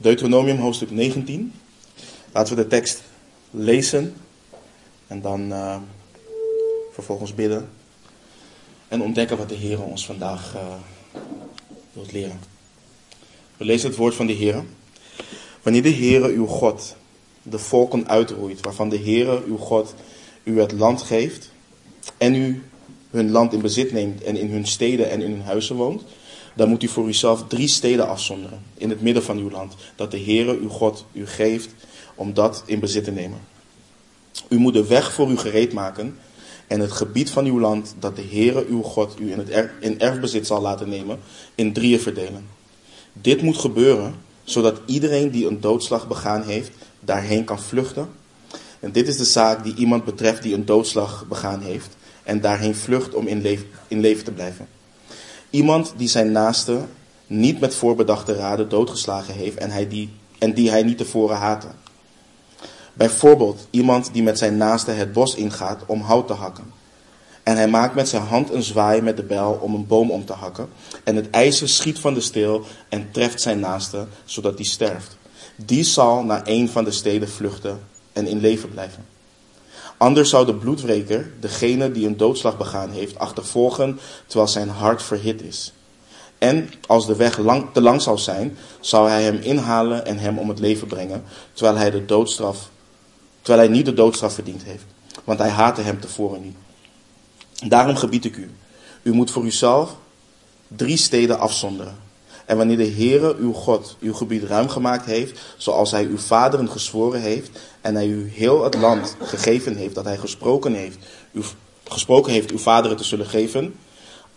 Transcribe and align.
Deuteronomium 0.00 0.58
hoofdstuk 0.58 0.90
19. 0.90 1.52
Laten 2.32 2.56
we 2.56 2.62
de 2.62 2.68
tekst 2.68 3.02
lezen 3.50 4.14
en 5.06 5.20
dan 5.20 5.52
uh, 5.52 5.76
vervolgens 6.92 7.34
bidden 7.34 7.68
en 8.88 9.02
ontdekken 9.02 9.36
wat 9.36 9.48
de 9.48 9.54
Heer 9.54 9.82
ons 9.82 10.06
vandaag 10.06 10.54
uh, 10.54 10.62
wil 11.92 12.04
leren. 12.12 12.40
We 13.56 13.64
lezen 13.64 13.88
het 13.88 13.98
woord 13.98 14.14
van 14.14 14.26
de 14.26 14.32
Heer. 14.32 14.64
Wanneer 15.62 15.82
de 15.82 15.94
Heere 15.94 16.28
uw 16.28 16.46
God 16.46 16.96
de 17.42 17.58
volken 17.58 18.08
uitroeit, 18.08 18.60
waarvan 18.60 18.88
de 18.88 18.98
Heere 18.98 19.42
uw 19.44 19.56
God 19.56 19.94
u 20.42 20.60
het 20.60 20.72
land 20.72 21.02
geeft 21.02 21.50
en 22.18 22.34
u 22.34 22.62
hun 23.10 23.30
land 23.30 23.52
in 23.52 23.60
bezit 23.60 23.92
neemt 23.92 24.22
en 24.22 24.36
in 24.36 24.50
hun 24.50 24.66
steden 24.66 25.10
en 25.10 25.20
in 25.20 25.30
hun 25.30 25.42
huizen 25.42 25.76
woont, 25.76 26.02
dan 26.54 26.68
moet 26.68 26.82
u 26.82 26.88
voor 26.88 27.08
uzelf 27.08 27.44
drie 27.48 27.68
steden 27.68 28.08
afzonderen 28.08 28.62
in 28.74 28.90
het 28.90 29.00
midden 29.00 29.22
van 29.22 29.38
uw 29.38 29.50
land, 29.50 29.74
dat 29.96 30.10
de 30.10 30.20
Heere 30.20 30.58
uw 30.58 30.68
God 30.68 31.04
u 31.12 31.26
geeft 31.26 31.70
om 32.14 32.34
dat 32.34 32.62
in 32.66 32.80
bezit 32.80 33.04
te 33.04 33.10
nemen. 33.10 33.38
U 34.48 34.58
moet 34.58 34.72
de 34.72 34.86
weg 34.86 35.12
voor 35.12 35.30
u 35.30 35.36
gereed 35.36 35.72
maken 35.72 36.18
en 36.66 36.80
het 36.80 36.92
gebied 36.92 37.30
van 37.30 37.44
uw 37.44 37.60
land 37.60 37.94
dat 37.98 38.16
de 38.16 38.26
Heere 38.30 38.66
uw 38.66 38.82
God 38.82 39.20
u 39.20 39.32
in, 39.32 39.38
het 39.38 39.70
in 39.80 40.00
erfbezit 40.00 40.46
zal 40.46 40.60
laten 40.60 40.88
nemen, 40.88 41.18
in 41.54 41.72
drieën 41.72 42.00
verdelen. 42.00 42.46
Dit 43.12 43.42
moet 43.42 43.58
gebeuren 43.58 44.14
zodat 44.44 44.80
iedereen 44.86 45.30
die 45.30 45.46
een 45.46 45.60
doodslag 45.60 46.08
begaan 46.08 46.42
heeft, 46.42 46.70
daarheen 47.00 47.44
kan 47.44 47.60
vluchten. 47.60 48.08
En 48.80 48.92
dit 48.92 49.08
is 49.08 49.16
de 49.16 49.24
zaak 49.24 49.64
die 49.64 49.74
iemand 49.74 50.04
betreft 50.04 50.42
die 50.42 50.54
een 50.54 50.64
doodslag 50.64 51.24
begaan 51.28 51.60
heeft 51.60 51.96
en 52.22 52.40
daarheen 52.40 52.74
vlucht 52.74 53.14
om 53.14 53.26
in, 53.26 53.58
in 53.88 54.00
leven 54.00 54.24
te 54.24 54.32
blijven. 54.32 54.68
Iemand 55.50 55.92
die 55.96 56.08
zijn 56.08 56.32
naaste 56.32 56.80
niet 57.26 57.60
met 57.60 57.74
voorbedachte 57.74 58.34
raden 58.34 58.68
doodgeslagen 58.68 59.34
heeft 59.34 59.56
en, 59.56 59.70
hij 59.70 59.88
die, 59.88 60.10
en 60.38 60.54
die 60.54 60.70
hij 60.70 60.82
niet 60.82 60.98
tevoren 60.98 61.36
haatte. 61.36 61.68
Bijvoorbeeld 62.92 63.66
iemand 63.70 64.12
die 64.12 64.22
met 64.22 64.38
zijn 64.38 64.56
naaste 64.56 64.90
het 64.90 65.12
bos 65.12 65.34
ingaat 65.34 65.82
om 65.86 66.00
hout 66.00 66.26
te 66.26 66.32
hakken. 66.32 66.72
En 67.42 67.56
hij 67.56 67.68
maakt 67.68 67.94
met 67.94 68.08
zijn 68.08 68.22
hand 68.22 68.50
een 68.50 68.62
zwaai 68.62 69.00
met 69.00 69.16
de 69.16 69.22
bijl 69.22 69.58
om 69.62 69.74
een 69.74 69.86
boom 69.86 70.10
om 70.10 70.24
te 70.24 70.32
hakken. 70.32 70.68
En 71.04 71.16
het 71.16 71.30
ijzer 71.30 71.68
schiet 71.68 71.98
van 71.98 72.14
de 72.14 72.20
steel 72.20 72.64
en 72.88 73.08
treft 73.10 73.40
zijn 73.40 73.60
naaste, 73.60 74.06
zodat 74.24 74.56
die 74.56 74.66
sterft. 74.66 75.16
Die 75.56 75.84
zal 75.84 76.24
naar 76.24 76.42
een 76.44 76.68
van 76.68 76.84
de 76.84 76.90
steden 76.90 77.28
vluchten 77.28 77.80
en 78.12 78.26
in 78.26 78.40
leven 78.40 78.70
blijven. 78.70 79.04
Anders 80.00 80.30
zou 80.30 80.46
de 80.46 80.54
bloedwreker, 80.54 81.32
degene 81.40 81.92
die 81.92 82.06
een 82.06 82.16
doodslag 82.16 82.56
begaan 82.56 82.90
heeft, 82.90 83.18
achtervolgen 83.18 84.00
terwijl 84.26 84.48
zijn 84.48 84.68
hart 84.68 85.02
verhit 85.02 85.42
is. 85.42 85.72
En 86.38 86.70
als 86.86 87.06
de 87.06 87.16
weg 87.16 87.38
lang, 87.38 87.66
te 87.72 87.80
lang 87.80 88.02
zou 88.02 88.18
zijn, 88.18 88.56
zou 88.80 89.08
hij 89.08 89.22
hem 89.22 89.38
inhalen 89.42 90.06
en 90.06 90.18
hem 90.18 90.38
om 90.38 90.48
het 90.48 90.58
leven 90.58 90.86
brengen, 90.86 91.24
terwijl 91.52 91.76
hij, 91.76 91.90
de 91.90 92.04
doodstraf, 92.04 92.70
terwijl 93.42 93.66
hij 93.66 93.76
niet 93.76 93.84
de 93.84 93.94
doodstraf 93.94 94.34
verdiend 94.34 94.62
heeft. 94.62 94.84
Want 95.24 95.38
hij 95.38 95.50
haatte 95.50 95.80
hem 95.80 96.00
tevoren 96.00 96.42
niet. 96.42 96.56
Daarom 97.70 97.96
gebied 97.96 98.24
ik 98.24 98.36
u. 98.36 98.50
U 99.02 99.12
moet 99.12 99.30
voor 99.30 99.44
uzelf 99.44 99.96
drie 100.68 100.96
steden 100.96 101.38
afzonderen. 101.38 101.96
En 102.50 102.56
wanneer 102.56 102.76
de 102.76 102.90
Heere 102.90 103.36
uw 103.36 103.52
God 103.52 103.96
uw 104.00 104.12
gebied 104.12 104.42
ruim 104.42 104.68
gemaakt 104.68 105.04
heeft, 105.04 105.40
zoals 105.56 105.90
hij 105.90 106.04
uw 106.04 106.18
vaderen 106.18 106.70
gezworen 106.70 107.20
heeft, 107.20 107.50
en 107.80 107.94
hij 107.94 108.06
u 108.06 108.30
heel 108.34 108.64
het 108.64 108.74
land 108.74 109.16
gegeven 109.22 109.76
heeft 109.76 109.94
dat 109.94 110.04
hij 110.04 110.16
gesproken 110.16 110.74
heeft, 110.74 110.98
uw, 111.32 111.42
gesproken 111.88 112.32
heeft 112.32 112.50
uw 112.50 112.58
vaderen 112.58 112.96
te 112.96 113.04
zullen 113.04 113.26
geven, 113.26 113.74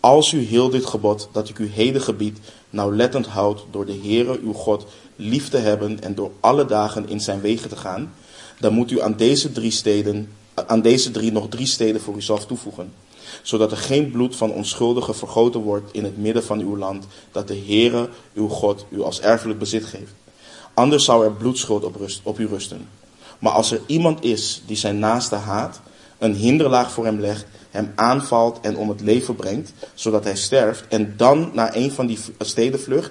als 0.00 0.32
u 0.32 0.40
heel 0.40 0.70
dit 0.70 0.86
gebod 0.86 1.28
dat 1.32 1.48
ik 1.48 1.58
u 1.58 1.68
heden 1.68 2.00
gebied 2.00 2.38
nauwlettend 2.70 3.26
houdt 3.26 3.64
door 3.70 3.86
de 3.86 4.00
Heere 4.02 4.40
uw 4.42 4.52
God 4.52 4.86
lief 5.16 5.48
te 5.48 5.58
hebben 5.58 6.02
en 6.02 6.14
door 6.14 6.30
alle 6.40 6.64
dagen 6.64 7.08
in 7.08 7.20
zijn 7.20 7.40
wegen 7.40 7.68
te 7.68 7.76
gaan, 7.76 8.14
dan 8.60 8.72
moet 8.72 8.90
u 8.90 9.00
aan 9.00 9.16
deze 9.16 9.52
drie 9.52 9.70
steden, 9.70 10.32
aan 10.66 10.82
deze 10.82 11.10
drie 11.10 11.32
nog 11.32 11.48
drie 11.48 11.66
steden 11.66 12.00
voor 12.00 12.16
uzelf 12.16 12.46
toevoegen 12.46 12.92
zodat 13.44 13.70
er 13.70 13.76
geen 13.76 14.10
bloed 14.10 14.36
van 14.36 14.52
onschuldigen 14.52 15.14
vergoten 15.14 15.60
wordt 15.60 15.92
in 15.92 16.04
het 16.04 16.16
midden 16.16 16.44
van 16.44 16.60
uw 16.60 16.76
land, 16.76 17.06
dat 17.32 17.48
de 17.48 17.62
Heere, 17.66 18.08
uw 18.34 18.48
God, 18.48 18.86
u 18.88 19.02
als 19.02 19.20
erfelijk 19.20 19.58
bezit 19.58 19.84
geeft. 19.84 20.12
Anders 20.74 21.04
zou 21.04 21.24
er 21.24 21.32
bloedschuld 21.32 21.84
op, 22.22 22.38
u 22.38 22.46
rusten. 22.46 22.88
Maar 23.38 23.52
als 23.52 23.70
er 23.70 23.80
iemand 23.86 24.24
is 24.24 24.62
die 24.66 24.76
zijn 24.76 24.98
naaste 24.98 25.34
haat, 25.34 25.80
een 26.18 26.34
hinderlaag 26.34 26.92
voor 26.92 27.04
hem 27.04 27.20
legt, 27.20 27.46
hem 27.70 27.92
aanvalt 27.94 28.58
en 28.60 28.76
om 28.76 28.88
het 28.88 29.00
leven 29.00 29.36
brengt, 29.36 29.72
zodat 29.94 30.24
hij 30.24 30.36
sterft, 30.36 30.84
en 30.88 31.14
dan 31.16 31.50
naar 31.52 31.74
een 31.74 31.90
van 31.90 32.06
die 32.06 32.18
steden 32.38 32.80
vlucht, 32.80 33.10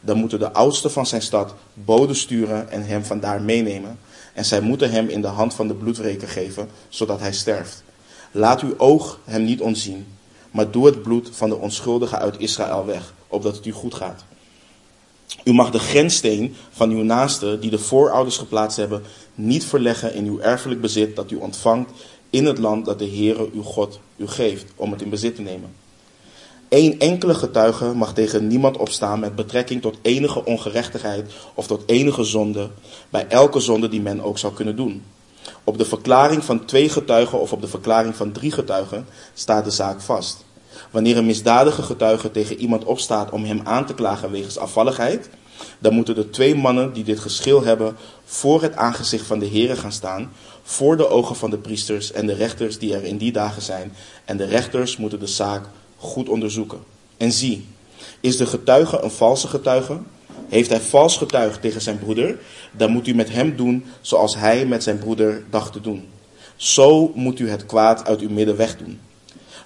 dan 0.00 0.18
moeten 0.18 0.38
de 0.38 0.52
oudsten 0.52 0.90
van 0.90 1.06
zijn 1.06 1.22
stad 1.22 1.54
boden 1.74 2.16
sturen 2.16 2.70
en 2.70 2.84
hem 2.84 3.04
vandaar 3.04 3.42
meenemen. 3.42 3.98
En 4.32 4.44
zij 4.44 4.60
moeten 4.60 4.90
hem 4.90 5.08
in 5.08 5.20
de 5.20 5.26
hand 5.26 5.54
van 5.54 5.68
de 5.68 5.74
bloedwreker 5.74 6.28
geven, 6.28 6.68
zodat 6.88 7.20
hij 7.20 7.32
sterft. 7.32 7.82
Laat 8.36 8.60
uw 8.60 8.74
oog 8.76 9.18
hem 9.24 9.44
niet 9.44 9.60
ontzien, 9.60 10.06
maar 10.50 10.70
doe 10.70 10.86
het 10.86 11.02
bloed 11.02 11.28
van 11.32 11.48
de 11.48 11.56
onschuldigen 11.56 12.18
uit 12.18 12.38
Israël 12.38 12.84
weg, 12.86 13.14
opdat 13.28 13.56
het 13.56 13.66
u 13.66 13.72
goed 13.72 13.94
gaat. 13.94 14.24
U 15.44 15.52
mag 15.52 15.70
de 15.70 15.78
grenssteen 15.78 16.54
van 16.70 16.90
uw 16.90 17.02
naaste, 17.02 17.58
die 17.58 17.70
de 17.70 17.78
voorouders 17.78 18.36
geplaatst 18.36 18.76
hebben, 18.76 19.02
niet 19.34 19.64
verleggen 19.64 20.14
in 20.14 20.26
uw 20.26 20.40
erfelijk 20.40 20.80
bezit 20.80 21.16
dat 21.16 21.30
u 21.30 21.36
ontvangt 21.36 21.90
in 22.30 22.46
het 22.46 22.58
land 22.58 22.84
dat 22.84 22.98
de 22.98 23.08
Heere 23.08 23.48
uw 23.52 23.62
God 23.62 24.00
u 24.16 24.26
geeft, 24.26 24.72
om 24.76 24.90
het 24.90 25.02
in 25.02 25.10
bezit 25.10 25.34
te 25.34 25.42
nemen. 25.42 25.74
Eén 26.68 26.98
enkele 26.98 27.34
getuige 27.34 27.84
mag 27.84 28.14
tegen 28.14 28.46
niemand 28.46 28.76
opstaan 28.76 29.20
met 29.20 29.34
betrekking 29.34 29.82
tot 29.82 29.98
enige 30.02 30.44
ongerechtigheid 30.44 31.32
of 31.54 31.66
tot 31.66 31.82
enige 31.86 32.24
zonde, 32.24 32.70
bij 33.10 33.26
elke 33.28 33.60
zonde 33.60 33.88
die 33.88 34.00
men 34.00 34.20
ook 34.20 34.38
zou 34.38 34.54
kunnen 34.54 34.76
doen. 34.76 35.02
Op 35.64 35.78
de 35.78 35.84
verklaring 35.84 36.44
van 36.44 36.64
twee 36.64 36.88
getuigen 36.88 37.40
of 37.40 37.52
op 37.52 37.60
de 37.60 37.68
verklaring 37.68 38.16
van 38.16 38.32
drie 38.32 38.52
getuigen 38.52 39.06
staat 39.34 39.64
de 39.64 39.70
zaak 39.70 40.00
vast. 40.00 40.44
Wanneer 40.90 41.16
een 41.16 41.26
misdadige 41.26 41.82
getuige 41.82 42.30
tegen 42.30 42.56
iemand 42.56 42.84
opstaat 42.84 43.30
om 43.30 43.44
hem 43.44 43.60
aan 43.64 43.86
te 43.86 43.94
klagen 43.94 44.30
wegens 44.30 44.58
afvalligheid, 44.58 45.28
dan 45.78 45.94
moeten 45.94 46.14
de 46.14 46.30
twee 46.30 46.54
mannen 46.54 46.92
die 46.92 47.04
dit 47.04 47.18
geschil 47.18 47.64
hebben 47.64 47.96
voor 48.24 48.62
het 48.62 48.76
aangezicht 48.76 49.26
van 49.26 49.38
de 49.38 49.46
Heeren 49.46 49.76
gaan 49.76 49.92
staan, 49.92 50.32
voor 50.62 50.96
de 50.96 51.08
ogen 51.08 51.36
van 51.36 51.50
de 51.50 51.58
priesters 51.58 52.12
en 52.12 52.26
de 52.26 52.34
rechters 52.34 52.78
die 52.78 52.94
er 52.94 53.04
in 53.04 53.16
die 53.16 53.32
dagen 53.32 53.62
zijn. 53.62 53.92
En 54.24 54.36
de 54.36 54.44
rechters 54.44 54.96
moeten 54.96 55.20
de 55.20 55.26
zaak 55.26 55.64
goed 55.96 56.28
onderzoeken. 56.28 56.78
En 57.16 57.32
zie, 57.32 57.66
is 58.20 58.36
de 58.36 58.46
getuige 58.46 59.00
een 59.02 59.10
valse 59.10 59.48
getuige? 59.48 59.98
Heeft 60.54 60.70
hij 60.70 60.80
vals 60.80 61.16
getuigd 61.16 61.60
tegen 61.60 61.80
zijn 61.80 61.98
broeder, 61.98 62.38
dan 62.72 62.90
moet 62.90 63.06
u 63.06 63.14
met 63.14 63.30
hem 63.30 63.56
doen 63.56 63.84
zoals 64.00 64.36
hij 64.36 64.66
met 64.66 64.82
zijn 64.82 64.98
broeder 64.98 65.44
dacht 65.50 65.72
te 65.72 65.80
doen. 65.80 66.08
Zo 66.56 67.12
moet 67.14 67.38
u 67.38 67.50
het 67.50 67.66
kwaad 67.66 68.06
uit 68.06 68.20
uw 68.20 68.30
midden 68.30 68.56
wegdoen. 68.56 69.00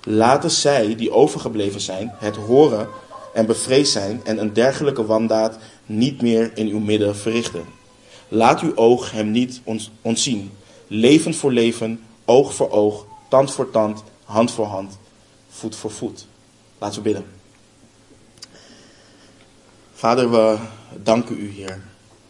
Laten 0.05 0.51
zij 0.51 0.95
die 0.97 1.13
overgebleven 1.13 1.81
zijn 1.81 2.15
het 2.19 2.37
horen 2.37 2.89
en 3.35 3.47
bevreesd 3.47 3.93
zijn 3.93 4.21
en 4.25 4.39
een 4.39 4.53
dergelijke 4.53 5.07
wandaad 5.07 5.59
niet 5.87 6.23
meer 6.23 6.51
in 6.55 6.69
uw 6.69 6.81
midden 6.81 7.17
verrichten. 7.17 7.65
Laat 8.29 8.61
uw 8.61 8.77
oog 8.77 9.11
hem 9.11 9.31
niet 9.31 9.61
ontzien. 10.03 10.51
Leven 10.87 11.35
voor 11.35 11.53
leven, 11.53 12.01
oog 12.25 12.55
voor 12.55 12.71
oog, 12.71 13.07
tand 13.29 13.51
voor 13.51 13.71
tand, 13.71 14.03
hand 14.25 14.51
voor 14.51 14.67
hand, 14.67 14.99
voet 15.49 15.77
voor 15.77 15.91
voet. 15.91 16.27
Laten 16.79 16.97
we 16.97 17.03
bidden. 17.03 17.38
Vader, 19.99 20.31
we 20.31 20.59
danken 21.03 21.41
u, 21.41 21.51
Heer, 21.51 21.81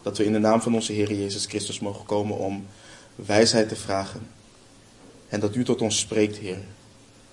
dat 0.02 0.16
we 0.16 0.24
in 0.24 0.32
de 0.32 0.38
naam 0.38 0.60
van 0.60 0.74
onze 0.74 0.92
Heer 0.92 1.12
Jezus 1.12 1.46
Christus 1.46 1.80
mogen 1.80 2.04
komen 2.04 2.36
om 2.36 2.66
wijsheid 3.14 3.68
te 3.68 3.76
vragen. 3.76 4.28
En 5.28 5.40
dat 5.40 5.54
u 5.54 5.64
tot 5.64 5.82
ons 5.82 5.98
spreekt, 5.98 6.36
Heer. 6.36 6.58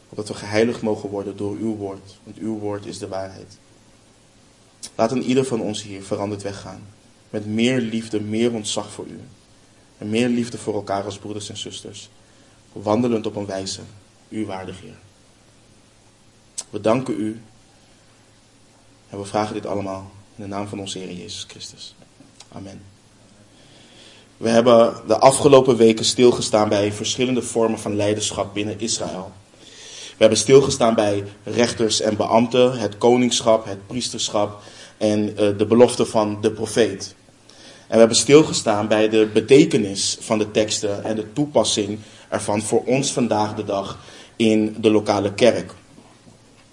Opdat 0.09 0.27
we 0.27 0.33
geheiligd 0.33 0.81
mogen 0.81 1.09
worden 1.09 1.37
door 1.37 1.55
uw 1.55 1.75
woord, 1.75 2.17
want 2.23 2.37
uw 2.37 2.57
woord 2.57 2.85
is 2.85 2.97
de 2.97 3.07
waarheid. 3.07 3.57
Laat 4.95 5.11
een 5.11 5.23
ieder 5.23 5.45
van 5.45 5.61
ons 5.61 5.83
hier 5.83 6.03
veranderd 6.03 6.41
weggaan. 6.41 6.87
Met 7.29 7.45
meer 7.45 7.81
liefde, 7.81 8.21
meer 8.21 8.53
ontzag 8.53 8.91
voor 8.91 9.05
u. 9.05 9.19
En 9.97 10.09
meer 10.09 10.29
liefde 10.29 10.57
voor 10.57 10.73
elkaar 10.73 11.03
als 11.03 11.17
broeders 11.17 11.49
en 11.49 11.57
zusters. 11.57 12.09
Wandelend 12.71 13.25
op 13.25 13.35
een 13.35 13.45
wijze, 13.45 13.81
u 14.29 14.45
waardig 14.45 14.81
Heer. 14.81 14.97
We 16.69 16.81
danken 16.81 17.19
u. 17.19 17.41
En 19.09 19.17
we 19.17 19.25
vragen 19.25 19.53
dit 19.53 19.65
allemaal 19.65 20.11
in 20.35 20.43
de 20.43 20.49
naam 20.49 20.67
van 20.67 20.79
onze 20.79 20.99
Heer 20.99 21.11
Jezus 21.11 21.45
Christus. 21.47 21.95
Amen. 22.51 22.81
We 24.37 24.49
hebben 24.49 24.93
de 25.07 25.17
afgelopen 25.17 25.77
weken 25.77 26.05
stilgestaan 26.05 26.69
bij 26.69 26.91
verschillende 26.91 27.41
vormen 27.41 27.79
van 27.79 27.95
leiderschap 27.95 28.53
binnen 28.53 28.79
Israël. 28.79 29.31
We 30.17 30.21
hebben 30.21 30.37
stilgestaan 30.37 30.95
bij 30.95 31.23
rechters 31.43 32.01
en 32.01 32.17
beambten, 32.17 32.79
het 32.79 32.97
koningschap, 32.97 33.65
het 33.65 33.87
priesterschap 33.87 34.61
en 34.97 35.37
eh, 35.37 35.57
de 35.57 35.65
belofte 35.65 36.05
van 36.05 36.41
de 36.41 36.51
profeet. 36.51 37.15
En 37.87 37.93
we 37.93 37.97
hebben 37.97 38.17
stilgestaan 38.17 38.87
bij 38.87 39.09
de 39.09 39.29
betekenis 39.33 40.17
van 40.19 40.37
de 40.37 40.51
teksten 40.51 41.03
en 41.03 41.15
de 41.15 41.33
toepassing 41.33 41.99
ervan 42.29 42.61
voor 42.61 42.83
ons 42.85 43.11
vandaag 43.11 43.55
de 43.55 43.63
dag 43.63 43.99
in 44.35 44.75
de 44.79 44.91
lokale 44.91 45.33
kerk. 45.33 45.73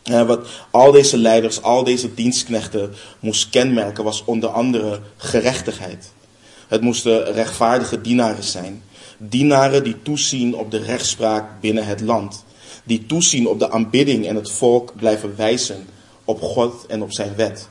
Wat 0.02 0.46
al 0.70 0.92
deze 0.92 1.16
leiders, 1.16 1.62
al 1.62 1.84
deze 1.84 2.14
dienstknechten 2.14 2.94
moest 3.20 3.50
kenmerken, 3.50 4.04
was 4.04 4.24
onder 4.24 4.48
andere 4.48 5.00
gerechtigheid. 5.16 6.12
Het 6.68 6.80
moesten 6.80 7.32
rechtvaardige 7.32 8.00
dienaren 8.00 8.44
zijn. 8.44 8.82
Dienaren 9.18 9.84
die 9.84 10.02
toezien 10.02 10.54
op 10.54 10.70
de 10.70 10.78
rechtspraak 10.78 11.60
binnen 11.60 11.86
het 11.86 12.00
land. 12.00 12.44
Die 12.84 13.06
toezien 13.06 13.48
op 13.48 13.58
de 13.58 13.70
aanbidding 13.70 14.26
en 14.26 14.36
het 14.36 14.50
volk 14.50 14.96
blijven 14.96 15.36
wijzen 15.36 15.86
op 16.24 16.42
God 16.42 16.86
en 16.86 17.02
op 17.02 17.12
zijn 17.12 17.34
wet. 17.36 17.68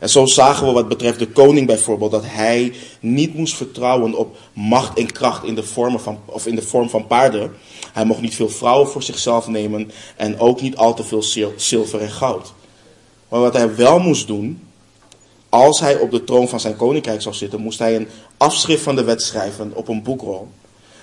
En 0.00 0.08
zo 0.08 0.26
zagen 0.26 0.66
we 0.66 0.72
wat 0.72 0.88
betreft 0.88 1.18
de 1.18 1.28
koning 1.28 1.66
bijvoorbeeld 1.66 2.10
dat 2.10 2.24
hij 2.26 2.72
niet 3.00 3.34
moest 3.34 3.56
vertrouwen 3.56 4.14
op 4.14 4.36
macht 4.52 4.98
en 4.98 5.12
kracht 5.12 5.44
in 5.44 5.54
de, 5.54 5.62
vormen 5.62 6.00
van, 6.00 6.18
of 6.24 6.46
in 6.46 6.54
de 6.54 6.62
vorm 6.62 6.90
van 6.90 7.06
paarden. 7.06 7.52
Hij 7.92 8.04
mocht 8.04 8.20
niet 8.20 8.34
veel 8.34 8.48
vrouwen 8.48 8.88
voor 8.88 9.02
zichzelf 9.02 9.48
nemen 9.48 9.90
en 10.16 10.38
ook 10.38 10.60
niet 10.60 10.76
al 10.76 10.94
te 10.94 11.04
veel 11.04 11.22
zilver 11.56 12.00
en 12.00 12.10
goud. 12.10 12.52
Maar 13.28 13.40
wat 13.40 13.52
hij 13.52 13.74
wel 13.74 13.98
moest 13.98 14.26
doen, 14.26 14.62
als 15.48 15.80
hij 15.80 15.98
op 15.98 16.10
de 16.10 16.24
troon 16.24 16.48
van 16.48 16.60
zijn 16.60 16.76
koninkrijk 16.76 17.22
zou 17.22 17.34
zitten, 17.34 17.60
moest 17.60 17.78
hij 17.78 17.96
een 17.96 18.08
afschrift 18.36 18.82
van 18.82 18.96
de 18.96 19.04
wet 19.04 19.22
schrijven 19.22 19.72
op 19.74 19.88
een 19.88 20.02
boekrol. 20.02 20.48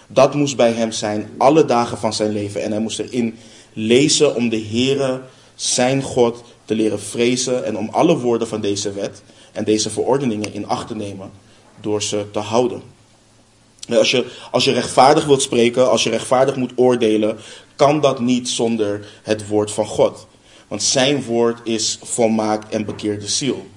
Dat 0.07 0.33
moest 0.33 0.55
bij 0.55 0.71
hem 0.71 0.91
zijn 0.91 1.29
alle 1.37 1.65
dagen 1.65 1.97
van 1.97 2.13
zijn 2.13 2.31
leven. 2.31 2.63
En 2.63 2.71
hij 2.71 2.81
moest 2.81 2.99
erin 2.99 3.37
lezen 3.73 4.35
om 4.35 4.49
de 4.49 4.65
Heere, 4.69 5.21
zijn 5.55 6.01
God, 6.01 6.43
te 6.67 6.75
leren 6.75 6.99
vrezen 6.99 7.65
en 7.65 7.77
om 7.77 7.89
alle 7.89 8.17
woorden 8.17 8.47
van 8.47 8.61
deze 8.61 8.91
wet 8.91 9.21
en 9.51 9.63
deze 9.63 9.89
verordeningen 9.89 10.53
in 10.53 10.67
acht 10.67 10.87
te 10.87 10.95
nemen 10.95 11.31
door 11.81 12.03
ze 12.03 12.25
te 12.31 12.39
houden. 12.39 12.81
Als 13.89 14.11
je, 14.11 14.25
als 14.51 14.63
je 14.63 14.71
rechtvaardig 14.71 15.25
wilt 15.25 15.41
spreken, 15.41 15.89
als 15.89 16.03
je 16.03 16.09
rechtvaardig 16.09 16.55
moet 16.55 16.71
oordelen, 16.75 17.37
kan 17.75 18.01
dat 18.01 18.19
niet 18.19 18.49
zonder 18.49 19.07
het 19.23 19.47
woord 19.47 19.71
van 19.71 19.85
God. 19.85 20.27
Want 20.67 20.83
zijn 20.83 21.23
woord 21.23 21.59
is 21.63 21.99
volmaakt 22.03 22.73
en 22.73 22.85
bekeert 22.85 23.21
de 23.21 23.27
ziel. 23.27 23.67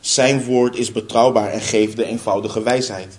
Zijn 0.00 0.44
woord 0.44 0.76
is 0.76 0.92
betrouwbaar 0.92 1.50
en 1.50 1.60
geeft 1.60 1.96
de 1.96 2.04
eenvoudige 2.04 2.62
wijsheid. 2.62 3.18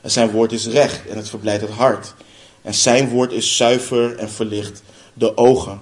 En 0.00 0.10
zijn 0.10 0.30
woord 0.30 0.52
is 0.52 0.66
recht 0.66 1.06
en 1.08 1.16
het 1.16 1.28
verblijdt 1.28 1.62
het 1.62 1.70
hart. 1.70 2.14
En 2.62 2.74
zijn 2.74 3.08
woord 3.08 3.32
is 3.32 3.56
zuiver 3.56 4.16
en 4.16 4.30
verlicht 4.30 4.82
de 5.14 5.36
ogen. 5.36 5.80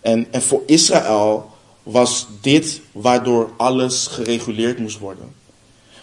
En, 0.00 0.26
en 0.30 0.42
voor 0.42 0.62
Israël 0.66 1.51
was 1.82 2.26
dit 2.40 2.80
waardoor 2.92 3.50
alles 3.56 4.06
gereguleerd 4.06 4.78
moest 4.78 4.98
worden. 4.98 5.34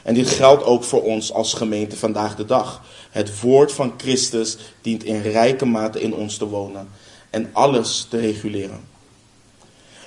En 0.04 0.14
dit 0.14 0.30
geldt 0.30 0.64
ook 0.64 0.84
voor 0.84 1.04
ons 1.04 1.34
als 1.34 1.54
gemeente 1.54 1.98
vandaag 1.98 2.36
de 2.36 2.46
dag. 2.46 2.82
Het 3.10 3.42
woord 3.42 3.72
van 3.72 3.94
Christus 3.98 4.58
dient 4.82 5.04
in 5.04 5.22
rijke 5.22 5.66
mate 5.66 6.02
in 6.02 6.14
ons 6.14 6.38
te 6.38 6.46
wonen 6.46 6.90
en 7.30 7.50
alles 7.54 8.08
te 8.10 8.18
reguleren. 8.18 8.80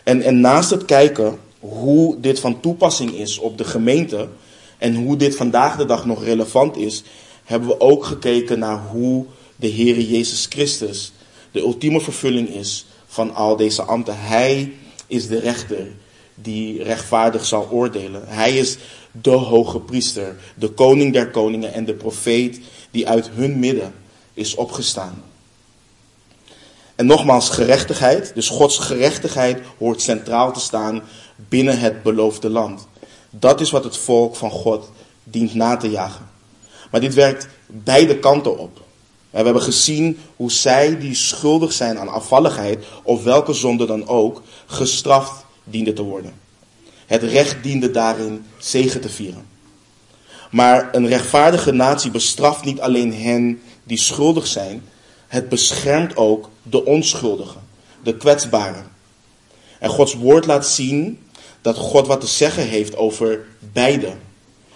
En, 0.05 0.23
en 0.23 0.41
naast 0.41 0.71
het 0.71 0.85
kijken 0.85 1.39
hoe 1.59 2.21
dit 2.21 2.41
van 2.41 2.61
toepassing 2.61 3.13
is 3.13 3.39
op 3.39 3.59
de 3.59 3.65
gemeente 3.65 4.29
en 4.79 4.95
hoe 4.95 5.17
dit 5.17 5.37
vandaag 5.37 5.77
de 5.77 5.85
dag 5.85 6.05
nog 6.05 6.25
relevant 6.25 6.77
is, 6.77 7.03
hebben 7.45 7.69
we 7.69 7.81
ook 7.81 8.05
gekeken 8.05 8.59
naar 8.59 8.83
hoe 8.91 9.27
de 9.57 9.71
Heere 9.71 10.09
Jezus 10.09 10.47
Christus 10.49 11.13
de 11.51 11.61
ultieme 11.61 12.01
vervulling 12.01 12.49
is 12.49 12.87
van 13.07 13.35
al 13.35 13.57
deze 13.57 13.83
ambten. 13.83 14.19
Hij 14.19 14.73
is 15.13 15.27
de 15.27 15.39
rechter 15.39 15.87
die 16.35 16.83
rechtvaardig 16.83 17.45
zal 17.45 17.69
oordelen. 17.71 18.23
Hij 18.27 18.57
is 18.57 18.77
de 19.11 19.31
hoge 19.31 19.81
priester, 19.81 20.37
de 20.55 20.69
koning 20.69 21.13
der 21.13 21.31
koningen 21.31 21.73
en 21.73 21.85
de 21.85 21.95
profeet 21.95 22.61
die 22.91 23.09
uit 23.09 23.31
hun 23.31 23.59
midden 23.59 23.95
is 24.35 24.55
opgestaan. 24.55 25.23
En 26.95 27.07
nogmaals, 27.07 27.51
gerechtigheid, 27.51 28.35
dus 28.35 28.49
Gods 28.49 28.79
gerechtigheid 28.79 29.61
hoort 29.79 30.01
centraal 30.01 30.53
te 30.53 30.61
staan 30.61 31.03
binnen 31.37 31.79
het 31.79 32.03
beloofde 32.03 32.49
land. 32.49 32.87
Dat 33.31 33.61
is 33.61 33.71
wat 33.71 33.85
het 33.85 33.97
volk 33.97 34.37
van 34.37 34.51
God 34.51 34.91
dient 35.25 35.55
na 35.55 35.77
te 35.77 35.91
jagen. 35.91 36.31
Maar 36.91 37.01
dit 37.01 37.15
werkt 37.15 37.49
beide 37.67 38.19
kanten 38.19 38.59
op. 38.59 38.82
We 39.33 39.39
hebben 39.39 39.63
gezien 39.63 40.19
hoe 40.37 40.53
zij 40.53 40.99
die 40.99 41.15
schuldig 41.15 41.73
zijn 41.73 41.99
aan 41.99 42.09
afvalligheid, 42.09 42.85
of 43.03 43.23
welke 43.23 43.53
zonde 43.53 43.87
dan 43.87 44.09
ook, 44.09 44.43
gestraft 44.67 45.45
dienden 45.65 45.95
te 45.95 46.03
worden. 46.03 46.33
Het 47.07 47.23
recht 47.23 47.63
diende 47.63 47.91
daarin 47.91 48.45
zegen 48.59 49.01
te 49.01 49.09
vieren. 49.09 49.47
Maar 50.51 50.89
een 50.93 51.07
rechtvaardige 51.07 51.73
natie 51.73 52.11
bestraft 52.11 52.65
niet 52.65 52.81
alleen 52.81 53.15
hen 53.15 53.63
die 53.85 53.99
schuldig 53.99 54.47
zijn, 54.47 54.83
het 55.29 55.49
beschermt 55.49 56.17
ook 56.17 56.51
de 56.63 56.85
onschuldigen, 56.85 57.61
de 58.03 58.17
kwetsbaren. 58.17 58.87
En 59.79 59.91
Gods 59.91 60.15
woord 60.15 60.47
laat 60.47 60.67
zien 60.67 61.19
dat 61.61 61.77
God 61.77 62.07
wat 62.07 62.21
te 62.21 62.27
zeggen 62.27 62.69
heeft 62.69 62.97
over 62.97 63.45
beide. 63.73 64.13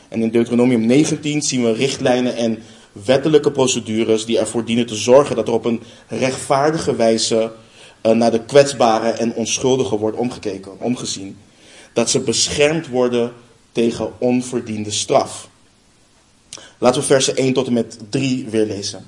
En 0.08 0.22
in 0.22 0.30
Deuteronomium 0.30 0.86
19 0.86 1.42
zien 1.42 1.64
we 1.64 1.72
richtlijnen 1.72 2.36
en 2.36 2.62
wettelijke 3.04 3.50
procedures 3.50 4.24
die 4.24 4.38
ervoor 4.38 4.64
dienen 4.64 4.86
te 4.86 4.94
zorgen 4.94 5.36
dat 5.36 5.48
er 5.48 5.54
op 5.54 5.64
een 5.64 5.82
rechtvaardige 6.08 6.96
wijze 6.96 7.52
eh, 8.00 8.12
naar 8.12 8.30
de 8.30 8.44
kwetsbaren 8.44 9.18
en 9.18 9.34
onschuldigen 9.34 9.98
wordt 9.98 10.16
omgekeken, 10.16 10.72
omgezien. 10.80 11.36
Dat 11.92 12.10
ze 12.10 12.20
beschermd 12.20 12.88
worden 12.88 13.32
tegen 13.72 14.12
onverdiende 14.18 14.90
straf. 14.90 15.48
Laten 16.78 17.00
we 17.00 17.06
versen 17.06 17.36
1 17.36 17.52
tot 17.52 17.66
en 17.66 17.72
met 17.72 17.98
3 18.10 18.46
weer 18.50 18.66
lezen. 18.66 19.06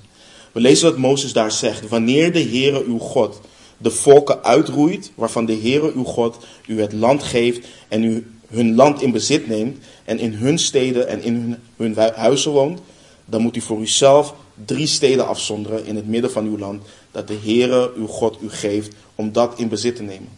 We 0.52 0.61
lezen 0.61 0.91
dat 0.91 0.99
Mozes 0.99 1.32
daar 1.32 1.52
zegt: 1.52 1.88
Wanneer 1.88 2.32
de 2.32 2.43
Heere 2.43 2.84
uw 2.84 2.99
God 2.99 3.41
de 3.79 3.91
volken 3.91 4.44
uitroeit, 4.44 5.11
waarvan 5.14 5.46
de 5.46 5.56
Heere 5.56 5.93
uw 5.94 6.05
God 6.05 6.37
u 6.67 6.81
het 6.81 6.93
land 6.93 7.23
geeft 7.23 7.67
en 7.88 8.05
u 8.05 8.26
hun 8.49 8.75
land 8.75 9.02
in 9.02 9.12
bezit 9.12 9.49
neemt 9.49 9.84
en 10.05 10.19
in 10.19 10.32
hun 10.32 10.58
steden 10.58 11.08
en 11.08 11.23
in 11.23 11.34
hun, 11.34 11.56
hun 11.76 12.12
huizen 12.14 12.50
woont, 12.50 12.81
dan 13.30 13.42
moet 13.42 13.56
u 13.56 13.60
voor 13.60 13.80
uzelf 13.80 14.34
drie 14.64 14.86
steden 14.86 15.26
afzonderen 15.26 15.86
in 15.86 15.96
het 15.96 16.08
midden 16.08 16.30
van 16.30 16.46
uw 16.46 16.58
land, 16.58 16.82
dat 17.10 17.28
de 17.28 17.38
Heere 17.44 17.92
uw 17.96 18.06
God 18.06 18.38
u 18.42 18.50
geeft 18.50 18.94
om 19.14 19.32
dat 19.32 19.58
in 19.58 19.69
bezit 19.69 19.96
te 19.96 20.02
nemen. 20.02 20.28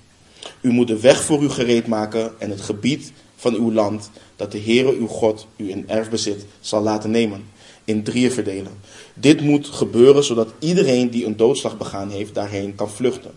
U 0.60 0.70
moet 0.70 0.86
de 0.86 1.00
weg 1.00 1.22
voor 1.22 1.42
u 1.42 1.48
gereed 1.48 1.86
maken 1.86 2.32
en 2.38 2.50
het 2.50 2.60
gebied 2.60 3.12
van 3.36 3.54
uw 3.54 3.72
land, 3.72 4.10
dat 4.36 4.52
de 4.52 4.60
Heere 4.60 4.96
uw 4.96 5.06
God 5.06 5.46
u 5.56 5.70
in 5.70 5.88
erfbezit 5.88 6.46
zal 6.60 6.82
laten 6.82 7.10
nemen, 7.10 7.44
in 7.84 8.02
drieën 8.02 8.32
verdelen. 8.32 8.72
Dit 9.14 9.40
moet 9.40 9.66
gebeuren 9.66 10.24
zodat 10.24 10.52
iedereen 10.58 11.10
die 11.10 11.26
een 11.26 11.36
doodslag 11.36 11.76
begaan 11.76 12.10
heeft 12.10 12.34
daarheen 12.34 12.74
kan 12.74 12.90
vluchten. 12.90 13.30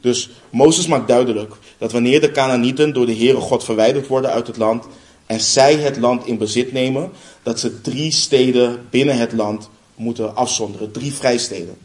Dus 0.00 0.30
Mozes 0.50 0.86
maakt 0.86 1.08
duidelijk 1.08 1.54
dat 1.78 1.92
wanneer 1.92 2.20
de 2.20 2.30
Canaanieten 2.30 2.92
door 2.92 3.06
de 3.06 3.16
Heere 3.16 3.40
God 3.40 3.64
verwijderd 3.64 4.06
worden 4.06 4.30
uit 4.30 4.46
het 4.46 4.56
land 4.56 4.86
en 5.28 5.40
zij 5.40 5.74
het 5.74 5.96
land 5.96 6.26
in 6.26 6.38
bezit 6.38 6.72
nemen, 6.72 7.10
dat 7.42 7.60
ze 7.60 7.80
drie 7.80 8.12
steden 8.12 8.86
binnen 8.90 9.18
het 9.18 9.32
land 9.32 9.68
moeten 9.94 10.36
afzonderen, 10.36 10.90
drie 10.90 11.12
vrijsteden. 11.12 11.76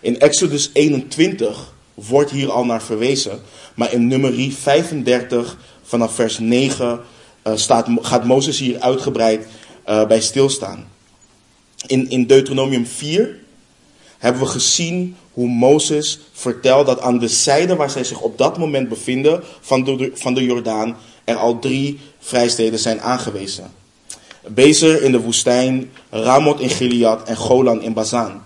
In 0.00 0.18
Exodus 0.18 0.70
21 0.72 1.74
wordt 1.94 2.30
hier 2.30 2.50
al 2.50 2.64
naar 2.64 2.82
verwezen, 2.82 3.40
maar 3.74 3.92
in 3.92 4.06
nummerie 4.06 4.54
35 4.54 5.58
vanaf 5.82 6.14
vers 6.14 6.38
9 6.38 7.00
uh, 7.46 7.56
staat, 7.56 7.88
gaat 8.00 8.24
Mozes 8.24 8.58
hier 8.58 8.80
uitgebreid 8.80 9.46
uh, 9.88 10.06
bij 10.06 10.20
stilstaan. 10.20 10.86
In, 11.86 12.10
in 12.10 12.26
Deuteronomium 12.26 12.86
4 12.86 13.38
hebben 14.18 14.42
we 14.42 14.48
gezien 14.48 15.16
hoe 15.32 15.48
Mozes 15.48 16.20
vertelt 16.32 16.86
dat 16.86 17.00
aan 17.00 17.18
de 17.18 17.28
zijde 17.28 17.76
waar 17.76 17.90
zij 17.90 18.04
zich 18.04 18.20
op 18.20 18.38
dat 18.38 18.58
moment 18.58 18.88
bevinden 18.88 19.42
van 19.60 19.84
de, 19.84 20.10
van 20.14 20.34
de 20.34 20.44
Jordaan 20.44 20.96
er 21.24 21.36
al 21.36 21.58
drie 21.58 22.00
vrijsteden 22.18 22.78
zijn 22.78 23.00
aangewezen. 23.00 23.72
Bezer 24.46 25.02
in 25.02 25.12
de 25.12 25.20
woestijn, 25.20 25.90
Ramoth 26.10 26.60
in 26.60 26.70
Gilead 26.70 27.28
en 27.28 27.36
Golan 27.36 27.82
in 27.82 27.92
Bazaan. 27.92 28.44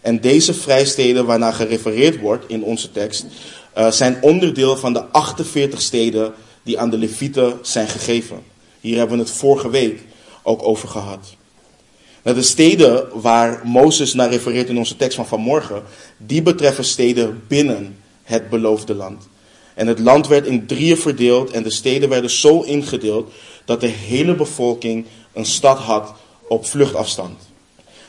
En 0.00 0.20
deze 0.20 0.54
vrijsteden 0.54 1.26
waarnaar 1.26 1.52
gerefereerd 1.52 2.20
wordt 2.20 2.44
in 2.48 2.62
onze 2.62 2.92
tekst, 2.92 3.26
uh, 3.78 3.90
zijn 3.90 4.18
onderdeel 4.20 4.76
van 4.76 4.92
de 4.92 5.04
48 5.04 5.80
steden 5.80 6.32
die 6.62 6.78
aan 6.78 6.90
de 6.90 6.98
Levieten 6.98 7.58
zijn 7.62 7.88
gegeven. 7.88 8.42
Hier 8.80 8.96
hebben 8.96 9.16
we 9.16 9.22
het 9.22 9.32
vorige 9.32 9.70
week 9.70 10.00
ook 10.42 10.62
over 10.62 10.88
gehad. 10.88 11.34
Nou, 12.22 12.36
de 12.36 12.42
steden 12.42 13.20
waar 13.20 13.60
Mozes 13.64 14.14
naar 14.14 14.30
refereert 14.30 14.68
in 14.68 14.78
onze 14.78 14.96
tekst 14.96 15.16
van 15.16 15.26
vanmorgen, 15.26 15.82
die 16.16 16.42
betreffen 16.42 16.84
steden 16.84 17.42
binnen 17.48 17.96
het 18.22 18.50
beloofde 18.50 18.94
land. 18.94 19.28
En 19.76 19.86
het 19.86 19.98
land 19.98 20.26
werd 20.26 20.46
in 20.46 20.66
drieën 20.66 20.96
verdeeld 20.96 21.50
en 21.50 21.62
de 21.62 21.70
steden 21.70 22.08
werden 22.08 22.30
zo 22.30 22.60
ingedeeld 22.60 23.32
dat 23.64 23.80
de 23.80 23.86
hele 23.86 24.34
bevolking 24.34 25.06
een 25.32 25.46
stad 25.46 25.78
had 25.78 26.12
op 26.48 26.66
vluchtafstand. 26.66 27.40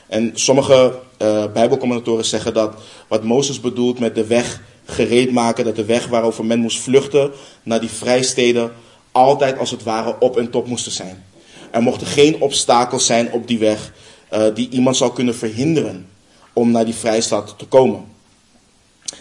En 0.08 0.32
sommige 0.34 1.00
uh, 1.22 1.46
Bijbelcommentatoren 1.54 2.26
zeggen 2.26 2.54
dat 2.54 2.74
wat 3.08 3.24
Mozes 3.24 3.60
bedoelt 3.60 4.00
met 4.00 4.16
de 4.16 4.26
weg 4.26 4.62
gereed 4.86 5.32
maken, 5.32 5.66
dat 5.66 5.76
de 5.76 5.86
weg 5.86 6.08
waarover 6.08 6.46
men 6.46 6.60
moest 6.60 6.80
vluchten 6.80 7.32
naar 7.64 7.80
die 7.80 7.90
vrijsteden 7.90 8.72
altijd 9.12 9.58
als 9.58 9.72
het 9.72 9.84
ware 9.84 10.16
op 10.20 10.38
en 10.38 10.50
top 10.50 10.68
moesten 10.68 10.92
zijn. 10.92 11.24
Er 11.72 11.82
mochten 11.82 12.08
geen 12.08 12.42
obstakels 12.42 13.06
zijn 13.06 13.32
op 13.32 13.48
die 13.48 13.60
weg 13.60 13.94
uh, 14.34 14.46
die 14.54 14.70
iemand 14.70 14.98
zou 14.98 15.14
kunnen 15.14 15.36
verhinderen 15.36 16.08
om 16.54 16.72
naar 16.72 16.86
die 16.86 16.94
vrijstad 16.94 17.54
te 17.58 17.66
komen. 17.66 18.06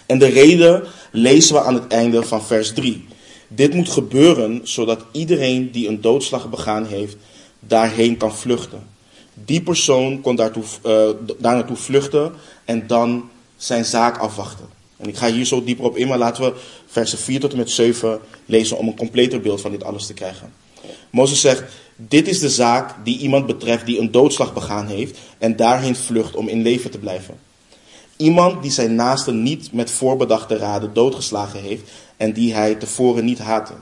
En 0.07 0.19
de 0.19 0.27
reden 0.27 0.85
lezen 1.17 1.55
we 1.55 1.61
aan 1.61 1.75
het 1.75 1.87
einde 1.87 2.23
van 2.23 2.43
vers 2.43 2.73
3. 2.73 3.05
Dit 3.49 3.75
moet 3.75 3.89
gebeuren 3.89 4.61
zodat 4.63 5.05
iedereen 5.13 5.71
die 5.71 5.89
een 5.89 6.01
doodslag 6.01 6.51
begaan 6.51 6.87
heeft, 6.87 7.17
daarheen 7.61 8.17
kan 8.17 8.37
vluchten. 8.37 8.87
Die 9.35 9.63
persoon 9.63 10.21
kon 10.21 10.37
daartoe, 10.37 10.63
uh, 10.87 11.09
daar 11.39 11.55
naartoe 11.55 11.77
vluchten 11.77 12.33
en 12.65 12.87
dan 12.87 13.29
zijn 13.57 13.85
zaak 13.85 14.19
afwachten. 14.19 14.67
En 14.97 15.09
ik 15.09 15.17
ga 15.17 15.33
hier 15.33 15.45
zo 15.45 15.65
dieper 15.65 15.85
op 15.85 15.97
in, 15.97 16.09
maar 16.09 16.19
laten 16.19 16.45
we 16.45 16.53
versen 16.87 17.19
4 17.19 17.41
tot 17.41 17.53
en 17.53 17.59
met 17.59 17.71
7 17.71 18.21
lezen 18.47 18.79
om 18.79 18.89
een 18.89 18.97
completer 18.97 19.41
beeld 19.41 19.61
van 19.61 19.71
dit 19.71 19.85
alles 19.85 20.07
te 20.07 20.15
krijgen. 20.15 20.53
Mozes 21.11 21.41
zegt, 21.41 21.63
dit 21.97 22.29
is 22.29 22.39
de 22.39 22.51
zaak 22.51 22.95
die 23.05 23.19
iemand 23.19 23.47
betreft 23.47 23.87
die 23.87 23.99
een 23.99 24.11
doodslag 24.11 24.55
begaan 24.55 24.87
heeft 24.87 25.19
en 25.39 25.57
daarheen 25.57 25.97
vlucht 25.97 26.35
om 26.35 26.49
in 26.49 26.63
leven 26.63 26.91
te 26.91 26.99
blijven. 26.99 27.46
Iemand 28.17 28.63
die 28.63 28.71
zijn 28.71 28.95
naaste 28.95 29.33
niet 29.33 29.73
met 29.73 29.91
voorbedachte 29.91 30.57
raden 30.57 30.95
doodgeslagen 30.95 31.61
heeft 31.61 31.91
en 32.17 32.33
die 32.33 32.55
hij 32.55 32.75
tevoren 32.75 33.25
niet 33.25 33.39
haatte. 33.39 33.73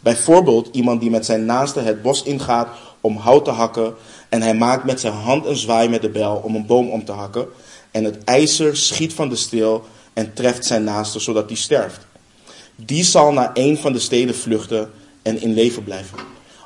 Bijvoorbeeld 0.00 0.68
iemand 0.72 1.00
die 1.00 1.10
met 1.10 1.24
zijn 1.24 1.44
naaste 1.44 1.80
het 1.80 2.02
bos 2.02 2.22
ingaat 2.22 2.68
om 3.00 3.16
hout 3.16 3.44
te 3.44 3.50
hakken 3.50 3.94
en 4.28 4.42
hij 4.42 4.54
maakt 4.54 4.84
met 4.84 5.00
zijn 5.00 5.12
hand 5.12 5.46
een 5.46 5.56
zwaai 5.56 5.88
met 5.88 6.02
de 6.02 6.08
bel 6.08 6.40
om 6.44 6.54
een 6.54 6.66
boom 6.66 6.88
om 6.88 7.04
te 7.04 7.12
hakken 7.12 7.46
en 7.90 8.04
het 8.04 8.24
ijzer 8.24 8.76
schiet 8.76 9.14
van 9.14 9.28
de 9.28 9.36
steel 9.36 9.84
en 10.12 10.34
treft 10.34 10.66
zijn 10.66 10.84
naaste 10.84 11.18
zodat 11.18 11.48
hij 11.48 11.56
sterft. 11.56 12.06
Die 12.76 13.04
zal 13.04 13.32
naar 13.32 13.50
een 13.54 13.76
van 13.76 13.92
de 13.92 13.98
steden 13.98 14.34
vluchten 14.34 14.90
en 15.22 15.42
in 15.42 15.54
leven 15.54 15.84
blijven. 15.84 16.18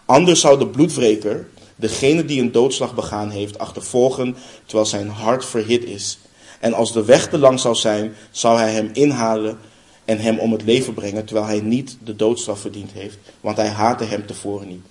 Anders 0.04 0.40
zou 0.40 0.58
de 0.58 0.66
bloedwreker, 0.66 1.48
degene 1.76 2.24
die 2.24 2.40
een 2.40 2.52
doodslag 2.52 2.94
begaan 2.94 3.30
heeft, 3.30 3.58
achtervolgen 3.58 4.36
terwijl 4.66 4.88
zijn 4.88 5.08
hart 5.08 5.44
verhit 5.44 5.84
is. 5.84 6.18
En 6.60 6.74
als 6.74 6.92
de 6.92 7.04
weg 7.04 7.28
te 7.28 7.38
lang 7.38 7.60
zou 7.60 7.74
zijn, 7.74 8.14
zou 8.30 8.58
hij 8.58 8.72
hem 8.72 8.90
inhalen 8.92 9.58
en 10.04 10.18
hem 10.18 10.38
om 10.38 10.52
het 10.52 10.62
leven 10.62 10.94
brengen, 10.94 11.24
terwijl 11.24 11.46
hij 11.46 11.60
niet 11.60 11.96
de 12.04 12.16
doodstraf 12.16 12.60
verdiend 12.60 12.92
heeft, 12.92 13.18
want 13.40 13.56
hij 13.56 13.68
haatte 13.68 14.04
hem 14.04 14.26
tevoren 14.26 14.68
niet. 14.68 14.84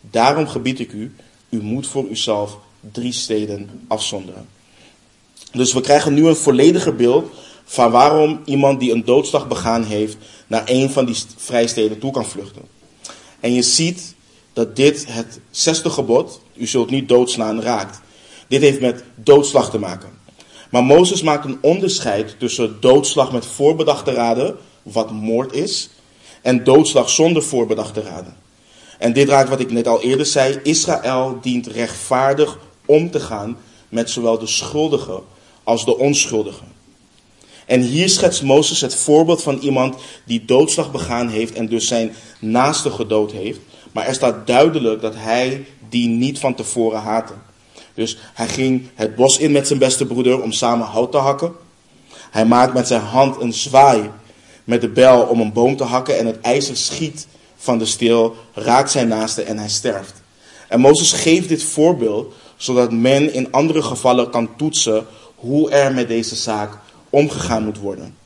Daarom 0.00 0.48
gebied 0.48 0.80
ik 0.80 0.92
u, 0.92 1.14
u 1.48 1.62
moet 1.62 1.86
voor 1.86 2.08
uzelf 2.08 2.58
drie 2.92 3.12
steden 3.12 3.70
afzonderen. 3.88 4.46
Dus 5.52 5.72
we 5.72 5.80
krijgen 5.80 6.14
nu 6.14 6.26
een 6.26 6.36
vollediger 6.36 6.96
beeld 6.96 7.30
van 7.64 7.90
waarom 7.90 8.40
iemand 8.44 8.80
die 8.80 8.92
een 8.92 9.04
doodslag 9.04 9.48
begaan 9.48 9.84
heeft 9.84 10.16
naar 10.46 10.62
een 10.64 10.90
van 10.90 11.04
die 11.04 11.16
vrijsteden 11.36 11.98
toe 11.98 12.12
kan 12.12 12.26
vluchten. 12.26 12.62
En 13.40 13.52
je 13.52 13.62
ziet 13.62 14.14
dat 14.52 14.76
dit 14.76 15.06
het 15.08 15.40
zesde 15.50 15.90
gebod, 15.90 16.40
u 16.54 16.66
zult 16.66 16.90
niet 16.90 17.08
doodslaan, 17.08 17.62
raakt. 17.62 18.00
Dit 18.48 18.60
heeft 18.60 18.80
met 18.80 19.04
doodslag 19.14 19.70
te 19.70 19.78
maken. 19.78 20.08
Maar 20.70 20.84
Mozes 20.84 21.22
maakt 21.22 21.44
een 21.44 21.58
onderscheid 21.60 22.34
tussen 22.38 22.76
doodslag 22.80 23.32
met 23.32 23.46
voorbedachte 23.46 24.12
raden, 24.12 24.56
wat 24.82 25.10
moord 25.10 25.52
is, 25.52 25.90
en 26.42 26.64
doodslag 26.64 27.10
zonder 27.10 27.42
voorbedachte 27.42 28.02
raden. 28.02 28.36
En 28.98 29.12
dit 29.12 29.28
raakt 29.28 29.48
wat 29.48 29.60
ik 29.60 29.70
net 29.70 29.88
al 29.88 30.02
eerder 30.02 30.26
zei, 30.26 30.58
Israël 30.62 31.38
dient 31.42 31.66
rechtvaardig 31.66 32.58
om 32.86 33.10
te 33.10 33.20
gaan 33.20 33.56
met 33.88 34.10
zowel 34.10 34.38
de 34.38 34.46
schuldigen 34.46 35.20
als 35.64 35.84
de 35.84 35.98
onschuldigen. 35.98 36.66
En 37.66 37.80
hier 37.80 38.08
schetst 38.08 38.42
Mozes 38.42 38.80
het 38.80 38.94
voorbeeld 38.94 39.42
van 39.42 39.58
iemand 39.58 39.96
die 40.24 40.44
doodslag 40.44 40.90
begaan 40.90 41.28
heeft 41.28 41.54
en 41.54 41.68
dus 41.68 41.86
zijn 41.86 42.14
naaste 42.40 42.90
gedood 42.90 43.32
heeft. 43.32 43.60
Maar 43.92 44.06
er 44.06 44.14
staat 44.14 44.46
duidelijk 44.46 45.00
dat 45.00 45.14
hij 45.16 45.66
die 45.88 46.08
niet 46.08 46.38
van 46.38 46.54
tevoren 46.54 47.00
haatte. 47.00 47.32
Dus 48.00 48.16
hij 48.34 48.48
ging 48.48 48.88
het 48.94 49.14
bos 49.14 49.38
in 49.38 49.52
met 49.52 49.66
zijn 49.66 49.78
beste 49.78 50.06
broeder 50.06 50.42
om 50.42 50.52
samen 50.52 50.86
hout 50.86 51.10
te 51.10 51.16
hakken. 51.16 51.52
Hij 52.30 52.46
maakt 52.46 52.74
met 52.74 52.86
zijn 52.86 53.00
hand 53.00 53.40
een 53.40 53.52
zwaai 53.52 54.10
met 54.64 54.80
de 54.80 54.88
bel 54.88 55.22
om 55.22 55.40
een 55.40 55.52
boom 55.52 55.76
te 55.76 55.84
hakken 55.84 56.18
en 56.18 56.26
het 56.26 56.40
ijzer 56.40 56.76
schiet 56.76 57.26
van 57.56 57.78
de 57.78 57.84
steel, 57.84 58.36
raakt 58.54 58.90
zijn 58.90 59.08
naaste 59.08 59.42
en 59.42 59.58
hij 59.58 59.68
sterft. 59.68 60.22
En 60.68 60.80
Mozes 60.80 61.12
geeft 61.12 61.48
dit 61.48 61.62
voorbeeld 61.62 62.34
zodat 62.56 62.92
men 62.92 63.32
in 63.32 63.52
andere 63.52 63.82
gevallen 63.82 64.30
kan 64.30 64.56
toetsen 64.56 65.06
hoe 65.34 65.70
er 65.70 65.94
met 65.94 66.08
deze 66.08 66.36
zaak 66.36 66.78
omgegaan 67.10 67.64
moet 67.64 67.78
worden. 67.78 68.16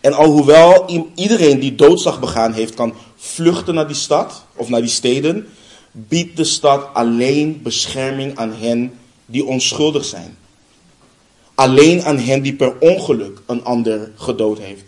En 0.00 0.12
alhoewel 0.12 0.86
iedereen 1.14 1.60
die 1.60 1.74
doodslag 1.74 2.20
begaan 2.20 2.52
heeft 2.52 2.74
kan 2.74 2.94
vluchten 3.16 3.74
naar 3.74 3.86
die 3.86 3.96
stad 3.96 4.44
of 4.56 4.68
naar 4.68 4.80
die 4.80 4.90
steden, 4.90 5.48
biedt 5.92 6.36
de 6.36 6.44
stad 6.44 6.94
alleen 6.94 7.62
bescherming 7.62 8.36
aan 8.36 8.52
hen 8.52 8.92
die 9.26 9.44
onschuldig 9.44 10.04
zijn. 10.04 10.36
Alleen 11.54 12.02
aan 12.02 12.18
hen 12.18 12.42
die 12.42 12.54
per 12.54 12.78
ongeluk 12.78 13.42
een 13.46 13.64
ander 13.64 14.10
gedood 14.16 14.58
heeft. 14.58 14.84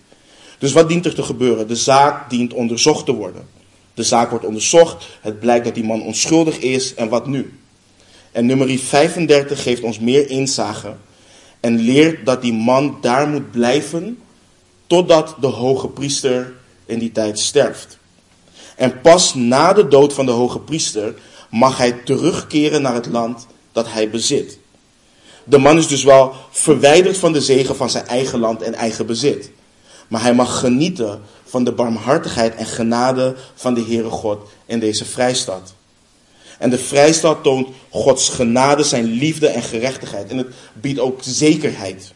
Dus 0.58 0.72
wat 0.72 0.88
dient 0.88 1.06
er 1.06 1.14
te 1.14 1.22
gebeuren? 1.22 1.68
De 1.68 1.76
zaak 1.76 2.30
dient 2.30 2.52
onderzocht 2.52 3.04
te 3.04 3.12
worden. 3.12 3.48
De 3.94 4.02
zaak 4.02 4.30
wordt 4.30 4.44
onderzocht, 4.44 5.06
het 5.20 5.40
blijkt 5.40 5.64
dat 5.64 5.74
die 5.74 5.84
man 5.84 6.02
onschuldig 6.02 6.58
is 6.58 6.94
en 6.94 7.08
wat 7.08 7.26
nu? 7.26 7.52
En 8.32 8.46
nummer 8.46 8.78
35 8.78 9.62
geeft 9.62 9.82
ons 9.82 9.98
meer 9.98 10.30
inzage 10.30 10.94
en 11.60 11.78
leert 11.78 12.26
dat 12.26 12.42
die 12.42 12.52
man 12.52 12.98
daar 13.00 13.28
moet 13.28 13.50
blijven 13.50 14.18
totdat 14.86 15.36
de 15.40 15.46
hoge 15.46 15.88
priester 15.88 16.54
in 16.86 16.98
die 16.98 17.12
tijd 17.12 17.38
sterft. 17.38 17.98
En 18.80 19.00
pas 19.00 19.34
na 19.34 19.72
de 19.72 19.88
dood 19.88 20.12
van 20.12 20.26
de 20.26 20.32
hoge 20.32 20.58
priester 20.58 21.14
mag 21.50 21.76
hij 21.76 21.92
terugkeren 21.92 22.82
naar 22.82 22.94
het 22.94 23.06
land 23.06 23.46
dat 23.72 23.92
hij 23.92 24.10
bezit. 24.10 24.58
De 25.44 25.58
man 25.58 25.78
is 25.78 25.86
dus 25.86 26.04
wel 26.04 26.34
verwijderd 26.50 27.18
van 27.18 27.32
de 27.32 27.40
zegen 27.40 27.76
van 27.76 27.90
zijn 27.90 28.06
eigen 28.06 28.38
land 28.38 28.62
en 28.62 28.74
eigen 28.74 29.06
bezit. 29.06 29.50
Maar 30.08 30.22
hij 30.22 30.34
mag 30.34 30.58
genieten 30.58 31.22
van 31.44 31.64
de 31.64 31.72
barmhartigheid 31.72 32.54
en 32.54 32.66
genade 32.66 33.36
van 33.54 33.74
de 33.74 33.82
Heere 33.82 34.10
God 34.10 34.48
in 34.66 34.78
deze 34.78 35.04
vrijstad. 35.04 35.74
En 36.58 36.70
de 36.70 36.78
vrijstad 36.78 37.42
toont 37.42 37.68
Gods 37.90 38.28
genade, 38.28 38.82
zijn 38.82 39.04
liefde 39.04 39.48
en 39.48 39.62
gerechtigheid. 39.62 40.30
En 40.30 40.36
het 40.36 40.48
biedt 40.72 40.98
ook 40.98 41.20
zekerheid. 41.22 42.12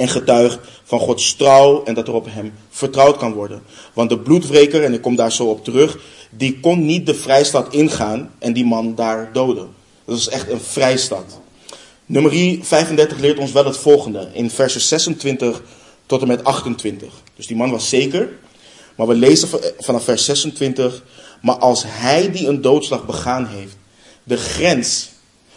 En 0.00 0.08
getuigt 0.08 0.58
van 0.84 0.98
Gods 0.98 1.34
trouw 1.34 1.84
en 1.84 1.94
dat 1.94 2.08
er 2.08 2.14
op 2.14 2.26
hem 2.28 2.52
vertrouwd 2.70 3.16
kan 3.16 3.32
worden. 3.32 3.62
Want 3.92 4.10
de 4.10 4.18
bloedwreker, 4.18 4.84
en 4.84 4.92
ik 4.92 5.00
kom 5.00 5.16
daar 5.16 5.32
zo 5.32 5.44
op 5.46 5.64
terug, 5.64 5.98
die 6.30 6.60
kon 6.60 6.84
niet 6.84 7.06
de 7.06 7.14
vrijstad 7.14 7.72
ingaan 7.72 8.34
en 8.38 8.52
die 8.52 8.64
man 8.64 8.94
daar 8.94 9.30
doden. 9.32 9.68
Dat 10.04 10.18
is 10.18 10.28
echt 10.28 10.50
een 10.50 10.60
vrijstad. 10.60 11.40
Nummer 12.06 12.58
35 12.62 13.18
leert 13.18 13.38
ons 13.38 13.52
wel 13.52 13.64
het 13.64 13.76
volgende 13.76 14.28
in 14.32 14.50
versen 14.50 14.80
26 14.80 15.62
tot 16.06 16.20
en 16.22 16.28
met 16.28 16.44
28. 16.44 17.12
Dus 17.36 17.46
die 17.46 17.56
man 17.56 17.70
was 17.70 17.88
zeker. 17.88 18.28
Maar 18.96 19.06
we 19.06 19.14
lezen 19.14 19.48
vanaf 19.78 20.04
vers 20.04 20.24
26. 20.24 21.02
Maar 21.42 21.56
als 21.56 21.82
hij 21.86 22.30
die 22.30 22.46
een 22.46 22.60
doodslag 22.60 23.06
begaan 23.06 23.46
heeft, 23.46 23.76
de 24.22 24.36
grens 24.36 25.08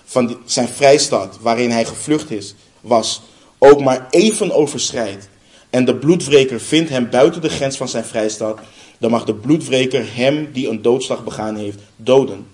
van 0.05 0.37
zijn 0.45 0.67
vrijstad 0.67 1.37
waarin 1.41 1.71
hij 1.71 1.85
gevlucht 1.85 2.31
is, 2.31 2.55
was, 2.81 3.21
ook 3.63 3.81
maar 3.81 4.07
even 4.09 4.51
overschrijdt. 4.51 5.29
En 5.69 5.85
de 5.85 5.95
bloedwreker 5.95 6.59
vindt 6.59 6.89
hem 6.89 7.09
buiten 7.09 7.41
de 7.41 7.49
grens 7.49 7.77
van 7.77 7.87
zijn 7.87 8.03
vrijstad, 8.03 8.59
dan 8.97 9.11
mag 9.11 9.25
de 9.25 9.33
bloedwreker 9.33 10.05
hem 10.15 10.49
die 10.51 10.69
een 10.69 10.81
doodslag 10.81 11.23
begaan 11.23 11.55
heeft, 11.55 11.79
doden. 11.95 12.45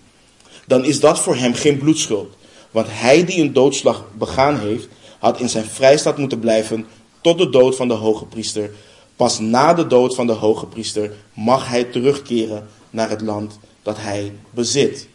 Dan 0.68 0.86
is 0.86 1.00
dat 1.00 1.20
voor 1.20 1.36
hem 1.36 1.54
geen 1.54 1.78
bloedschuld. 1.78 2.34
Want 2.72 2.88
hij 2.90 3.26
die 3.26 3.42
een 3.42 3.54
doodslag 3.54 4.06
begaan 4.18 4.60
heeft, 4.60 4.88
had 5.20 5.40
in 5.40 5.50
zijn 5.50 5.66
vrijstad 5.66 6.18
moeten 6.18 6.40
blijven 6.40 6.86
tot 7.22 7.38
de 7.38 7.50
dood 7.50 7.76
van 7.76 7.88
de 7.88 7.94
hoge 7.94 8.26
priester. 8.26 8.72
Pas 9.16 9.40
na 9.40 9.74
de 9.74 9.88
dood 9.88 10.16
van 10.16 10.28
de 10.28 10.34
hoge 10.34 10.66
priester 10.66 11.12
mag 11.34 11.68
hij 11.68 11.84
terugkeren 11.84 12.68
naar 12.90 13.10
het 13.10 13.22
land 13.22 13.60
dat 13.84 13.98
hij 14.00 14.34
bezit. 14.52 15.08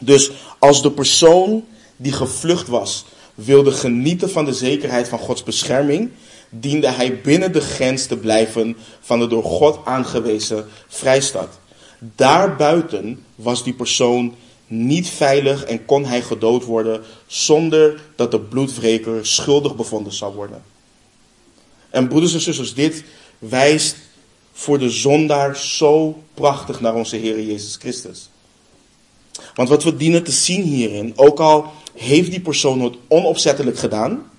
Dus 0.00 0.30
als 0.58 0.82
de 0.82 0.90
persoon 0.90 1.64
die 1.96 2.12
gevlucht 2.12 2.68
was 2.68 3.04
wilde 3.44 3.72
genieten 3.72 4.30
van 4.30 4.44
de 4.44 4.52
zekerheid 4.52 5.08
van 5.08 5.18
Gods 5.18 5.42
bescherming, 5.42 6.10
diende 6.50 6.88
hij 6.90 7.20
binnen 7.20 7.52
de 7.52 7.60
grens 7.60 8.06
te 8.06 8.16
blijven 8.16 8.76
van 9.00 9.18
de 9.18 9.26
door 9.26 9.42
God 9.42 9.78
aangewezen 9.84 10.66
vrijstad. 10.88 11.58
Daarbuiten 11.98 13.24
was 13.34 13.64
die 13.64 13.72
persoon 13.74 14.34
niet 14.66 15.08
veilig 15.08 15.64
en 15.64 15.84
kon 15.84 16.04
hij 16.04 16.22
gedood 16.22 16.64
worden 16.64 17.02
zonder 17.26 18.00
dat 18.16 18.30
de 18.30 18.40
bloedwreker 18.40 19.26
schuldig 19.26 19.76
bevonden 19.76 20.12
zou 20.12 20.34
worden. 20.34 20.62
En 21.90 22.08
broeders 22.08 22.34
en 22.34 22.40
zusters, 22.40 22.74
dit 22.74 23.04
wijst 23.38 23.96
voor 24.52 24.78
de 24.78 24.90
zondaar 24.90 25.56
zo 25.56 26.22
prachtig 26.34 26.80
naar 26.80 26.94
onze 26.94 27.16
Heer 27.16 27.42
Jezus 27.42 27.76
Christus. 27.76 28.30
Want 29.54 29.68
wat 29.68 29.84
we 29.84 29.96
dienen 29.96 30.24
te 30.24 30.32
zien 30.32 30.62
hierin, 30.62 31.12
ook 31.16 31.40
al 31.40 31.72
heeft 31.98 32.30
die 32.30 32.40
persoon 32.40 32.80
het 32.80 32.94
onopzettelijk 33.08 33.78
gedaan, 33.78 34.30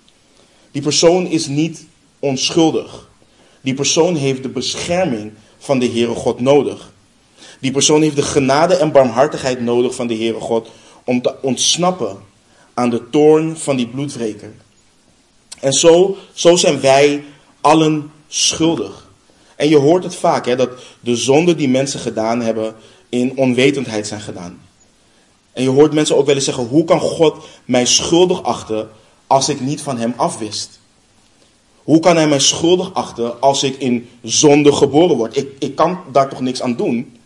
die 0.72 0.82
persoon 0.82 1.26
is 1.28 1.48
niet 1.48 1.86
onschuldig. 2.20 3.10
Die 3.62 3.74
persoon 3.74 4.16
heeft 4.16 4.44
de 4.44 4.50
bescherming 4.50 5.32
van 5.58 5.80
de 5.80 5.90
Heere 5.90 6.14
God 6.14 6.40
nodig. 6.40 6.92
Die 7.60 7.72
persoon 7.72 8.02
heeft 8.02 8.16
de 8.16 8.22
genade 8.22 8.76
en 8.76 8.92
barmhartigheid 8.92 9.62
nodig 9.62 9.96
van 9.96 10.08
de 10.08 10.16
Heere 10.16 10.40
God 10.40 10.70
om 11.04 11.22
te 11.22 11.36
ontsnappen 11.42 12.18
aan 12.74 12.90
de 12.90 13.10
toorn 13.10 13.58
van 13.58 13.76
die 13.76 13.88
bloedwreker. 13.88 14.52
En 15.60 15.74
zo, 15.74 16.18
zo 16.34 16.56
zijn 16.56 16.80
wij 16.80 17.24
allen 17.62 18.12
schuldig. 18.28 19.08
En 19.56 19.70
je 19.70 19.78
hoort 19.78 20.04
het 20.04 20.16
vaak, 20.16 20.46
hè, 20.46 20.56
dat 20.56 20.70
de 21.00 21.16
zonden 21.16 21.58
die 21.58 21.70
mensen 21.70 22.00
gedaan 22.00 22.42
hebben 22.42 22.76
in 23.10 23.38
onwetendheid 23.38 24.08
zijn 24.08 24.22
gedaan. 24.22 24.69
En 25.60 25.66
je 25.66 25.72
hoort 25.72 25.94
mensen 25.94 26.18
ook 26.18 26.26
wel 26.26 26.36
eens 26.36 26.46
zeggen, 26.46 26.68
hoe 26.68 26.84
kan 26.84 27.00
God 27.00 27.36
mij 27.66 27.86
schuldig 27.86 28.44
achten 28.44 28.90
als 29.28 29.50
ik 29.50 29.60
niet 29.60 29.82
van 29.82 29.98
hem 29.98 30.14
afwist? 30.16 30.80
Hoe 31.84 32.00
kan 32.00 32.16
hij 32.16 32.28
mij 32.28 32.40
schuldig 32.40 32.94
achten 32.94 33.42
als 33.42 33.64
ik 33.64 33.78
in 33.78 34.10
zonde 34.24 34.74
geboren 34.74 35.18
word? 35.18 35.38
Ik, 35.38 35.48
ik 35.60 35.76
kan 35.76 36.00
daar 36.12 36.30
toch 36.30 36.42
niks 36.42 36.62
aan 36.62 36.76
doen? 36.76 37.18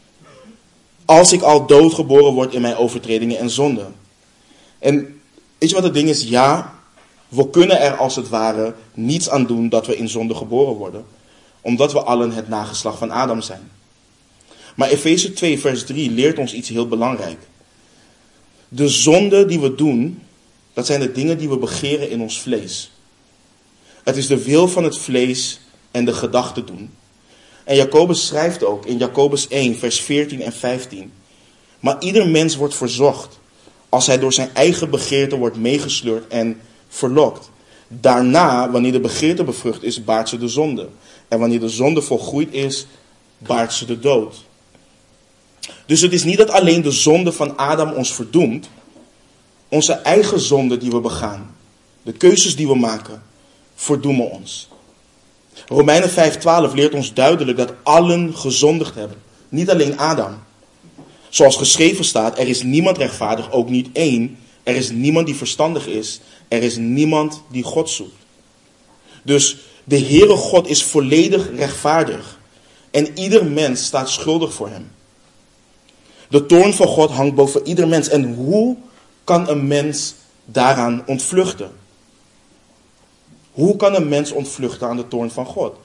Als 1.06 1.34
ik 1.34 1.42
al 1.42 1.66
doodgeboren 1.66 2.34
word 2.34 2.54
in 2.54 2.62
mijn 2.62 2.76
overtredingen 2.76 3.38
en 3.38 3.50
zonden. 3.50 3.96
En 4.80 5.22
weet 5.58 5.70
je 5.70 5.76
wat 5.76 5.84
het 5.84 5.94
ding 5.94 6.10
is? 6.10 6.24
Ja, 6.24 6.74
we 7.30 7.50
kunnen 7.50 7.80
er 7.80 7.96
als 7.96 8.16
het 8.16 8.30
ware 8.30 8.74
niets 8.94 9.30
aan 9.30 9.46
doen 9.46 9.70
dat 9.70 9.88
we 9.88 9.98
in 9.98 10.10
zonde 10.10 10.36
geboren 10.36 10.76
worden. 10.76 11.06
Omdat 11.62 11.92
we 11.92 12.02
allen 12.02 12.32
het 12.32 12.48
nageslag 12.48 12.98
van 12.98 13.12
Adam 13.12 13.42
zijn. 13.42 13.72
Maar 14.76 14.90
Efeze 14.90 15.34
2, 15.34 15.60
vers 15.60 15.86
3 15.86 16.12
leert 16.12 16.38
ons 16.38 16.54
iets 16.54 16.70
heel 16.70 16.88
belangrijk. 16.88 17.38
De 18.76 18.90
zonde 18.90 19.46
die 19.46 19.60
we 19.60 19.76
doen, 19.76 20.22
dat 20.74 20.86
zijn 20.86 21.00
de 21.00 21.12
dingen 21.12 21.38
die 21.38 21.50
we 21.50 21.58
begeren 21.58 22.10
in 22.10 22.22
ons 22.22 22.42
vlees. 22.42 22.92
Het 24.04 24.18
is 24.18 24.28
de 24.28 24.44
wil 24.44 24.68
van 24.68 24.84
het 24.84 24.98
vlees 24.98 25.60
en 25.92 26.06
de 26.06 26.14
gedachten 26.14 26.66
doen. 26.66 26.90
En 27.64 27.76
Jacobus 27.76 28.28
schrijft 28.28 28.64
ook 28.64 28.86
in 28.86 28.98
Jacobus 28.98 29.48
1, 29.48 29.78
vers 29.78 30.00
14 30.02 30.42
en 30.42 30.52
15. 30.52 31.12
Maar 31.80 32.02
ieder 32.02 32.28
mens 32.28 32.56
wordt 32.56 32.76
verzocht 32.76 33.40
als 33.90 34.08
hij 34.08 34.20
door 34.20 34.34
zijn 34.34 34.50
eigen 34.54 34.90
begeerte 34.90 35.38
wordt 35.38 35.58
meegesleurd 35.58 36.28
en 36.28 36.62
verlokt. 36.88 37.50
Daarna, 37.88 38.72
wanneer 38.72 38.92
de 38.92 39.00
begeerte 39.00 39.44
bevrucht 39.44 39.84
is, 39.84 40.04
baart 40.04 40.30
ze 40.30 40.38
de 40.38 40.48
zonde. 40.48 40.90
En 41.28 41.40
wanneer 41.40 41.60
de 41.60 41.70
zonde 41.70 42.02
volgroeid 42.02 42.54
is, 42.54 42.88
baart 43.38 43.74
ze 43.74 43.86
de 43.86 44.00
dood. 44.00 44.36
Dus 45.86 46.02
het 46.02 46.14
is 46.14 46.24
niet 46.24 46.38
dat 46.38 46.50
alleen 46.50 46.82
de 46.82 46.92
zonde 46.92 47.32
van 47.32 47.58
Adam 47.58 47.92
ons 47.92 48.14
verdoemt. 48.14 48.70
Onze 49.68 49.94
eigen 49.94 50.40
zonde 50.40 50.78
die 50.78 50.92
we 50.92 51.00
begaan, 51.00 51.56
de 52.02 52.12
keuzes 52.12 52.56
die 52.56 52.68
we 52.68 52.76
maken, 52.76 53.24
verdoemen 53.76 54.32
ons. 54.32 54.68
Romeinen 55.68 56.10
5:12 56.10 56.74
leert 56.74 56.94
ons 56.94 57.14
duidelijk 57.14 57.58
dat 57.58 57.74
allen 57.84 58.38
gezondigd 58.38 58.96
hebben. 58.96 59.18
Niet 59.50 59.70
alleen 59.70 59.98
Adam. 59.98 60.44
Zoals 61.30 61.56
geschreven 61.56 62.06
staat, 62.06 62.38
er 62.40 62.48
is 62.48 62.64
niemand 62.64 62.98
rechtvaardig, 62.98 63.52
ook 63.52 63.70
niet 63.70 63.90
één. 63.94 64.38
Er 64.64 64.76
is 64.76 64.90
niemand 64.90 65.26
die 65.26 65.36
verstandig 65.36 65.88
is. 65.88 66.20
Er 66.48 66.64
is 66.64 66.76
niemand 66.76 67.42
die 67.52 67.64
God 67.64 67.90
zoekt. 67.90 68.16
Dus 69.24 69.58
de 69.84 70.00
Heere 70.00 70.36
God 70.36 70.68
is 70.68 70.84
volledig 70.84 71.50
rechtvaardig. 71.56 72.40
En 72.92 73.18
ieder 73.20 73.46
mens 73.46 73.86
staat 73.86 74.10
schuldig 74.10 74.54
voor 74.54 74.70
hem. 74.70 74.92
De 76.34 76.46
toorn 76.46 76.74
van 76.74 76.88
God 76.88 77.10
hangt 77.10 77.36
boven 77.36 77.68
ieder 77.68 77.88
mens. 77.88 78.10
En 78.10 78.34
hoe 78.34 78.76
kan 79.24 79.50
een 79.50 79.68
mens 79.68 80.14
daaraan 80.46 81.04
ontvluchten? 81.06 81.72
Hoe 83.52 83.76
kan 83.76 83.96
een 83.96 84.08
mens 84.08 84.32
ontvluchten 84.32 84.88
aan 84.88 84.98
de 84.98 85.08
toorn 85.08 85.32
van 85.32 85.46
God? 85.46 85.76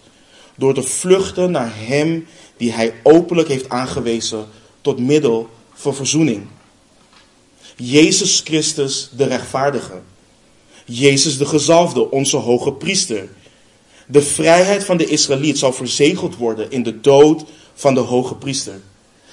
Door 0.55 0.75
te 0.75 0.83
vluchten 0.83 1.51
naar 1.51 1.73
Hem 1.75 2.27
die 2.57 2.73
Hij 2.73 2.95
openlijk 3.03 3.49
heeft 3.49 3.69
aangewezen 3.69 4.47
tot 4.81 4.99
middel 4.99 5.49
van 5.73 5.95
verzoening. 5.95 6.47
Jezus 7.77 8.41
Christus 8.45 9.11
de 9.17 9.25
rechtvaardige. 9.25 10.01
Jezus 10.85 11.39
de 11.39 11.47
gezalfde, 11.47 12.11
onze 12.11 12.37
hoge 12.37 12.73
priester. 12.73 13.29
De 14.07 14.23
vrijheid 14.23 14.85
van 14.85 14.97
de 14.97 15.07
Israëliet 15.07 15.59
zal 15.59 15.73
verzegeld 15.73 16.37
worden 16.37 16.71
in 16.71 16.83
de 16.83 17.01
dood 17.01 17.45
van 17.75 17.95
de 17.95 18.01
hoge 18.01 18.35
priester. 18.35 18.81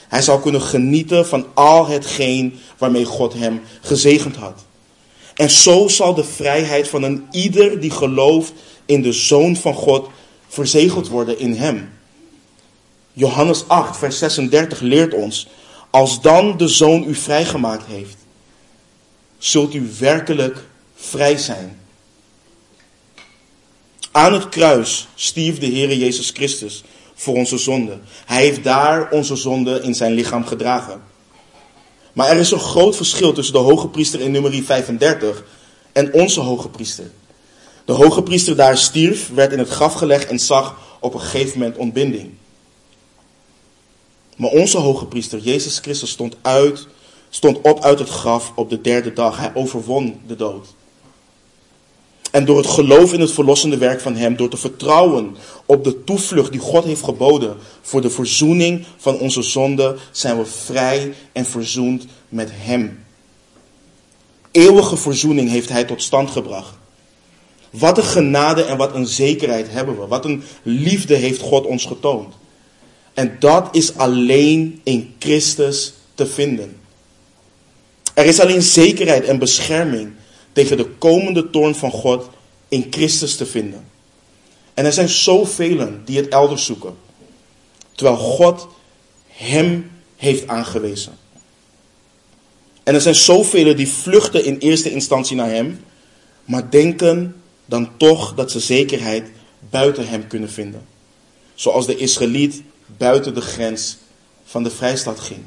Hij 0.08 0.22
zal 0.22 0.40
kunnen 0.40 0.62
genieten 0.62 1.28
van 1.28 1.46
al 1.54 1.88
hetgeen 1.88 2.60
waarmee 2.78 3.06
God 3.06 3.34
hem 3.34 3.62
gezegend 3.82 4.36
had. 4.36 4.66
En 5.36 5.50
zo 5.50 5.88
zal 5.88 6.14
de 6.14 6.24
vrijheid 6.24 6.88
van 6.88 7.04
een 7.04 7.28
ieder 7.32 7.80
die 7.80 7.92
gelooft 7.92 8.54
in 8.86 9.02
de 9.02 9.12
Zoon 9.12 9.56
van 9.56 9.74
God 9.74 10.10
verzegeld 10.48 11.08
worden 11.08 11.40
in 11.40 11.54
hem. 11.54 11.90
Johannes 13.14 13.68
8, 13.68 13.98
vers 13.98 14.18
36 14.18 14.80
leert 14.80 15.14
ons, 15.14 15.48
als 15.90 16.22
dan 16.22 16.58
de 16.58 16.68
Zoon 16.68 17.04
u 17.08 17.16
vrijgemaakt 17.16 17.86
heeft, 17.88 18.18
zult 19.38 19.74
u 19.74 19.90
werkelijk 20.00 20.66
vrij 20.96 21.38
zijn. 21.38 21.80
Aan 24.12 24.34
het 24.34 24.50
kruis 24.50 25.08
stierf 25.16 25.60
de 25.60 25.66
Heer 25.66 25.98
Jezus 25.98 26.30
Christus 26.30 26.84
voor 27.16 27.36
onze 27.36 27.58
zonde. 27.58 28.00
Hij 28.26 28.42
heeft 28.42 28.64
daar 28.64 29.12
onze 29.12 29.36
zonde 29.36 29.82
in 29.82 29.96
zijn 29.96 30.14
lichaam 30.14 30.46
gedragen. 30.46 31.02
Maar 32.14 32.30
er 32.30 32.38
is 32.38 32.52
een 32.52 32.60
groot 32.60 32.96
verschil 32.96 33.34
tussen 33.34 33.54
de 33.54 33.60
hoge 33.60 33.88
priester 33.88 34.22
in 34.22 34.32
nummer 34.32 34.64
35 34.64 35.44
en 35.92 36.14
onze 36.14 36.40
hoge 36.40 36.70
priester. 36.70 37.12
De 37.86 37.94
hoge 37.94 38.24
priester 38.24 38.56
daar 38.56 38.78
stierf, 38.78 39.30
werd 39.34 39.52
in 39.52 39.60
het 39.60 39.70
graf 39.70 39.94
gelegd 39.94 40.28
en 40.28 40.40
zag 40.40 40.76
op 41.00 41.14
een 41.14 41.20
gegeven 41.20 41.60
moment 41.60 41.78
ontbinding. 41.78 42.32
Maar 44.36 44.50
onze 44.50 44.78
hoge 44.78 45.06
priester, 45.06 45.40
Jezus 45.40 45.80
Christus, 45.80 46.10
stond, 46.10 46.36
uit, 46.42 46.88
stond 47.30 47.62
op 47.62 47.84
uit 47.84 48.00
het 48.00 48.10
graf 48.10 48.52
op 48.56 48.70
de 48.70 48.82
derde 48.82 49.14
dag. 49.14 49.38
Hij 49.38 49.52
overwon 49.54 50.20
de 50.28 50.36
dood. 50.36 50.68
En 52.36 52.46
door 52.46 52.58
het 52.58 52.68
geloof 52.68 53.14
in 53.14 53.20
het 53.20 53.32
verlossende 53.32 53.78
werk 53.78 54.02
van 54.02 54.16
Hem, 54.16 54.36
door 54.36 54.50
te 54.50 54.58
vertrouwen 54.58 55.36
op 55.66 55.84
de 55.84 56.04
toevlucht 56.04 56.52
die 56.52 56.60
God 56.60 56.84
heeft 56.84 57.04
geboden 57.04 57.58
voor 57.82 58.02
de 58.02 58.10
verzoening 58.10 58.86
van 58.98 59.20
onze 59.20 59.42
zonde, 59.42 59.96
zijn 60.12 60.38
we 60.38 60.46
vrij 60.46 61.14
en 61.32 61.46
verzoend 61.46 62.06
met 62.30 62.50
Hem. 62.54 63.04
Eeuwige 64.52 64.98
verzoening 64.98 65.50
heeft 65.50 65.70
Hij 65.70 65.84
tot 65.84 66.02
stand 66.02 66.30
gebracht. 66.30 66.74
Wat 67.70 67.98
een 67.98 68.04
genade 68.04 68.64
en 68.64 68.78
wat 68.78 68.96
een 68.96 69.08
zekerheid 69.08 69.68
hebben 69.70 70.00
we. 70.00 70.08
Wat 70.08 70.26
een 70.26 70.44
liefde 70.64 71.16
heeft 71.16 71.42
God 71.42 71.66
ons 71.66 71.86
getoond. 71.86 72.34
En 73.14 73.36
dat 73.40 73.68
is 73.72 73.98
alleen 73.98 74.82
in 74.84 75.16
Christus 75.20 75.94
te 76.16 76.28
vinden. 76.28 76.78
Er 78.14 78.26
is 78.26 78.40
alleen 78.40 78.62
zekerheid 78.62 79.24
en 79.26 79.40
bescherming 79.40 80.12
tegen 80.56 80.78
de 80.78 80.86
komende 80.86 81.50
toorn 81.50 81.76
van 81.76 81.92
God 81.92 82.30
in 82.68 82.88
Christus 82.90 83.36
te 83.36 83.46
vinden. 83.46 83.86
En 84.74 84.86
er 84.86 84.94
zijn 84.94 85.10
zoveel 85.10 85.90
die 86.06 86.18
het 86.18 86.28
elders 86.28 86.66
zoeken. 86.66 86.96
Terwijl 87.92 88.18
God 88.18 88.68
hem 89.28 89.92
heeft 90.16 90.48
aangewezen. 90.48 91.18
En 92.84 92.94
er 92.94 93.02
zijn 93.02 93.16
zoveel 93.16 93.76
die 93.76 93.88
vluchten 93.88 94.46
in 94.46 94.58
eerste 94.58 94.92
instantie 94.92 95.36
naar 95.36 95.50
hem, 95.50 95.80
maar 96.46 96.70
denken 96.70 97.42
dan 97.66 97.90
toch 97.98 98.34
dat 98.34 98.52
ze 98.52 98.60
zekerheid 98.60 99.32
buiten 99.70 100.08
hem 100.08 100.28
kunnen 100.28 100.50
vinden. 100.50 100.86
Zoals 101.56 101.86
de 101.86 101.98
Israëliet 101.98 102.62
buiten 102.98 103.34
de 103.34 103.42
grens 103.42 103.98
van 104.46 104.64
de 104.64 104.72
vrijstad 104.72 105.20
ging. 105.20 105.42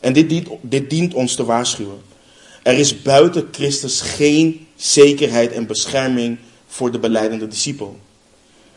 En 0.00 0.12
dit 0.12 0.28
dient, 0.28 0.48
dit 0.60 0.90
dient 0.90 1.14
ons 1.14 1.34
te 1.34 1.44
waarschuwen. 1.44 2.00
Er 2.68 2.78
is 2.78 3.02
buiten 3.02 3.48
Christus 3.50 4.00
geen 4.00 4.66
zekerheid 4.76 5.52
en 5.52 5.66
bescherming 5.66 6.38
voor 6.66 6.90
de 6.90 6.98
beleidende 6.98 7.48
discipel. 7.48 7.98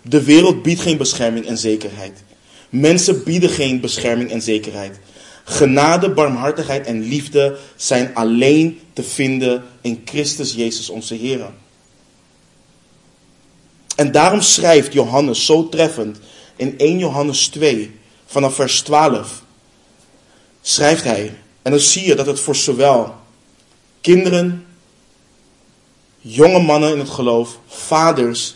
De 0.01 0.23
wereld 0.23 0.63
biedt 0.63 0.81
geen 0.81 0.97
bescherming 0.97 1.45
en 1.45 1.57
zekerheid. 1.57 2.23
Mensen 2.69 3.23
bieden 3.23 3.49
geen 3.49 3.79
bescherming 3.79 4.31
en 4.31 4.41
zekerheid. 4.41 4.99
Genade, 5.43 6.09
barmhartigheid 6.09 6.85
en 6.85 7.01
liefde 7.01 7.57
zijn 7.75 8.15
alleen 8.15 8.79
te 8.93 9.03
vinden 9.03 9.63
in 9.81 10.01
Christus 10.05 10.53
Jezus 10.53 10.89
onze 10.89 11.15
Heer. 11.15 11.51
En 13.95 14.11
daarom 14.11 14.41
schrijft 14.41 14.93
Johannes 14.93 15.45
zo 15.45 15.69
treffend 15.69 16.19
in 16.55 16.77
1 16.77 16.97
Johannes 16.97 17.47
2 17.47 17.91
vanaf 18.25 18.55
vers 18.55 18.81
12. 18.81 19.43
Schrijft 20.61 21.03
hij, 21.03 21.33
en 21.61 21.71
dan 21.71 21.79
zie 21.79 22.05
je 22.05 22.15
dat 22.15 22.25
het 22.25 22.39
voor 22.39 22.55
zowel 22.55 23.19
kinderen, 24.01 24.65
jonge 26.17 26.59
mannen 26.59 26.91
in 26.91 26.99
het 26.99 27.09
geloof, 27.09 27.59
vaders. 27.67 28.55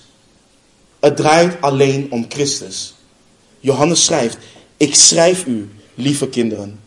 Het 1.00 1.18
draait 1.18 1.62
alleen 1.62 2.12
om 2.12 2.26
Christus. 2.30 2.96
Johannes 3.60 4.06
schrijft: 4.06 4.38
Ik 4.78 4.96
schrijf 4.96 5.46
u, 5.46 5.70
lieve 5.96 6.30
kinderen, 6.30 6.80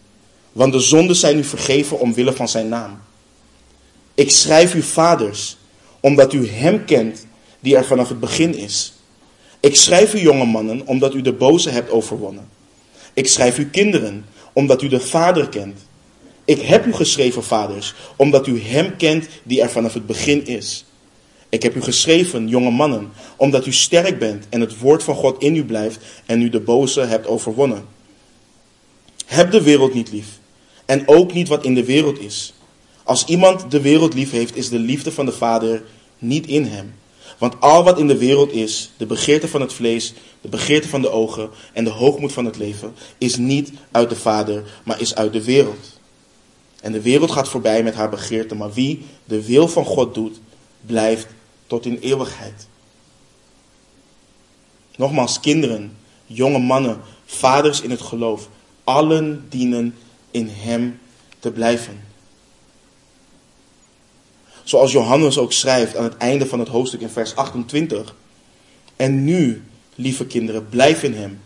want 0.52 0.72
de 0.72 0.80
zonden 0.80 1.16
zijn 1.16 1.38
u 1.38 1.44
vergeven 1.44 2.00
omwille 2.00 2.32
van 2.32 2.48
zijn 2.48 2.68
naam. 2.68 3.00
Ik 4.14 4.30
schrijf 4.30 4.74
u, 4.74 4.82
vaders, 4.82 5.56
omdat 6.00 6.32
u 6.32 6.48
hem 6.48 6.84
kent 6.84 7.26
die 7.60 7.76
er 7.76 7.84
vanaf 7.84 8.08
het 8.08 8.20
begin 8.20 8.54
is. 8.54 8.92
Ik 9.60 9.76
schrijf 9.76 10.14
u, 10.14 10.18
jonge 10.18 10.44
mannen, 10.44 10.86
omdat 10.86 11.14
u 11.14 11.22
de 11.22 11.32
boze 11.32 11.70
hebt 11.70 11.90
overwonnen. 11.90 12.48
Ik 13.12 13.26
schrijf 13.26 13.58
u, 13.58 13.66
kinderen, 13.70 14.24
omdat 14.52 14.82
u 14.82 14.88
de 14.88 15.00
Vader 15.00 15.48
kent. 15.48 15.78
Ik 16.48 16.60
heb 16.60 16.86
u 16.86 16.92
geschreven, 16.92 17.44
vaders, 17.44 17.94
omdat 18.16 18.46
u 18.46 18.60
hem 18.60 18.96
kent 18.96 19.26
die 19.42 19.62
er 19.62 19.70
vanaf 19.70 19.94
het 19.94 20.06
begin 20.06 20.46
is. 20.46 20.84
Ik 21.48 21.62
heb 21.62 21.74
u 21.74 21.82
geschreven, 21.82 22.48
jonge 22.48 22.70
mannen, 22.70 23.10
omdat 23.36 23.66
u 23.66 23.72
sterk 23.72 24.18
bent 24.18 24.46
en 24.48 24.60
het 24.60 24.78
woord 24.78 25.02
van 25.02 25.14
God 25.14 25.42
in 25.42 25.56
u 25.56 25.64
blijft 25.64 25.98
en 26.26 26.42
u 26.42 26.48
de 26.48 26.60
boze 26.60 27.00
hebt 27.00 27.26
overwonnen. 27.26 27.84
Heb 29.26 29.50
de 29.50 29.62
wereld 29.62 29.94
niet 29.94 30.12
lief 30.12 30.26
en 30.84 31.08
ook 31.08 31.32
niet 31.32 31.48
wat 31.48 31.64
in 31.64 31.74
de 31.74 31.84
wereld 31.84 32.20
is. 32.20 32.54
Als 33.02 33.24
iemand 33.24 33.70
de 33.70 33.80
wereld 33.80 34.14
lief 34.14 34.30
heeft, 34.30 34.56
is 34.56 34.68
de 34.68 34.78
liefde 34.78 35.12
van 35.12 35.26
de 35.26 35.32
Vader 35.32 35.82
niet 36.18 36.46
in 36.46 36.64
hem. 36.64 36.94
Want 37.38 37.60
al 37.60 37.84
wat 37.84 37.98
in 37.98 38.06
de 38.06 38.18
wereld 38.18 38.52
is, 38.52 38.90
de 38.96 39.06
begeerte 39.06 39.48
van 39.48 39.60
het 39.60 39.72
vlees, 39.72 40.14
de 40.40 40.48
begeerte 40.48 40.88
van 40.88 41.02
de 41.02 41.10
ogen 41.10 41.50
en 41.72 41.84
de 41.84 41.90
hoogmoed 41.90 42.32
van 42.32 42.44
het 42.44 42.56
leven, 42.56 42.94
is 43.18 43.36
niet 43.36 43.70
uit 43.90 44.08
de 44.08 44.16
Vader, 44.16 44.64
maar 44.84 45.00
is 45.00 45.14
uit 45.14 45.32
de 45.32 45.44
wereld. 45.44 45.97
En 46.88 46.94
de 46.94 47.02
wereld 47.02 47.30
gaat 47.30 47.48
voorbij 47.48 47.82
met 47.82 47.94
haar 47.94 48.08
begeerte, 48.08 48.54
maar 48.54 48.72
wie 48.72 49.04
de 49.24 49.44
wil 49.44 49.68
van 49.68 49.84
God 49.84 50.14
doet, 50.14 50.40
blijft 50.86 51.26
tot 51.66 51.86
in 51.86 51.98
eeuwigheid. 51.98 52.68
Nogmaals, 54.96 55.40
kinderen, 55.40 55.96
jonge 56.26 56.58
mannen, 56.58 57.00
vaders 57.24 57.80
in 57.80 57.90
het 57.90 58.00
geloof, 58.00 58.48
allen 58.84 59.46
dienen 59.48 59.94
in 60.30 60.48
Hem 60.52 61.00
te 61.38 61.50
blijven. 61.50 62.04
Zoals 64.64 64.92
Johannes 64.92 65.38
ook 65.38 65.52
schrijft 65.52 65.96
aan 65.96 66.04
het 66.04 66.16
einde 66.16 66.46
van 66.46 66.58
het 66.58 66.68
hoofdstuk 66.68 67.00
in 67.00 67.08
vers 67.08 67.36
28. 67.36 68.14
En 68.96 69.24
nu, 69.24 69.62
lieve 69.94 70.26
kinderen, 70.26 70.68
blijf 70.68 71.02
in 71.02 71.14
Hem, 71.14 71.40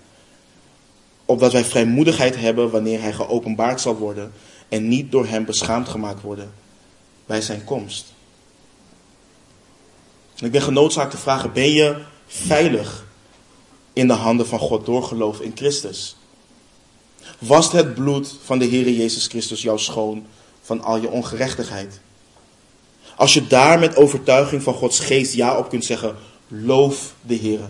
opdat 1.24 1.52
wij 1.52 1.64
vrijmoedigheid 1.64 2.36
hebben 2.36 2.70
wanneer 2.70 3.00
Hij 3.00 3.12
geopenbaard 3.12 3.80
zal 3.80 3.96
worden 3.96 4.32
en 4.72 4.88
niet 4.88 5.12
door 5.12 5.26
Hem 5.26 5.44
beschaamd 5.44 5.88
gemaakt 5.88 6.22
worden 6.22 6.52
bij 7.26 7.40
Zijn 7.40 7.64
komst. 7.64 8.12
En 10.36 10.46
ik 10.46 10.52
ben 10.52 10.62
genoodzaakt 10.62 11.10
te 11.10 11.16
vragen, 11.16 11.52
ben 11.52 11.70
je 11.70 11.96
veilig 12.26 13.06
in 13.92 14.06
de 14.06 14.12
handen 14.12 14.46
van 14.46 14.58
God 14.58 14.86
door 14.86 15.02
geloof 15.02 15.40
in 15.40 15.52
Christus? 15.54 16.16
Wast 17.38 17.72
het 17.72 17.94
bloed 17.94 18.36
van 18.44 18.58
de 18.58 18.64
Heer 18.64 18.90
Jezus 18.90 19.26
Christus 19.26 19.62
jou 19.62 19.78
schoon 19.78 20.26
van 20.62 20.82
al 20.82 20.96
je 20.96 21.08
ongerechtigheid? 21.08 22.00
Als 23.16 23.34
je 23.34 23.46
daar 23.46 23.78
met 23.78 23.96
overtuiging 23.96 24.62
van 24.62 24.74
Gods 24.74 25.00
geest 25.00 25.34
ja 25.34 25.58
op 25.58 25.68
kunt 25.68 25.84
zeggen, 25.84 26.16
loof 26.48 27.14
de 27.20 27.34
Heer. 27.34 27.60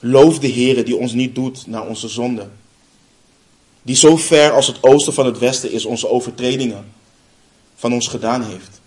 Loof 0.00 0.38
de 0.38 0.48
Heer 0.48 0.84
die 0.84 0.96
ons 0.96 1.12
niet 1.12 1.34
doet 1.34 1.66
naar 1.66 1.86
onze 1.86 2.08
zonde. 2.08 2.48
Die 3.86 3.96
zo 3.96 4.16
ver 4.16 4.52
als 4.52 4.66
het 4.66 4.82
oosten 4.82 5.12
van 5.12 5.26
het 5.26 5.38
westen 5.38 5.70
is 5.70 5.84
onze 5.84 6.08
overtredingen 6.08 6.92
van 7.74 7.92
ons 7.92 8.08
gedaan 8.08 8.42
heeft. 8.42 8.80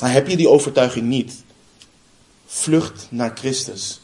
Maar 0.00 0.12
heb 0.12 0.28
je 0.28 0.36
die 0.36 0.48
overtuiging 0.48 1.06
niet? 1.06 1.32
Vlucht 2.46 3.06
naar 3.10 3.32
Christus. 3.34 4.00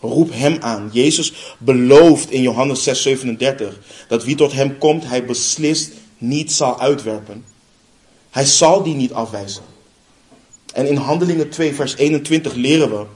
Roep 0.00 0.30
hem 0.32 0.56
aan. 0.60 0.90
Jezus 0.92 1.32
belooft 1.58 2.30
in 2.30 2.42
Johannes 2.42 3.06
6:37 3.06 3.78
dat 4.08 4.24
wie 4.24 4.36
tot 4.36 4.52
hem 4.52 4.78
komt, 4.78 5.04
hij 5.04 5.24
beslist 5.24 5.92
niet 6.18 6.52
zal 6.52 6.80
uitwerpen. 6.80 7.44
Hij 8.30 8.44
zal 8.44 8.82
die 8.82 8.94
niet 8.94 9.12
afwijzen. 9.12 9.62
En 10.74 10.86
in 10.86 10.96
Handelingen 10.96 11.48
2 11.48 11.74
vers 11.74 11.96
21 11.96 12.54
leren 12.54 12.90
we. 12.90 13.06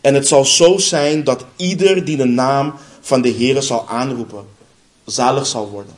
En 0.00 0.14
het 0.14 0.28
zal 0.28 0.44
zo 0.44 0.78
zijn 0.78 1.24
dat 1.24 1.44
ieder 1.56 2.04
die 2.04 2.16
de 2.16 2.24
naam 2.24 2.74
van 3.00 3.22
de 3.22 3.32
Heere 3.32 3.60
zal 3.60 3.88
aanroepen, 3.88 4.46
zalig 5.04 5.46
zal 5.46 5.68
worden. 5.68 5.94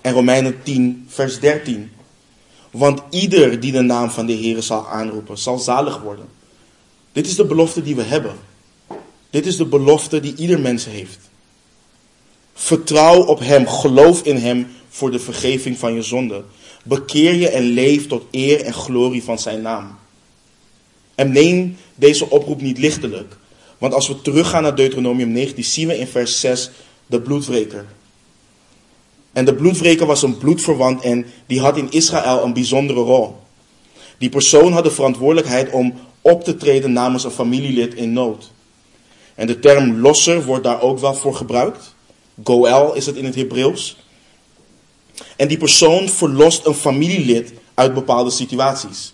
En 0.00 0.12
Romeinen 0.12 0.62
10 0.62 1.06
vers 1.08 1.40
13. 1.40 1.90
Want 2.70 3.00
ieder 3.10 3.60
die 3.60 3.72
de 3.72 3.80
naam 3.80 4.10
van 4.10 4.26
de 4.26 4.32
Heer 4.32 4.62
zal 4.62 4.88
aanroepen, 4.88 5.38
zal 5.38 5.58
zalig 5.58 6.00
worden. 6.00 6.28
Dit 7.12 7.26
is 7.26 7.36
de 7.36 7.44
belofte 7.44 7.82
die 7.82 7.96
we 7.96 8.02
hebben. 8.02 8.36
Dit 9.30 9.46
is 9.46 9.56
de 9.56 9.66
belofte 9.66 10.20
die 10.20 10.34
ieder 10.36 10.60
mens 10.60 10.84
heeft. 10.84 11.18
Vertrouw 12.54 13.22
op 13.22 13.38
Hem, 13.38 13.66
geloof 13.66 14.22
in 14.22 14.36
Hem 14.36 14.66
voor 14.88 15.10
de 15.10 15.18
vergeving 15.18 15.78
van 15.78 15.94
je 15.94 16.02
zonde. 16.02 16.44
Bekeer 16.84 17.34
je 17.34 17.48
en 17.48 17.62
leef 17.62 18.06
tot 18.06 18.24
eer 18.30 18.60
en 18.60 18.72
glorie 18.72 19.22
van 19.22 19.38
Zijn 19.38 19.62
naam. 19.62 19.98
En 21.14 21.32
neem 21.32 21.76
deze 21.94 22.30
oproep 22.30 22.60
niet 22.60 22.78
lichtelijk. 22.78 23.36
Want 23.78 23.94
als 23.94 24.08
we 24.08 24.20
teruggaan 24.20 24.62
naar 24.62 24.74
Deuteronomium 24.74 25.28
19, 25.28 25.64
zien 25.64 25.88
we 25.88 25.98
in 25.98 26.06
vers 26.06 26.40
6 26.40 26.70
de 27.06 27.20
bloedwreker. 27.20 27.84
En 29.32 29.44
de 29.44 29.54
bloedwreker 29.54 30.06
was 30.06 30.22
een 30.22 30.38
bloedverwant 30.38 31.02
en 31.02 31.26
die 31.46 31.60
had 31.60 31.76
in 31.76 31.90
Israël 31.90 32.44
een 32.44 32.52
bijzondere 32.52 33.00
rol. 33.00 33.36
Die 34.18 34.28
persoon 34.28 34.72
had 34.72 34.84
de 34.84 34.90
verantwoordelijkheid 34.90 35.70
om 35.70 35.94
op 36.20 36.44
te 36.44 36.56
treden 36.56 36.92
namens 36.92 37.24
een 37.24 37.30
familielid 37.30 37.94
in 37.94 38.12
nood. 38.12 38.50
En 39.34 39.46
de 39.46 39.58
term 39.58 40.00
losser 40.00 40.44
wordt 40.44 40.64
daar 40.64 40.80
ook 40.80 40.98
wel 40.98 41.14
voor 41.14 41.34
gebruikt. 41.34 41.94
Goel 42.44 42.94
is 42.94 43.06
het 43.06 43.16
in 43.16 43.24
het 43.24 43.34
Hebreeuws. 43.34 43.96
En 45.36 45.48
die 45.48 45.58
persoon 45.58 46.08
verlost 46.08 46.66
een 46.66 46.74
familielid 46.74 47.52
uit 47.74 47.94
bepaalde 47.94 48.30
situaties. 48.30 49.12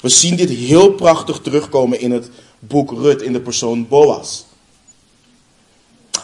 We 0.00 0.08
zien 0.08 0.36
dit 0.36 0.50
heel 0.50 0.92
prachtig 0.92 1.38
terugkomen 1.38 2.00
in 2.00 2.10
het 2.10 2.30
boek 2.66 2.90
Rut 2.90 3.22
in 3.22 3.32
de 3.32 3.40
persoon 3.40 3.88
Boas. 3.88 4.44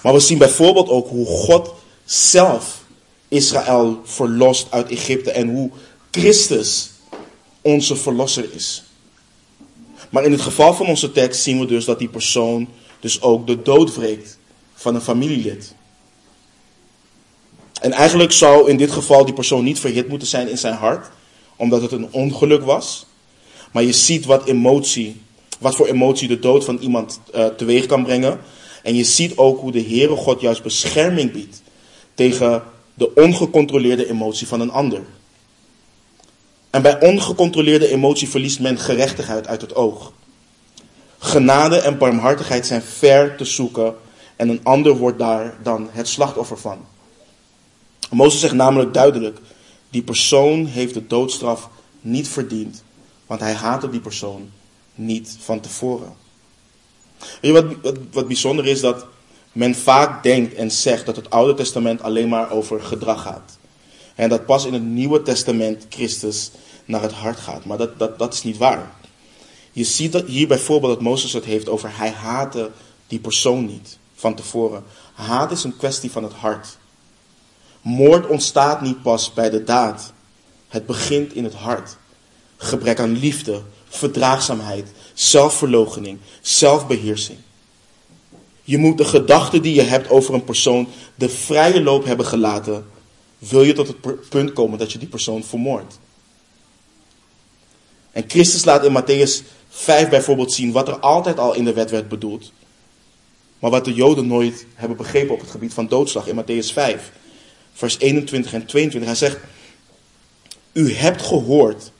Maar 0.03 0.13
we 0.13 0.21
zien 0.21 0.39
bijvoorbeeld 0.39 0.89
ook 0.89 1.09
hoe 1.09 1.27
God 1.27 1.75
zelf 2.05 2.85
Israël 3.29 4.01
verlost 4.05 4.67
uit 4.71 4.91
Egypte 4.91 5.31
en 5.31 5.49
hoe 5.49 5.71
Christus 6.11 6.91
onze 7.61 7.97
verlosser 7.97 8.55
is. 8.55 8.83
Maar 10.11 10.25
in 10.25 10.33
het 10.33 10.41
geval 10.41 10.75
van 10.75 10.87
onze 10.87 11.13
tekst 11.13 11.43
zien 11.43 11.59
we 11.59 11.67
dus 11.67 11.85
dat 11.85 11.99
die 11.99 12.09
persoon 12.09 12.69
dus 13.01 13.23
ook 13.23 13.47
de 13.47 13.63
dood 13.63 13.95
wreekt 13.95 14.39
van 14.75 14.95
een 14.95 15.01
familielid. 15.01 15.75
En 17.81 17.93
eigenlijk 17.93 18.33
zou 18.33 18.71
in 18.71 18.77
dit 18.77 18.91
geval 18.91 19.25
die 19.25 19.35
persoon 19.35 19.65
niet 19.65 19.79
verhit 19.79 20.09
moeten 20.09 20.29
zijn 20.29 20.49
in 20.49 20.59
zijn 20.59 20.75
hart, 20.75 21.11
omdat 21.57 21.83
het 21.83 21.93
een 21.93 22.09
ongeluk 22.11 22.65
was. 22.65 23.07
Maar 23.73 23.83
je 23.83 23.93
ziet 23.93 24.25
wat 24.25 24.47
emotie, 24.47 25.21
wat 25.63 25.75
voor 25.75 25.87
emotie 25.87 26.29
de 26.29 26.39
dood 26.39 26.65
van 26.65 26.79
iemand 26.79 27.21
uh, 27.35 27.47
teweeg 27.47 27.87
kan 27.87 28.05
brengen. 28.05 28.41
En 28.83 28.95
je 28.95 29.05
ziet 29.05 29.37
ook 29.37 29.61
hoe 29.61 29.73
de 29.73 29.83
Heere 29.83 30.17
God 30.17 30.41
juist 30.41 30.63
bescherming 30.63 31.33
biedt 31.33 31.63
tegen 32.15 32.63
de 32.95 33.15
ongecontroleerde 33.15 34.09
emotie 34.09 34.47
van 34.47 34.61
een 34.61 34.71
ander. 34.71 35.03
En 36.71 36.83
bij 36.83 37.01
ongecontroleerde 37.01 37.89
emotie 37.89 38.29
verliest 38.29 38.61
men 38.61 38.79
gerechtigheid 38.79 39.47
uit 39.47 39.61
het 39.61 39.75
oog. 39.75 40.13
Genade 41.19 41.77
en 41.77 41.99
barmhartigheid 41.99 42.67
zijn 42.67 42.83
ver 42.83 43.37
te 43.37 43.45
zoeken 43.45 43.95
en 44.37 44.49
een 44.49 44.61
ander 44.63 44.97
wordt 44.97 45.19
daar 45.19 45.55
dan 45.63 45.89
het 45.91 46.09
slachtoffer 46.09 46.59
van. 46.59 46.79
Mozes 48.11 48.41
zegt 48.41 48.55
namelijk 48.55 48.95
duidelijk: 48.95 49.39
die 49.91 50.03
persoon 50.03 50.67
heeft 50.67 50.95
de 50.95 51.07
doodstraf 51.07 51.69
niet 52.01 52.29
verdiend, 52.29 52.85
want 53.27 53.41
hij 53.41 53.53
haatte 53.53 53.91
die 53.91 54.01
persoon 54.01 54.51
niet 54.95 55.37
van 55.41 55.61
tevoren. 55.61 56.15
Weet 57.19 57.39
je 57.41 57.53
wat, 57.53 57.65
wat, 57.83 57.97
wat 58.13 58.27
bijzonder 58.27 58.67
is 58.67 58.81
dat 58.81 59.07
men 59.53 59.75
vaak 59.75 60.23
denkt 60.23 60.55
en 60.55 60.71
zegt 60.71 61.07
dat 61.07 61.17
het 61.17 61.31
Oude 61.31 61.55
Testament 61.55 62.03
alleen 62.03 62.29
maar 62.29 62.51
over 62.51 62.81
gedrag 62.81 63.23
gaat. 63.23 63.59
En 64.15 64.29
dat 64.29 64.47
pas 64.47 64.65
in 64.65 64.73
het 64.73 64.83
Nieuwe 64.83 65.23
Testament 65.23 65.87
Christus 65.89 66.51
naar 66.85 67.03
het 67.03 67.13
hart 67.13 67.39
gaat. 67.39 67.65
Maar 67.65 67.79
dat, 67.79 67.99
dat, 67.99 68.19
dat 68.19 68.35
is 68.35 68.43
niet 68.43 68.57
waar. 68.57 68.95
Je 69.73 69.85
ziet 69.85 70.13
dat 70.13 70.27
hier 70.27 70.49
bijvoorbeeld 70.49 70.93
dat 70.93 71.03
Mozes 71.03 71.33
het 71.33 71.45
heeft 71.45 71.69
over 71.69 71.97
hij 71.97 72.11
haatte 72.11 72.71
die 73.07 73.19
persoon 73.19 73.67
niet 73.67 73.99
van 74.15 74.35
tevoren. 74.35 74.85
Haat 75.15 75.51
is 75.51 75.65
een 75.65 75.77
kwestie 75.77 76.11
van 76.11 76.23
het 76.23 76.33
hart. 76.33 76.79
Moord 77.83 78.27
ontstaat 78.27 78.81
niet 78.81 79.03
pas 79.03 79.33
bij 79.33 79.51
de 79.51 79.65
daad. 79.65 80.13
Het 80.69 80.87
begint 80.87 81.35
in 81.35 81.45
het 81.45 81.55
hart. 81.55 81.97
Gebrek 82.57 83.01
aan 83.01 83.19
liefde, 83.19 83.63
verdraagzaamheid, 83.93 84.89
zelfverloochening, 85.15 86.19
zelfbeheersing. 86.41 87.39
Je 88.65 88.79
moet 88.79 88.99
de 88.99 89.05
gedachten 89.05 89.63
die 89.63 89.75
je 89.75 89.83
hebt 89.83 90.11
over 90.11 90.35
een 90.35 90.45
persoon 90.45 90.89
de 91.15 91.29
vrije 91.29 91.83
loop 91.83 92.05
hebben 92.05 92.27
gelaten. 92.27 92.87
Wil 93.39 93.63
je 93.63 93.73
tot 93.73 93.87
het 93.87 94.29
punt 94.29 94.53
komen 94.53 94.79
dat 94.79 94.93
je 94.93 94.99
die 94.99 95.09
persoon 95.09 95.45
vermoordt. 95.45 95.99
En 98.13 98.25
Christus 98.27 98.65
laat 98.65 98.85
in 98.85 99.03
Matthäus 99.03 99.45
5 99.69 100.09
bijvoorbeeld 100.09 100.53
zien 100.53 100.73
wat 100.73 100.89
er 100.89 100.99
altijd 100.99 101.39
al 101.39 101.55
in 101.55 101.65
de 101.65 101.73
wet 101.73 101.91
werd 101.91 102.09
bedoeld. 102.09 102.53
Maar 103.59 103.71
wat 103.71 103.85
de 103.85 103.95
Joden 103.95 104.27
nooit 104.27 104.67
hebben 104.75 104.97
begrepen 104.97 105.35
op 105.35 105.41
het 105.41 105.51
gebied 105.51 105.75
van 105.75 105.89
doodslag 105.89 106.27
in 106.27 106.43
Matthäus 106.43 106.73
5. 106.73 107.13
Vers 107.73 107.99
21 107.99 108.53
en 108.53 108.67
22. 108.67 109.11
Hij 109.11 109.19
zegt, 109.19 109.39
u 110.73 110.95
hebt 110.95 111.23
gehoord 111.23 111.93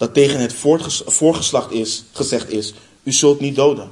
dat 0.00 0.14
tegen 0.14 0.40
het 0.40 0.54
voorgeslacht 1.06 1.70
is, 1.70 2.04
gezegd 2.12 2.50
is, 2.50 2.74
u 3.02 3.12
zult 3.12 3.40
niet 3.40 3.54
doden. 3.54 3.90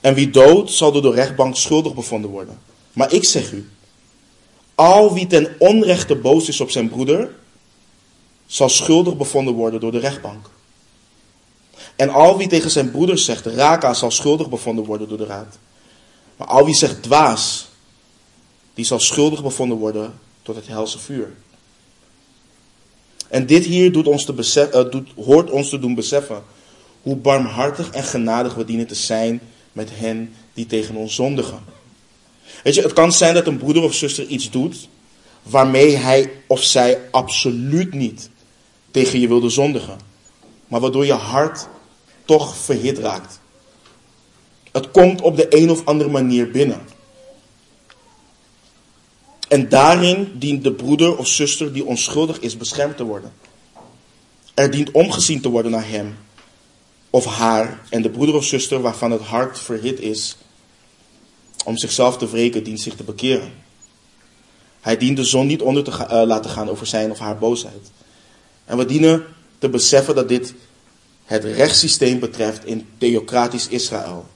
En 0.00 0.14
wie 0.14 0.30
dood 0.30 0.70
zal 0.70 0.92
door 0.92 1.02
de 1.02 1.10
rechtbank 1.10 1.56
schuldig 1.56 1.94
bevonden 1.94 2.30
worden. 2.30 2.58
Maar 2.92 3.12
ik 3.12 3.24
zeg 3.24 3.52
u, 3.52 3.70
al 4.74 5.12
wie 5.14 5.26
ten 5.26 5.54
onrechte 5.58 6.14
boos 6.14 6.48
is 6.48 6.60
op 6.60 6.70
zijn 6.70 6.88
broeder, 6.88 7.34
zal 8.46 8.68
schuldig 8.68 9.16
bevonden 9.16 9.54
worden 9.54 9.80
door 9.80 9.92
de 9.92 9.98
rechtbank. 9.98 10.50
En 11.96 12.08
al 12.08 12.36
wie 12.36 12.48
tegen 12.48 12.70
zijn 12.70 12.90
broeders 12.90 13.24
zegt, 13.24 13.46
raka, 13.46 13.94
zal 13.94 14.10
schuldig 14.10 14.48
bevonden 14.48 14.84
worden 14.84 15.08
door 15.08 15.18
de 15.18 15.26
raad. 15.26 15.58
Maar 16.36 16.48
al 16.48 16.64
wie 16.64 16.74
zegt 16.74 17.02
dwaas, 17.02 17.68
die 18.74 18.84
zal 18.84 19.00
schuldig 19.00 19.42
bevonden 19.42 19.78
worden 19.78 20.18
tot 20.42 20.56
het 20.56 20.66
helse 20.66 20.98
vuur. 20.98 21.34
En 23.34 23.46
dit 23.46 23.64
hier 23.64 23.92
doet 23.92 24.06
ons 24.06 24.24
te 24.24 24.70
uh, 24.74 24.90
doet, 24.90 25.08
hoort 25.24 25.50
ons 25.50 25.68
te 25.68 25.78
doen 25.78 25.94
beseffen 25.94 26.42
hoe 27.02 27.16
barmhartig 27.16 27.90
en 27.90 28.02
genadig 28.02 28.54
we 28.54 28.64
dienen 28.64 28.86
te 28.86 28.94
zijn 28.94 29.40
met 29.72 29.88
hen 29.92 30.34
die 30.52 30.66
tegen 30.66 30.94
ons 30.94 31.14
zondigen. 31.14 31.58
Weet 32.62 32.74
je, 32.74 32.82
het 32.82 32.92
kan 32.92 33.12
zijn 33.12 33.34
dat 33.34 33.46
een 33.46 33.58
broeder 33.58 33.82
of 33.82 33.94
zuster 33.94 34.26
iets 34.26 34.50
doet 34.50 34.88
waarmee 35.42 35.96
hij 35.96 36.30
of 36.46 36.62
zij 36.62 37.00
absoluut 37.10 37.94
niet 37.94 38.30
tegen 38.90 39.20
je 39.20 39.28
wilde 39.28 39.48
zondigen, 39.48 39.98
maar 40.68 40.80
waardoor 40.80 41.06
je 41.06 41.12
hart 41.12 41.68
toch 42.24 42.56
verhit 42.56 42.98
raakt. 42.98 43.40
Het 44.72 44.90
komt 44.90 45.20
op 45.20 45.36
de 45.36 45.46
een 45.56 45.70
of 45.70 45.84
andere 45.84 46.10
manier 46.10 46.50
binnen. 46.50 46.80
En 49.48 49.68
daarin 49.68 50.32
dient 50.34 50.64
de 50.64 50.72
broeder 50.72 51.16
of 51.16 51.26
zuster 51.26 51.72
die 51.72 51.84
onschuldig 51.84 52.38
is 52.38 52.56
beschermd 52.56 52.96
te 52.96 53.04
worden. 53.04 53.32
Er 54.54 54.70
dient 54.70 54.90
omgezien 54.90 55.40
te 55.40 55.48
worden 55.48 55.70
naar 55.70 55.88
hem 55.88 56.16
of 57.10 57.24
haar 57.24 57.80
en 57.90 58.02
de 58.02 58.10
broeder 58.10 58.34
of 58.34 58.44
zuster 58.44 58.80
waarvan 58.80 59.10
het 59.10 59.20
hart 59.20 59.58
verhit 59.58 60.00
is 60.00 60.36
om 61.64 61.76
zichzelf 61.76 62.16
te 62.16 62.28
wreken, 62.28 62.64
dient 62.64 62.80
zich 62.80 62.94
te 62.94 63.04
bekeren. 63.04 63.52
Hij 64.80 64.96
dient 64.96 65.16
de 65.16 65.24
zon 65.24 65.46
niet 65.46 65.62
onder 65.62 65.84
te 65.84 65.90
uh, 65.90 66.22
laten 66.26 66.50
gaan 66.50 66.68
over 66.68 66.86
zijn 66.86 67.10
of 67.10 67.18
haar 67.18 67.38
boosheid. 67.38 67.90
En 68.64 68.76
we 68.76 68.84
dienen 68.84 69.24
te 69.58 69.68
beseffen 69.68 70.14
dat 70.14 70.28
dit 70.28 70.54
het 71.24 71.44
rechtssysteem 71.44 72.18
betreft 72.18 72.64
in 72.64 72.86
theocratisch 72.98 73.68
Israël. 73.68 74.26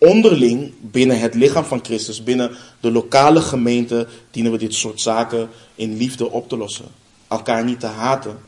Onderling 0.00 0.72
binnen 0.80 1.20
het 1.20 1.34
lichaam 1.34 1.64
van 1.64 1.84
Christus, 1.84 2.22
binnen 2.22 2.56
de 2.80 2.90
lokale 2.90 3.40
gemeente, 3.40 4.06
dienen 4.30 4.52
we 4.52 4.58
dit 4.58 4.74
soort 4.74 5.00
zaken 5.00 5.48
in 5.74 5.96
liefde 5.96 6.30
op 6.30 6.48
te 6.48 6.56
lossen. 6.56 6.86
Elkaar 7.28 7.64
niet 7.64 7.80
te 7.80 7.86
haten, 7.86 8.38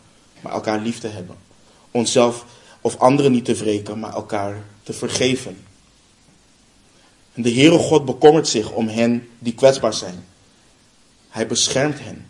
maar 0.40 0.52
elkaar 0.52 0.80
lief 0.80 0.98
te 0.98 1.08
hebben. 1.08 1.36
Onszelf 1.90 2.44
of 2.80 2.98
anderen 2.98 3.32
niet 3.32 3.44
te 3.44 3.54
wreken, 3.54 3.98
maar 3.98 4.14
elkaar 4.14 4.64
te 4.82 4.92
vergeven. 4.92 5.56
En 7.32 7.42
de 7.42 7.52
Heere 7.52 7.78
God 7.78 8.04
bekommert 8.04 8.48
zich 8.48 8.70
om 8.70 8.88
hen 8.88 9.28
die 9.38 9.54
kwetsbaar 9.54 9.94
zijn. 9.94 10.24
Hij 11.28 11.46
beschermt 11.46 11.98
hen. 12.00 12.26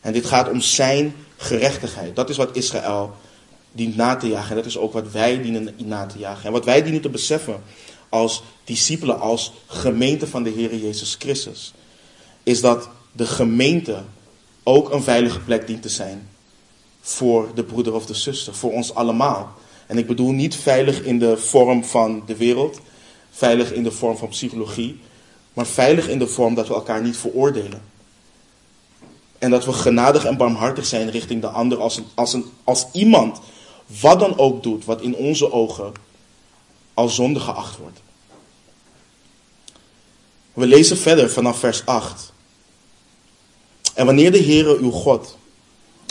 En 0.00 0.12
dit 0.12 0.26
gaat 0.26 0.50
om 0.50 0.60
zijn 0.60 1.14
gerechtigheid. 1.36 2.16
Dat 2.16 2.30
is 2.30 2.36
wat 2.36 2.56
Israël 2.56 3.16
dient 3.72 3.96
na 3.96 4.16
te 4.16 4.28
jagen. 4.28 4.50
En 4.50 4.56
dat 4.56 4.66
is 4.66 4.78
ook 4.78 4.92
wat 4.92 5.10
wij 5.10 5.42
dienen 5.42 5.74
na 5.76 6.06
te 6.06 6.18
jagen. 6.18 6.44
En 6.44 6.52
wat 6.52 6.64
wij 6.64 6.82
dienen 6.82 7.00
te 7.00 7.08
beseffen 7.08 7.62
als 8.08 8.42
discipelen, 8.64 9.20
als 9.20 9.52
gemeente 9.66 10.26
van 10.26 10.42
de 10.42 10.50
Heer 10.50 10.76
Jezus 10.76 11.16
Christus, 11.18 11.72
is 12.42 12.60
dat 12.60 12.88
de 13.12 13.26
gemeente 13.26 14.02
ook 14.62 14.92
een 14.92 15.02
veilige 15.02 15.40
plek 15.40 15.66
dient 15.66 15.82
te 15.82 15.88
zijn 15.88 16.28
voor 17.00 17.48
de 17.54 17.64
broeder 17.64 17.94
of 17.94 18.06
de 18.06 18.14
zuster, 18.14 18.54
voor 18.54 18.72
ons 18.72 18.94
allemaal. 18.94 19.54
En 19.86 19.98
ik 19.98 20.06
bedoel 20.06 20.30
niet 20.30 20.56
veilig 20.56 21.02
in 21.02 21.18
de 21.18 21.36
vorm 21.36 21.84
van 21.84 22.22
de 22.26 22.36
wereld, 22.36 22.80
veilig 23.30 23.72
in 23.72 23.82
de 23.82 23.90
vorm 23.90 24.16
van 24.16 24.28
psychologie, 24.28 25.00
maar 25.52 25.66
veilig 25.66 26.08
in 26.08 26.18
de 26.18 26.26
vorm 26.26 26.54
dat 26.54 26.68
we 26.68 26.74
elkaar 26.74 27.02
niet 27.02 27.16
veroordelen. 27.16 27.82
En 29.38 29.50
dat 29.50 29.64
we 29.64 29.72
genadig 29.72 30.24
en 30.24 30.36
barmhartig 30.36 30.86
zijn 30.86 31.10
richting 31.10 31.40
de 31.40 31.48
ander 31.48 31.78
als, 31.78 31.96
een, 31.96 32.04
als, 32.14 32.32
een, 32.32 32.44
als 32.64 32.86
iemand 32.92 33.40
wat 34.00 34.20
dan 34.20 34.38
ook 34.38 34.62
doet 34.62 34.84
wat 34.84 35.00
in 35.00 35.14
onze 35.14 35.52
ogen 35.52 35.92
als 36.98 37.14
zonde 37.14 37.40
geacht 37.40 37.76
wordt. 37.76 38.00
We 40.52 40.66
lezen 40.66 40.96
verder 40.96 41.30
vanaf 41.30 41.58
vers 41.58 41.86
8. 41.86 42.32
En 43.94 44.06
wanneer 44.06 44.32
de 44.32 44.42
Heere 44.42 44.76
uw 44.76 44.90
God 44.90 45.36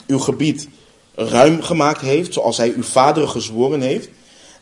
uw 0.05 0.19
gebied 0.19 0.67
ruim 1.15 1.61
gemaakt 1.61 2.01
heeft, 2.01 2.33
zoals 2.33 2.57
hij 2.57 2.73
uw 2.73 2.83
vaderen 2.83 3.29
gezworen 3.29 3.81
heeft, 3.81 4.09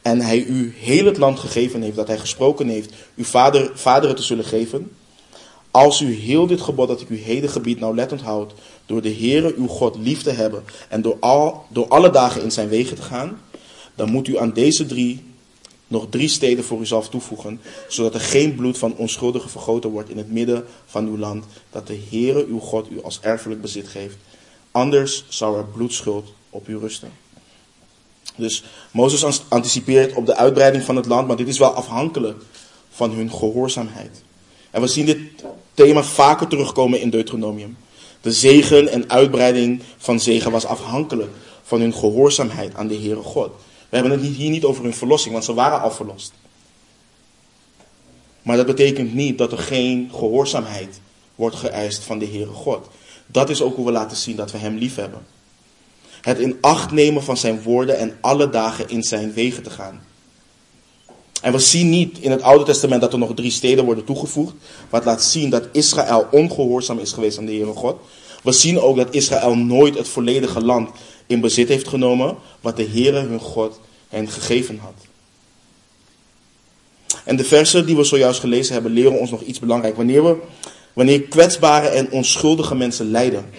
en 0.02 0.22
hij 0.22 0.44
u 0.44 0.74
heel 0.78 1.06
het 1.06 1.18
land 1.18 1.40
gegeven 1.40 1.82
heeft, 1.82 1.96
dat 1.96 2.08
hij 2.08 2.18
gesproken 2.18 2.68
heeft, 2.68 2.94
uw 3.16 3.24
vader, 3.24 3.72
vaderen 3.74 4.16
te 4.16 4.24
zullen 4.24 4.46
geven, 4.46 4.92
als 5.72 6.02
u 6.02 6.14
heel 6.14 6.48
dit 6.48 6.62
gebod 6.62 6.88
dat 6.88 7.02
ik 7.02 7.10
uw 7.10 7.18
heden 7.18 7.50
gebied 7.50 7.80
nauwlettend 7.80 8.22
houdt, 8.22 8.54
door 8.86 9.02
de 9.02 9.14
Heere 9.14 9.54
uw 9.58 9.68
God 9.68 9.96
lief 9.98 10.22
te 10.22 10.32
hebben 10.32 10.64
en 10.90 11.02
door, 11.02 11.18
al, 11.20 11.66
door 11.70 11.88
alle 11.88 12.10
dagen 12.10 12.42
in 12.42 12.52
zijn 12.52 12.70
wegen 12.70 12.96
te 12.96 13.02
gaan, 13.02 13.42
dan 13.96 14.12
moet 14.12 14.28
u 14.28 14.38
aan 14.38 14.54
deze 14.54 14.86
drie 14.86 15.34
nog 15.96 16.08
drie 16.10 16.28
steden 16.28 16.64
voor 16.64 16.80
uzelf 16.80 17.10
toevoegen, 17.10 17.62
zodat 17.88 18.14
er 18.14 18.20
geen 18.20 18.56
bloed 18.56 18.78
van 18.78 18.96
onschuldigen 18.96 19.50
vergoten 19.50 19.90
wordt 19.90 20.10
in 20.10 20.18
het 20.18 20.32
midden 20.32 20.66
van 20.86 21.08
uw 21.08 21.18
land, 21.18 21.46
dat 21.72 21.88
de 21.88 22.00
Heere 22.10 22.46
uw 22.46 22.60
God 22.60 22.92
u 22.92 23.04
als 23.04 23.20
erfelijk 23.22 23.62
bezit 23.62 23.88
geeft. 23.88 24.16
Anders 24.72 25.26
zou 25.30 25.58
er 25.58 25.66
bloedschuld 25.66 26.34
op 26.50 26.68
u 26.68 26.78
rusten. 26.78 27.12
Dus 28.36 28.64
Mozes 28.92 29.42
anticipeert 29.48 30.14
op 30.14 30.26
de 30.26 30.36
uitbreiding 30.36 30.84
van 30.84 30.96
het 30.96 31.06
land, 31.06 31.28
maar 31.28 31.36
dit 31.36 31.48
is 31.48 31.60
wel 31.60 31.74
afhankelijk 31.74 32.44
van 32.90 33.12
hun 33.12 33.32
gehoorzaamheid. 33.32 34.24
En 34.72 34.82
we 34.82 34.88
zien 34.88 35.06
dit 35.06 35.20
thema 35.74 36.04
vaker 36.04 36.48
terugkomen 36.48 37.02
in 37.02 37.10
Deuteronomium. 37.10 37.78
De 38.22 38.32
zegen 38.32 38.88
en 38.88 39.10
uitbreiding 39.10 39.82
van 39.98 40.20
zegen 40.20 40.52
was 40.52 40.66
afhankelijk 40.66 41.32
van 41.64 41.80
hun 41.80 41.94
gehoorzaamheid 41.94 42.76
aan 42.76 42.88
de 42.88 42.96
Heere 42.96 43.24
God. 43.24 43.52
We 43.96 44.02
hebben 44.02 44.20
het 44.20 44.36
hier 44.36 44.50
niet 44.50 44.64
over 44.64 44.84
hun 44.84 44.94
verlossing, 44.94 45.34
want 45.34 45.46
ze 45.46 45.54
waren 45.54 45.82
al 45.82 45.92
verlost. 45.92 46.34
Maar 48.42 48.58
dat 48.58 48.66
betekent 48.66 49.14
niet 49.14 49.38
dat 49.38 49.52
er 49.52 49.58
geen 49.58 50.10
gehoorzaamheid 50.12 51.00
wordt 51.36 51.56
geëist 51.56 52.04
van 52.04 52.20
de 52.20 52.26
Heere 52.26 52.52
God. 52.52 52.88
Dat 53.28 53.50
is 53.50 53.62
ook 53.62 53.76
hoe 53.76 53.86
we 53.86 53.92
laten 53.92 54.18
zien 54.18 54.36
dat 54.36 54.52
we 54.52 54.58
Hem 54.58 54.78
lief 54.78 54.96
hebben. 54.96 55.26
Het 56.22 56.40
in 56.40 56.58
acht 56.62 56.92
nemen 56.92 57.24
van 57.24 57.38
Zijn 57.38 57.62
woorden 57.62 57.98
en 57.98 58.18
alle 58.22 58.50
dagen 58.50 58.90
in 58.90 59.04
Zijn 59.04 59.34
wegen 59.34 59.64
te 59.64 59.70
gaan. 59.70 60.04
En 61.42 61.52
we 61.52 61.60
zien 61.60 61.90
niet 61.90 62.20
in 62.20 62.32
het 62.32 62.42
Oude 62.42 62.64
Testament 62.64 63.02
dat 63.02 63.14
er 63.14 63.20
nog 63.20 63.34
drie 63.34 63.52
steden 63.52 63.86
worden 63.86 64.06
toegevoegd. 64.06 64.54
Wat 64.90 65.06
laat 65.06 65.24
zien 65.24 65.50
dat 65.50 65.68
Israël 65.72 66.28
ongehoorzaam 66.32 67.00
is 67.00 67.12
geweest 67.12 67.38
aan 67.38 67.46
de 67.46 67.52
Heere 67.52 67.74
God. 67.74 67.96
We 68.44 68.52
zien 68.52 68.80
ook 68.80 68.96
dat 68.96 69.14
Israël 69.14 69.56
nooit 69.56 69.98
het 69.98 70.08
volledige 70.08 70.62
land 70.62 70.90
in 71.28 71.42
bezit 71.42 71.68
heeft 71.68 71.88
genomen. 71.88 72.38
Wat 72.62 72.78
de 72.78 72.88
Heere 72.88 73.20
hun 73.20 73.40
God 73.40 73.80
hen 74.10 74.30
gegeven 74.30 74.78
had. 74.78 74.94
En 77.24 77.36
de 77.36 77.44
versen 77.44 77.86
die 77.86 77.96
we 77.96 78.04
zojuist 78.04 78.40
gelezen 78.40 78.74
hebben 78.74 78.92
leren 78.92 79.20
ons 79.20 79.30
nog 79.30 79.42
iets 79.42 79.60
belangrijks. 79.60 79.98
Wanneer, 79.98 80.24
we, 80.24 80.38
wanneer 80.94 81.22
kwetsbare 81.22 81.88
en 81.88 82.12
onschuldige 82.12 82.76
mensen 82.76 83.12
lijden. 83.12 83.50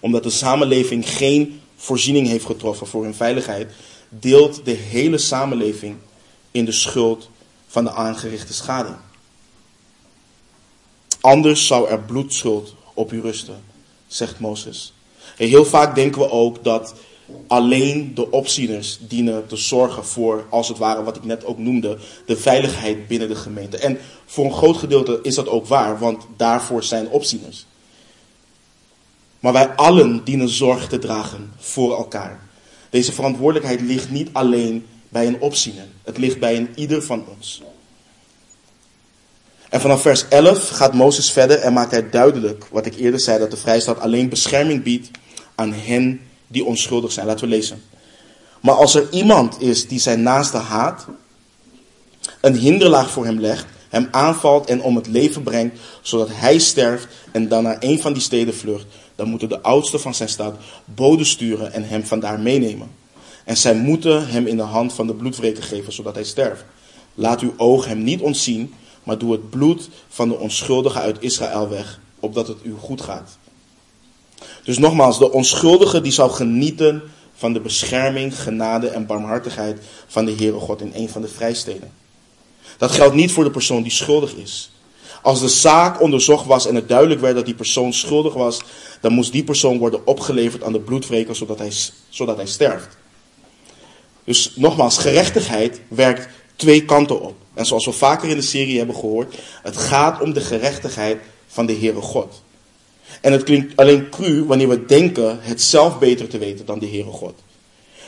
Omdat 0.00 0.22
de 0.22 0.30
samenleving 0.30 1.08
geen 1.08 1.60
voorziening 1.76 2.28
heeft 2.28 2.44
getroffen 2.44 2.86
voor 2.86 3.04
hun 3.04 3.14
veiligheid. 3.14 3.72
Deelt 4.08 4.64
de 4.64 4.70
hele 4.70 5.18
samenleving 5.18 5.96
in 6.50 6.64
de 6.64 6.72
schuld 6.72 7.30
van 7.66 7.84
de 7.84 7.90
aangerichte 7.90 8.52
schade. 8.52 8.96
Anders 11.20 11.66
zou 11.66 11.88
er 11.88 12.00
bloedschuld 12.00 12.74
op 12.94 13.12
u 13.12 13.20
rusten, 13.20 13.64
zegt 14.06 14.38
Mozes. 14.38 14.92
Heel 15.36 15.64
vaak 15.64 15.94
denken 15.94 16.20
we 16.20 16.30
ook 16.30 16.64
dat 16.64 16.94
alleen 17.46 18.14
de 18.14 18.30
opzieners 18.30 18.98
dienen 19.00 19.46
te 19.46 19.56
zorgen 19.56 20.04
voor, 20.04 20.44
als 20.50 20.68
het 20.68 20.78
ware, 20.78 21.02
wat 21.02 21.16
ik 21.16 21.24
net 21.24 21.44
ook 21.44 21.58
noemde, 21.58 21.98
de 22.26 22.36
veiligheid 22.36 23.08
binnen 23.08 23.28
de 23.28 23.34
gemeente. 23.34 23.76
En 23.76 23.98
voor 24.26 24.44
een 24.44 24.52
groot 24.52 24.76
gedeelte 24.76 25.18
is 25.22 25.34
dat 25.34 25.48
ook 25.48 25.66
waar, 25.66 25.98
want 25.98 26.26
daarvoor 26.36 26.82
zijn 26.82 27.08
opzieners. 27.08 27.66
Maar 29.40 29.52
wij 29.52 29.68
allen 29.68 30.24
dienen 30.24 30.48
zorg 30.48 30.88
te 30.88 30.98
dragen 30.98 31.52
voor 31.58 31.96
elkaar. 31.96 32.40
Deze 32.90 33.12
verantwoordelijkheid 33.12 33.80
ligt 33.80 34.10
niet 34.10 34.28
alleen 34.32 34.86
bij 35.08 35.26
een 35.26 35.40
opziener. 35.40 35.86
Het 36.02 36.18
ligt 36.18 36.38
bij 36.38 36.56
een 36.56 36.68
ieder 36.74 37.02
van 37.02 37.24
ons. 37.36 37.62
En 39.68 39.80
vanaf 39.80 40.02
vers 40.02 40.28
11 40.28 40.68
gaat 40.68 40.94
Mozes 40.94 41.30
verder 41.30 41.58
en 41.58 41.72
maakt 41.72 41.90
hij 41.90 42.10
duidelijk 42.10 42.66
wat 42.70 42.86
ik 42.86 42.96
eerder 42.96 43.20
zei, 43.20 43.38
dat 43.38 43.50
de 43.50 43.56
vrijstaat 43.56 44.00
alleen 44.00 44.28
bescherming 44.28 44.82
biedt 44.82 45.10
aan 45.62 45.72
hen 45.72 46.20
die 46.46 46.64
onschuldig 46.64 47.12
zijn. 47.12 47.26
Laten 47.26 47.48
we 47.48 47.54
lezen. 47.54 47.82
Maar 48.60 48.74
als 48.74 48.94
er 48.94 49.06
iemand 49.10 49.60
is 49.60 49.88
die 49.88 49.98
zijn 49.98 50.22
naaste 50.22 50.56
haat, 50.56 51.06
een 52.40 52.56
hinderlaag 52.56 53.10
voor 53.10 53.24
hem 53.24 53.40
legt, 53.40 53.66
hem 53.88 54.08
aanvalt 54.10 54.66
en 54.66 54.82
om 54.82 54.96
het 54.96 55.06
leven 55.06 55.42
brengt, 55.42 55.78
zodat 56.02 56.28
hij 56.30 56.58
sterft 56.58 57.08
en 57.32 57.48
dan 57.48 57.62
naar 57.62 57.76
een 57.80 58.00
van 58.00 58.12
die 58.12 58.22
steden 58.22 58.54
vlucht, 58.54 58.86
dan 59.14 59.28
moeten 59.28 59.48
de 59.48 59.62
oudsten 59.62 60.00
van 60.00 60.14
zijn 60.14 60.28
stad 60.28 60.56
boden 60.84 61.26
sturen 61.26 61.72
en 61.72 61.84
hem 61.84 62.04
vandaar 62.04 62.40
meenemen. 62.40 62.90
En 63.44 63.56
zij 63.56 63.74
moeten 63.74 64.28
hem 64.28 64.46
in 64.46 64.56
de 64.56 64.62
hand 64.62 64.92
van 64.92 65.06
de 65.06 65.14
bloedwreker 65.14 65.62
geven, 65.62 65.92
zodat 65.92 66.14
hij 66.14 66.24
sterft. 66.24 66.64
Laat 67.14 67.40
uw 67.40 67.54
oog 67.56 67.84
hem 67.84 68.02
niet 68.02 68.20
ontzien, 68.20 68.74
maar 69.02 69.18
doe 69.18 69.32
het 69.32 69.50
bloed 69.50 69.88
van 70.08 70.28
de 70.28 70.38
onschuldigen 70.38 71.00
uit 71.00 71.16
Israël 71.20 71.68
weg, 71.68 72.00
opdat 72.20 72.48
het 72.48 72.58
u 72.62 72.74
goed 72.80 73.00
gaat. 73.00 73.38
Dus 74.64 74.78
nogmaals, 74.78 75.18
de 75.18 75.32
onschuldige 75.32 76.00
die 76.00 76.12
zou 76.12 76.30
genieten 76.30 77.02
van 77.34 77.52
de 77.52 77.60
bescherming, 77.60 78.40
genade 78.40 78.88
en 78.88 79.06
barmhartigheid 79.06 79.78
van 80.06 80.24
de 80.24 80.34
Heere 80.34 80.58
God 80.58 80.80
in 80.80 80.92
een 80.94 81.08
van 81.08 81.22
de 81.22 81.28
vrijsteden. 81.28 81.92
Dat 82.78 82.90
geldt 82.90 83.14
niet 83.14 83.32
voor 83.32 83.44
de 83.44 83.50
persoon 83.50 83.82
die 83.82 83.92
schuldig 83.92 84.34
is. 84.34 84.72
Als 85.22 85.40
de 85.40 85.48
zaak 85.48 86.00
onderzocht 86.00 86.46
was 86.46 86.66
en 86.66 86.74
het 86.74 86.88
duidelijk 86.88 87.20
werd 87.20 87.34
dat 87.34 87.44
die 87.44 87.54
persoon 87.54 87.92
schuldig 87.92 88.34
was, 88.34 88.60
dan 89.00 89.12
moest 89.12 89.32
die 89.32 89.44
persoon 89.44 89.78
worden 89.78 90.06
opgeleverd 90.06 90.62
aan 90.62 90.72
de 90.72 90.80
bloedwreker 90.80 91.36
zodat 91.36 91.58
hij, 91.58 91.72
zodat 92.08 92.36
hij 92.36 92.46
sterft. 92.46 92.96
Dus 94.24 94.52
nogmaals, 94.56 94.98
gerechtigheid 94.98 95.80
werkt 95.88 96.28
twee 96.56 96.84
kanten 96.84 97.20
op. 97.20 97.34
En 97.54 97.66
zoals 97.66 97.84
we 97.84 97.92
vaker 97.92 98.28
in 98.28 98.36
de 98.36 98.42
serie 98.42 98.78
hebben 98.78 98.94
gehoord, 98.94 99.34
het 99.62 99.76
gaat 99.76 100.20
om 100.20 100.32
de 100.32 100.40
gerechtigheid 100.40 101.20
van 101.46 101.66
de 101.66 101.76
Heere 101.76 102.00
God. 102.00 102.42
En 103.20 103.32
het 103.32 103.42
klinkt 103.42 103.76
alleen 103.76 104.08
cru 104.08 104.44
wanneer 104.44 104.68
we 104.68 104.86
denken 104.86 105.38
het 105.40 105.62
zelf 105.62 105.98
beter 105.98 106.28
te 106.28 106.38
weten 106.38 106.66
dan 106.66 106.78
de 106.78 106.88
Heere 106.88 107.10
God. 107.10 107.34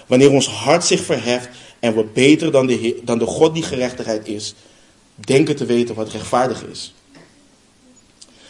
Wanneer 0.07 0.31
ons 0.31 0.49
hart 0.49 0.85
zich 0.85 1.05
verheft 1.05 1.49
en 1.79 1.95
we 1.95 2.05
beter 2.05 2.53
dan 2.53 2.67
de, 2.67 3.01
dan 3.05 3.19
de 3.19 3.27
God 3.27 3.55
die 3.55 3.63
gerechtigheid 3.63 4.29
is, 4.29 4.55
denken 5.15 5.57
te 5.57 5.65
weten 5.65 5.95
wat 5.95 6.11
rechtvaardig 6.11 6.65
is. 6.65 6.95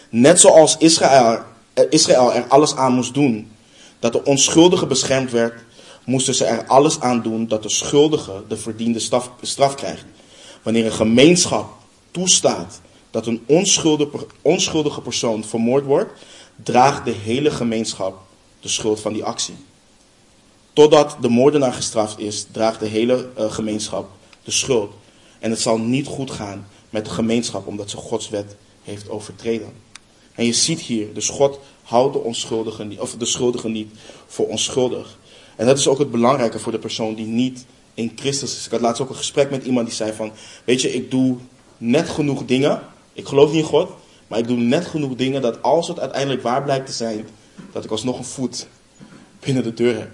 Net 0.08 0.40
zoals 0.40 0.76
Israël, 0.78 1.38
eh, 1.74 1.84
Israël 1.90 2.34
er 2.34 2.46
alles 2.48 2.76
aan 2.76 2.92
moest 2.92 3.14
doen 3.14 3.50
dat 3.98 4.12
de 4.12 4.24
onschuldige 4.24 4.86
beschermd 4.86 5.30
werd, 5.30 5.64
moesten 6.04 6.34
ze 6.34 6.44
er 6.44 6.66
alles 6.66 7.00
aan 7.00 7.22
doen 7.22 7.46
dat 7.48 7.62
de 7.62 7.68
schuldige 7.68 8.42
de 8.48 8.56
verdiende 8.56 8.98
straf, 8.98 9.30
straf 9.40 9.74
krijgt. 9.74 10.04
Wanneer 10.62 10.86
een 10.86 10.92
gemeenschap 10.92 11.72
toestaat 12.10 12.80
dat 13.10 13.26
een 13.26 13.42
onschuldige, 13.46 14.26
onschuldige 14.42 15.00
persoon 15.00 15.44
vermoord 15.44 15.84
wordt, 15.84 16.10
draagt 16.62 17.04
de 17.04 17.10
hele 17.10 17.50
gemeenschap 17.50 18.22
de 18.60 18.68
schuld 18.68 19.00
van 19.00 19.12
die 19.12 19.24
actie. 19.24 19.54
Totdat 20.72 21.16
de 21.20 21.28
moordenaar 21.28 21.72
gestraft 21.72 22.18
is, 22.18 22.46
draagt 22.50 22.80
de 22.80 22.86
hele 22.86 23.28
uh, 23.38 23.52
gemeenschap 23.52 24.10
de 24.44 24.50
schuld. 24.50 24.92
En 25.38 25.50
het 25.50 25.60
zal 25.60 25.78
niet 25.78 26.06
goed 26.06 26.30
gaan 26.30 26.66
met 26.90 27.04
de 27.04 27.10
gemeenschap 27.10 27.66
omdat 27.66 27.90
ze 27.90 27.96
Gods 27.96 28.28
wet 28.28 28.56
heeft 28.82 29.08
overtreden. 29.08 29.72
En 30.34 30.44
je 30.44 30.52
ziet 30.52 30.80
hier, 30.80 31.14
dus 31.14 31.28
God 31.28 31.58
houdt 31.82 32.12
de, 32.12 32.18
onschuldige, 32.18 32.96
of 32.98 33.14
de 33.14 33.24
schuldige 33.24 33.68
niet 33.68 33.92
voor 34.26 34.48
onschuldig. 34.48 35.18
En 35.56 35.66
dat 35.66 35.78
is 35.78 35.88
ook 35.88 35.98
het 35.98 36.10
belangrijke 36.10 36.58
voor 36.58 36.72
de 36.72 36.78
persoon 36.78 37.14
die 37.14 37.26
niet 37.26 37.66
in 37.94 38.12
Christus 38.16 38.56
is. 38.56 38.64
Ik 38.64 38.70
had 38.70 38.80
laatst 38.80 39.02
ook 39.02 39.08
een 39.08 39.16
gesprek 39.16 39.50
met 39.50 39.64
iemand 39.64 39.86
die 39.86 39.96
zei 39.96 40.12
van, 40.12 40.32
weet 40.64 40.80
je, 40.80 40.94
ik 40.94 41.10
doe 41.10 41.36
net 41.78 42.08
genoeg 42.08 42.44
dingen. 42.44 42.82
Ik 43.12 43.26
geloof 43.26 43.52
niet 43.52 43.62
in 43.62 43.68
God, 43.68 43.90
maar 44.26 44.38
ik 44.38 44.46
doe 44.46 44.56
net 44.56 44.86
genoeg 44.86 45.16
dingen 45.16 45.42
dat 45.42 45.62
als 45.62 45.88
het 45.88 46.00
uiteindelijk 46.00 46.42
waar 46.42 46.62
blijkt 46.62 46.86
te 46.86 46.92
zijn, 46.92 47.26
dat 47.72 47.84
ik 47.84 47.90
alsnog 47.90 48.18
een 48.18 48.24
voet 48.24 48.66
binnen 49.40 49.62
de 49.62 49.74
deur 49.74 49.98
heb. 49.98 50.10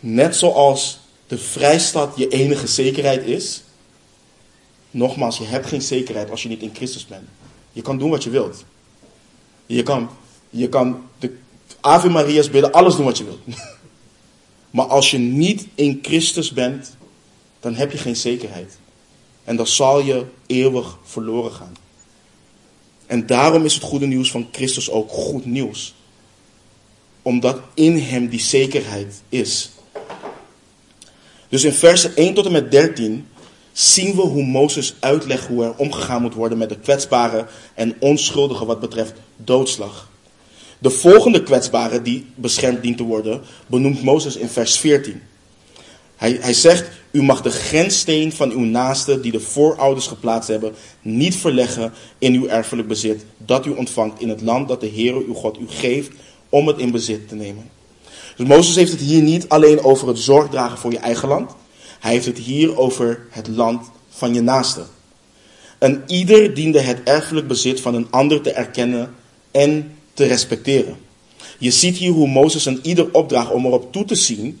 Net 0.00 0.36
zoals 0.36 1.00
de 1.26 1.38
vrijstad 1.38 2.12
je 2.16 2.28
enige 2.28 2.66
zekerheid 2.66 3.26
is. 3.26 3.62
Nogmaals, 4.90 5.38
je 5.38 5.44
hebt 5.44 5.66
geen 5.66 5.82
zekerheid 5.82 6.30
als 6.30 6.42
je 6.42 6.48
niet 6.48 6.62
in 6.62 6.74
Christus 6.74 7.06
bent. 7.06 7.28
Je 7.72 7.82
kan 7.82 7.98
doen 7.98 8.10
wat 8.10 8.24
je 8.24 8.30
wilt. 8.30 8.64
Je 9.66 9.82
kan, 9.82 10.10
je 10.50 10.68
kan 10.68 11.02
de 11.18 11.36
Ave 11.80 12.08
Maria's 12.08 12.50
bidden, 12.50 12.72
alles 12.72 12.96
doen 12.96 13.04
wat 13.04 13.18
je 13.18 13.24
wilt. 13.24 13.40
Maar 14.70 14.86
als 14.86 15.10
je 15.10 15.18
niet 15.18 15.66
in 15.74 15.98
Christus 16.02 16.52
bent, 16.52 16.96
dan 17.60 17.74
heb 17.74 17.92
je 17.92 17.98
geen 17.98 18.16
zekerheid. 18.16 18.78
En 19.44 19.56
dan 19.56 19.66
zal 19.66 20.00
je 20.00 20.24
eeuwig 20.46 20.98
verloren 21.02 21.52
gaan. 21.52 21.76
En 23.10 23.26
daarom 23.26 23.64
is 23.64 23.74
het 23.74 23.82
goede 23.82 24.06
nieuws 24.06 24.30
van 24.30 24.48
Christus 24.52 24.90
ook 24.90 25.10
goed 25.10 25.44
nieuws. 25.46 25.94
Omdat 27.22 27.60
in 27.74 27.98
hem 27.98 28.28
die 28.28 28.40
zekerheid 28.40 29.22
is. 29.28 29.70
Dus 31.48 31.64
in 31.64 31.72
versen 31.72 32.16
1 32.16 32.34
tot 32.34 32.46
en 32.46 32.52
met 32.52 32.70
13 32.70 33.26
zien 33.72 34.14
we 34.14 34.20
hoe 34.20 34.44
Mozes 34.44 34.94
uitlegt 35.00 35.46
hoe 35.46 35.64
er 35.64 35.76
omgegaan 35.76 36.22
moet 36.22 36.34
worden 36.34 36.58
met 36.58 36.68
de 36.68 36.78
kwetsbare 36.78 37.46
en 37.74 37.96
onschuldige 37.98 38.64
wat 38.64 38.80
betreft 38.80 39.12
doodslag. 39.36 40.08
De 40.78 40.90
volgende 40.90 41.42
kwetsbare 41.42 42.02
die 42.02 42.26
beschermd 42.34 42.82
dient 42.82 42.96
te 42.96 43.02
worden, 43.02 43.40
benoemt 43.66 44.02
Mozes 44.02 44.36
in 44.36 44.48
vers 44.48 44.78
14. 44.78 45.22
Hij, 46.16 46.38
hij 46.40 46.54
zegt, 46.54 46.88
u 47.10 47.22
mag 47.22 47.42
de 47.42 47.50
grenssteen 47.50 48.32
van 48.32 48.50
uw 48.50 48.64
naaste 48.64 49.20
die 49.20 49.32
de 49.32 49.40
voorouders 49.40 50.06
geplaatst 50.06 50.48
hebben, 50.48 50.74
niet 51.02 51.36
verleggen 51.36 51.92
in 52.18 52.34
uw 52.34 52.46
erfelijk 52.46 52.88
bezit, 52.88 53.24
dat 53.36 53.66
u 53.66 53.70
ontvangt 53.70 54.20
in 54.20 54.28
het 54.28 54.40
land 54.40 54.68
dat 54.68 54.80
de 54.80 54.90
Heere 54.94 55.24
uw 55.26 55.34
God 55.34 55.58
u 55.58 55.68
geeft 55.68 56.10
om 56.48 56.66
het 56.66 56.78
in 56.78 56.90
bezit 56.90 57.28
te 57.28 57.34
nemen. 57.34 57.70
Dus 58.36 58.48
Mozes 58.48 58.74
heeft 58.74 58.90
het 58.90 59.00
hier 59.00 59.22
niet 59.22 59.48
alleen 59.48 59.84
over 59.84 60.08
het 60.08 60.18
zorgdragen 60.18 60.78
voor 60.78 60.92
je 60.92 60.98
eigen 60.98 61.28
land. 61.28 61.50
Hij 62.00 62.12
heeft 62.12 62.26
het 62.26 62.38
hier 62.38 62.78
over 62.78 63.26
het 63.30 63.48
land 63.48 63.90
van 64.08 64.34
je 64.34 64.40
naaste. 64.40 64.82
En 65.78 66.02
ieder 66.06 66.54
diende 66.54 66.80
het 66.80 67.02
erfelijk 67.04 67.48
bezit 67.48 67.80
van 67.80 67.94
een 67.94 68.06
ander 68.10 68.40
te 68.40 68.50
erkennen 68.50 69.14
en 69.50 69.92
te 70.14 70.26
respecteren. 70.26 70.96
Je 71.58 71.70
ziet 71.70 71.96
hier 71.96 72.12
hoe 72.12 72.28
Mozes 72.28 72.66
een 72.66 72.78
ieder 72.82 73.12
opdraagt 73.12 73.50
om 73.50 73.66
erop 73.66 73.92
toe 73.92 74.04
te 74.04 74.14
zien, 74.14 74.60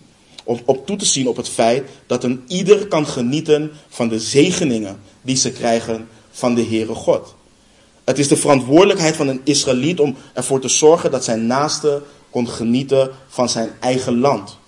op, 0.50 0.60
op 0.64 0.86
toe 0.86 0.96
te 0.96 1.04
zien 1.04 1.28
op 1.28 1.36
het 1.36 1.48
feit 1.48 1.88
dat 2.06 2.24
een 2.24 2.44
ieder 2.46 2.86
kan 2.86 3.06
genieten 3.06 3.70
van 3.88 4.08
de 4.08 4.20
zegeningen 4.20 5.00
die 5.22 5.36
ze 5.36 5.52
krijgen 5.52 6.08
van 6.30 6.54
de 6.54 6.64
Heere 6.64 6.94
God. 6.94 7.34
Het 8.04 8.18
is 8.18 8.28
de 8.28 8.36
verantwoordelijkheid 8.36 9.16
van 9.16 9.28
een 9.28 9.40
Israëliet 9.44 10.00
om 10.00 10.16
ervoor 10.34 10.60
te 10.60 10.68
zorgen 10.68 11.10
dat 11.10 11.24
zijn 11.24 11.46
naaste 11.46 12.02
kon 12.30 12.48
genieten 12.48 13.10
van 13.28 13.48
zijn 13.48 13.70
eigen 13.80 14.18
land. 14.18 14.58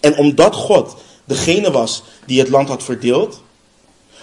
En 0.00 0.16
omdat 0.16 0.54
God 0.54 0.96
degene 1.24 1.70
was 1.70 2.02
die 2.26 2.38
het 2.38 2.48
land 2.48 2.68
had 2.68 2.82
verdeeld, 2.82 3.42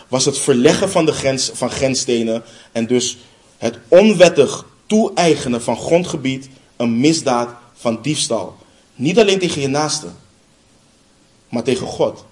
was 0.07 0.25
het 0.25 0.37
verleggen 0.37 0.89
van 0.89 1.05
de 1.05 1.11
grens 1.11 1.51
van 1.53 1.71
grensstenen 1.71 2.43
en 2.71 2.87
dus 2.87 3.17
het 3.57 3.77
onwettig 3.87 4.65
toe-eigenen 4.85 5.61
van 5.61 5.77
grondgebied 5.77 6.49
een 6.77 6.99
misdaad 6.99 7.49
van 7.73 7.99
diefstal. 8.01 8.57
Niet 8.95 9.19
alleen 9.19 9.39
tegen 9.39 9.61
je 9.61 9.67
naaste, 9.67 10.07
maar 11.49 11.63
tegen 11.63 11.87
God. 11.87 12.25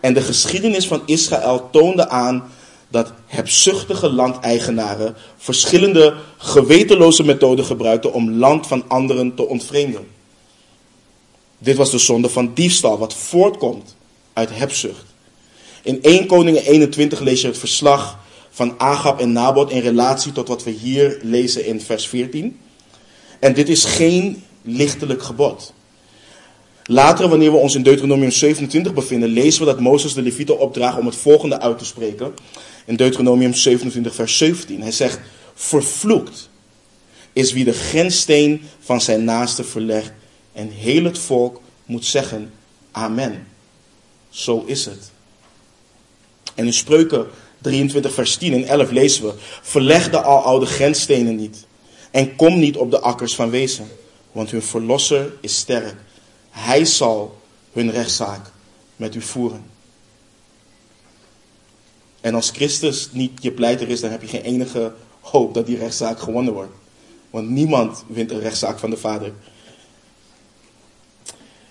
En 0.00 0.14
de 0.14 0.20
geschiedenis 0.20 0.86
van 0.86 1.02
Israël 1.06 1.68
toonde 1.70 2.08
aan 2.08 2.52
dat 2.88 3.12
hebzuchtige 3.26 4.10
landeigenaren 4.10 5.16
verschillende 5.36 6.14
gewetenloze 6.36 7.24
methoden 7.24 7.64
gebruikten 7.64 8.12
om 8.12 8.30
land 8.30 8.66
van 8.66 8.84
anderen 8.88 9.34
te 9.34 9.46
ontvreemden. 9.48 10.06
Dit 11.58 11.76
was 11.76 11.90
de 11.90 11.98
zonde 11.98 12.28
van 12.28 12.54
diefstal, 12.54 12.98
wat 12.98 13.14
voortkomt 13.14 13.96
uit 14.32 14.56
hebzucht. 14.56 15.04
In 15.82 16.02
1 16.02 16.26
Koningen 16.26 16.64
21 16.64 17.20
lees 17.20 17.40
je 17.40 17.46
het 17.46 17.58
verslag 17.58 18.18
van 18.50 18.74
Agab 18.80 19.20
en 19.20 19.32
Nabot 19.32 19.70
in 19.70 19.80
relatie 19.80 20.32
tot 20.32 20.48
wat 20.48 20.64
we 20.64 20.70
hier 20.70 21.18
lezen 21.22 21.66
in 21.66 21.80
vers 21.80 22.08
14. 22.08 22.58
En 23.38 23.54
dit 23.54 23.68
is 23.68 23.84
geen 23.84 24.44
lichtelijk 24.62 25.22
gebod. 25.22 25.72
Later, 26.86 27.28
wanneer 27.28 27.50
we 27.50 27.56
ons 27.56 27.74
in 27.74 27.82
Deuteronomium 27.82 28.30
27 28.30 28.94
bevinden, 28.94 29.28
lezen 29.28 29.60
we 29.60 29.66
dat 29.66 29.80
Mozes 29.80 30.14
de 30.14 30.22
Levieten 30.22 30.58
opdraagt 30.58 30.98
om 30.98 31.06
het 31.06 31.16
volgende 31.16 31.60
uit 31.60 31.78
te 31.78 31.84
spreken. 31.84 32.34
In 32.84 32.96
Deuteronomium 32.96 33.54
27, 33.54 34.14
vers 34.14 34.38
17. 34.38 34.82
Hij 34.82 34.92
zegt: 34.92 35.20
Vervloekt 35.54 36.48
is 37.32 37.52
wie 37.52 37.64
de 37.64 37.72
grenssteen 37.72 38.62
van 38.80 39.00
zijn 39.00 39.24
naaste 39.24 39.64
verlegt. 39.64 40.12
En 40.52 40.70
heel 40.70 41.04
het 41.04 41.18
volk 41.18 41.60
moet 41.84 42.04
zeggen: 42.04 42.52
Amen. 42.90 43.46
Zo 44.30 44.64
is 44.66 44.84
het. 44.84 45.10
En 46.54 46.66
in 46.66 46.72
spreuken 46.72 47.26
23, 47.62 48.12
vers 48.12 48.36
10 48.36 48.52
en 48.52 48.64
11 48.64 48.90
lezen 48.90 49.24
we: 49.24 49.32
Verleg 49.62 50.10
de 50.10 50.22
aloude 50.22 50.66
grensstenen 50.66 51.36
niet. 51.36 51.66
En 52.10 52.36
kom 52.36 52.58
niet 52.58 52.76
op 52.76 52.90
de 52.90 53.00
akkers 53.00 53.34
van 53.34 53.50
wezen. 53.50 53.88
Want 54.32 54.50
hun 54.50 54.62
verlosser 54.62 55.32
is 55.40 55.56
sterk. 55.56 55.94
Hij 56.54 56.84
zal 56.84 57.40
hun 57.72 57.90
rechtszaak 57.90 58.50
met 58.96 59.14
u 59.14 59.20
voeren. 59.20 59.64
En 62.20 62.34
als 62.34 62.50
Christus 62.50 63.08
niet 63.12 63.42
je 63.42 63.52
pleiter 63.52 63.88
is, 63.88 64.00
dan 64.00 64.10
heb 64.10 64.22
je 64.22 64.28
geen 64.28 64.42
enige 64.42 64.92
hoop 65.20 65.54
dat 65.54 65.66
die 65.66 65.78
rechtszaak 65.78 66.18
gewonnen 66.18 66.52
wordt. 66.52 66.72
Want 67.30 67.48
niemand 67.48 68.04
wint 68.06 68.30
een 68.30 68.40
rechtszaak 68.40 68.78
van 68.78 68.90
de 68.90 68.96
Vader. 68.96 69.32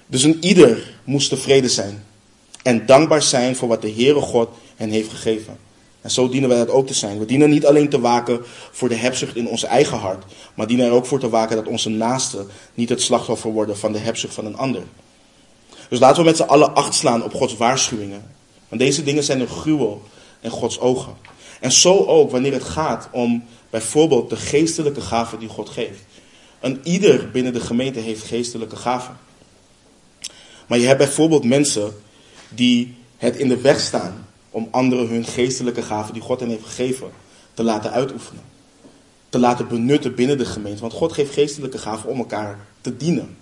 Dus 0.08 0.24
een 0.24 0.44
ieder 0.44 0.98
moest 1.04 1.30
tevreden 1.30 1.70
zijn. 1.70 2.06
En 2.64 2.86
dankbaar 2.86 3.22
zijn 3.22 3.56
voor 3.56 3.68
wat 3.68 3.82
de 3.82 3.92
Heere 3.92 4.22
God 4.22 4.50
hen 4.76 4.90
heeft 4.90 5.10
gegeven. 5.10 5.58
En 6.04 6.12
zo 6.12 6.30
dienen 6.30 6.50
wij 6.50 6.58
dat 6.58 6.70
ook 6.70 6.88
te 6.88 6.94
zijn. 6.94 7.20
We 7.20 7.26
dienen 7.26 7.50
niet 7.50 7.66
alleen 7.66 7.90
te 7.90 8.00
waken 8.00 8.42
voor 8.72 8.90
de 8.90 8.96
hebzucht 8.96 9.36
in 9.36 9.48
ons 9.48 9.64
eigen 9.64 9.98
hart, 9.98 10.24
maar 10.54 10.68
dienen 10.68 10.86
er 10.86 10.92
ook 10.92 11.06
voor 11.06 11.20
te 11.20 11.30
waken 11.30 11.56
dat 11.56 11.68
onze 11.68 11.90
naasten 11.90 12.48
niet 12.74 12.90
het 12.90 13.02
slachtoffer 13.02 13.52
worden 13.52 13.78
van 13.78 13.92
de 13.92 14.00
hebzucht 14.00 14.34
van 14.34 14.46
een 14.46 14.58
ander. 14.58 14.84
Dus 15.90 16.00
laten 16.00 16.18
we 16.18 16.24
met 16.24 16.38
z'n 16.38 16.44
allen 16.44 16.76
acht 16.76 16.94
slaan 16.94 17.24
op 17.24 17.34
Gods 17.34 17.58
waarschuwingen. 17.58 18.26
Want 18.70 18.82
deze 18.82 19.04
dingen 19.04 19.24
zijn 19.24 19.40
een 19.40 19.48
gruwel 19.48 20.02
in 20.40 20.50
Gods 20.50 20.80
ogen. 20.80 21.14
En 21.60 21.72
zo 21.72 22.06
ook 22.06 22.32
wanneer 22.32 22.54
het 22.54 22.64
gaat 22.64 23.10
om 23.12 23.44
bijvoorbeeld 23.70 24.30
de 24.30 24.36
geestelijke 24.36 25.02
gaven 25.02 25.40
die 25.40 25.50
God 25.50 25.70
geeft. 25.70 26.00
Een 26.60 26.80
ieder 26.84 27.32
binnen 27.32 27.54
de 27.54 27.60
gemeente 27.60 28.00
heeft 28.00 28.24
geestelijke 28.24 28.76
gaven. 28.76 29.18
Maar 30.68 30.80
je 30.80 30.86
hebt 30.86 30.98
bijvoorbeeld 30.98 31.44
mensen 31.44 31.96
die 32.50 32.96
het 33.18 33.36
in 33.36 33.48
de 33.48 33.62
weg 33.62 33.80
staan 33.80 34.28
om 34.54 34.68
anderen 34.72 35.08
hun 35.08 35.26
geestelijke 35.26 35.82
gaven 35.82 36.14
die 36.14 36.22
God 36.22 36.40
hen 36.40 36.50
heeft 36.50 36.66
gegeven 36.66 37.12
te 37.54 37.64
laten 37.64 37.92
uitoefenen. 37.92 38.44
Te 39.30 39.40
laten 39.40 39.68
benutten 39.68 40.16
binnen 40.16 40.38
de 40.38 40.46
gemeente. 40.46 40.82
Want 40.82 40.94
God 40.94 41.14
geeft 41.14 41.34
geestelijke 41.34 41.78
gaven 41.78 42.10
om 42.10 42.18
elkaar 42.18 42.60
te 42.82 42.98
dienen. 42.98 43.38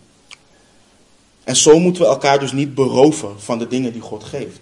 En 1.44 1.56
zo 1.56 1.80
moeten 1.80 2.02
we 2.02 2.08
elkaar 2.08 2.40
dus 2.40 2.52
niet 2.52 2.76
beroven 2.76 3.42
van 3.42 3.60
de 3.60 3.68
dingen 3.68 3.94
die 3.94 4.02
God 4.02 4.24
geeft. 4.24 4.60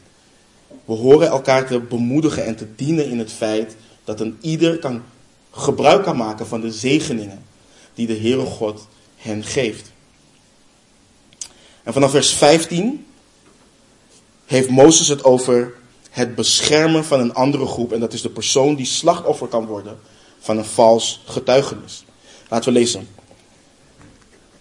We 0.86 0.94
horen 0.94 1.28
elkaar 1.28 1.68
te 1.68 1.80
bemoedigen 1.80 2.46
en 2.46 2.56
te 2.56 2.76
dienen 2.76 3.10
in 3.10 3.20
het 3.20 3.32
feit 3.32 3.76
dat 4.04 4.20
een 4.20 4.38
ieder 4.42 4.80
kan 4.80 5.04
gebruik 5.52 6.04
kan 6.04 6.18
maken 6.18 6.48
van 6.48 6.62
de 6.62 6.72
zegeningen 6.72 7.44
die 7.94 8.08
de 8.08 8.18
Heere 8.18 8.46
God 8.46 8.88
hen 9.16 9.44
geeft. 9.44 9.92
En 11.84 11.94
vanaf 11.94 12.12
vers 12.12 12.34
15 12.34 13.06
heeft 14.46 14.70
Mozes 14.70 15.08
het 15.08 15.24
over 15.24 15.74
het 16.10 16.36
beschermen 16.36 17.06
van 17.06 17.20
een 17.20 17.34
andere 17.34 17.66
groep. 17.66 17.94
En 17.94 18.00
dat 18.00 18.14
is 18.14 18.22
de 18.22 18.30
persoon 18.30 18.76
die 18.76 18.86
slachtoffer 18.86 19.48
kan 19.48 19.66
worden 19.66 20.00
van 20.40 20.58
een 20.58 20.66
vals 20.66 21.22
getuigenis. 21.26 22.04
Laten 22.50 22.74
we 22.74 22.80
lezen. 22.80 23.08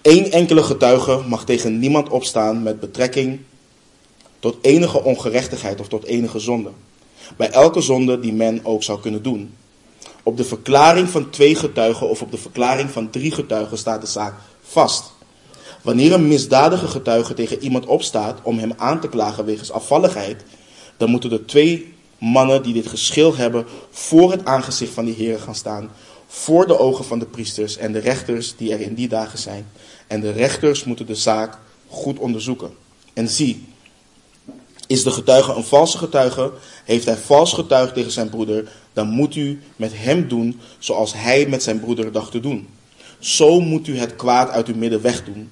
Eén 0.03 0.31
enkele 0.31 0.63
getuige 0.63 1.23
mag 1.27 1.45
tegen 1.45 1.79
niemand 1.79 2.09
opstaan 2.09 2.63
met 2.63 2.81
betrekking 2.81 3.41
tot 4.39 4.57
enige 4.61 5.03
ongerechtigheid 5.03 5.81
of 5.81 5.89
tot 5.89 6.05
enige 6.05 6.39
zonde. 6.39 6.71
Bij 7.37 7.51
elke 7.51 7.81
zonde 7.81 8.21
die 8.21 8.33
men 8.33 8.65
ook 8.65 8.83
zou 8.83 9.01
kunnen 9.01 9.23
doen. 9.23 9.55
Op 10.23 10.37
de 10.37 10.45
verklaring 10.45 11.09
van 11.09 11.31
twee 11.31 11.55
getuigen 11.55 12.09
of 12.09 12.23
op 12.23 12.31
de 12.31 12.39
verklaring 12.39 12.91
van 12.91 13.11
drie 13.11 13.33
getuigen 13.33 13.79
staat 13.79 14.01
de 14.01 14.07
zaak 14.07 14.35
vast. 14.63 15.13
Wanneer 15.83 16.13
een 16.13 16.29
misdadige 16.29 16.87
getuige 16.87 17.35
tegen 17.35 17.63
iemand 17.63 17.87
opstaat 17.87 18.39
om 18.43 18.59
hem 18.59 18.73
aan 18.77 19.01
te 19.01 19.09
klagen 19.09 19.45
wegens 19.45 19.71
afvalligheid, 19.71 20.45
dan 20.99 21.11
moeten 21.11 21.31
de 21.31 21.45
twee 21.45 21.95
mannen 22.19 22.63
die 22.63 22.73
dit 22.73 22.87
geschil 22.87 23.37
hebben 23.37 23.67
voor 23.91 24.31
het 24.31 24.45
aangezicht 24.45 24.93
van 24.93 25.05
die 25.05 25.15
heren 25.15 25.41
gaan 25.41 25.55
staan, 25.55 25.91
voor 26.27 26.67
de 26.67 26.79
ogen 26.79 27.05
van 27.05 27.19
de 27.19 27.27
priesters 27.27 27.77
en 27.77 27.93
de 27.93 27.99
rechters 27.99 28.57
die 28.57 28.73
er 28.73 28.81
in 28.81 28.95
die 28.95 29.09
dagen 29.09 29.39
zijn. 29.39 29.67
En 30.07 30.21
de 30.21 30.31
rechters 30.31 30.85
moeten 30.85 31.07
de 31.07 31.15
zaak 31.15 31.59
goed 31.87 32.19
onderzoeken. 32.19 32.71
En 33.13 33.29
zie, 33.29 33.67
is 34.87 35.03
de 35.03 35.11
getuige 35.11 35.53
een 35.53 35.65
valse 35.65 35.99
getuige, 35.99 36.53
heeft 36.85 37.05
hij 37.05 37.17
vals 37.17 37.53
getuigd 37.53 37.95
tegen 37.95 38.11
zijn 38.11 38.29
broeder, 38.29 38.73
dan 38.93 39.09
moet 39.09 39.37
u 39.37 39.61
met 39.77 39.93
hem 39.95 40.29
doen 40.29 40.61
zoals 40.79 41.13
hij 41.13 41.47
met 41.47 41.63
zijn 41.63 41.81
broeder 41.81 42.13
dacht 42.13 42.31
te 42.31 42.41
doen. 42.41 42.69
Zo 43.19 43.61
moet 43.61 43.87
u 43.87 43.99
het 43.99 44.17
kwaad 44.17 44.51
uit 44.51 44.69
uw 44.69 44.77
midden 44.77 45.03
wegdoen. 45.03 45.51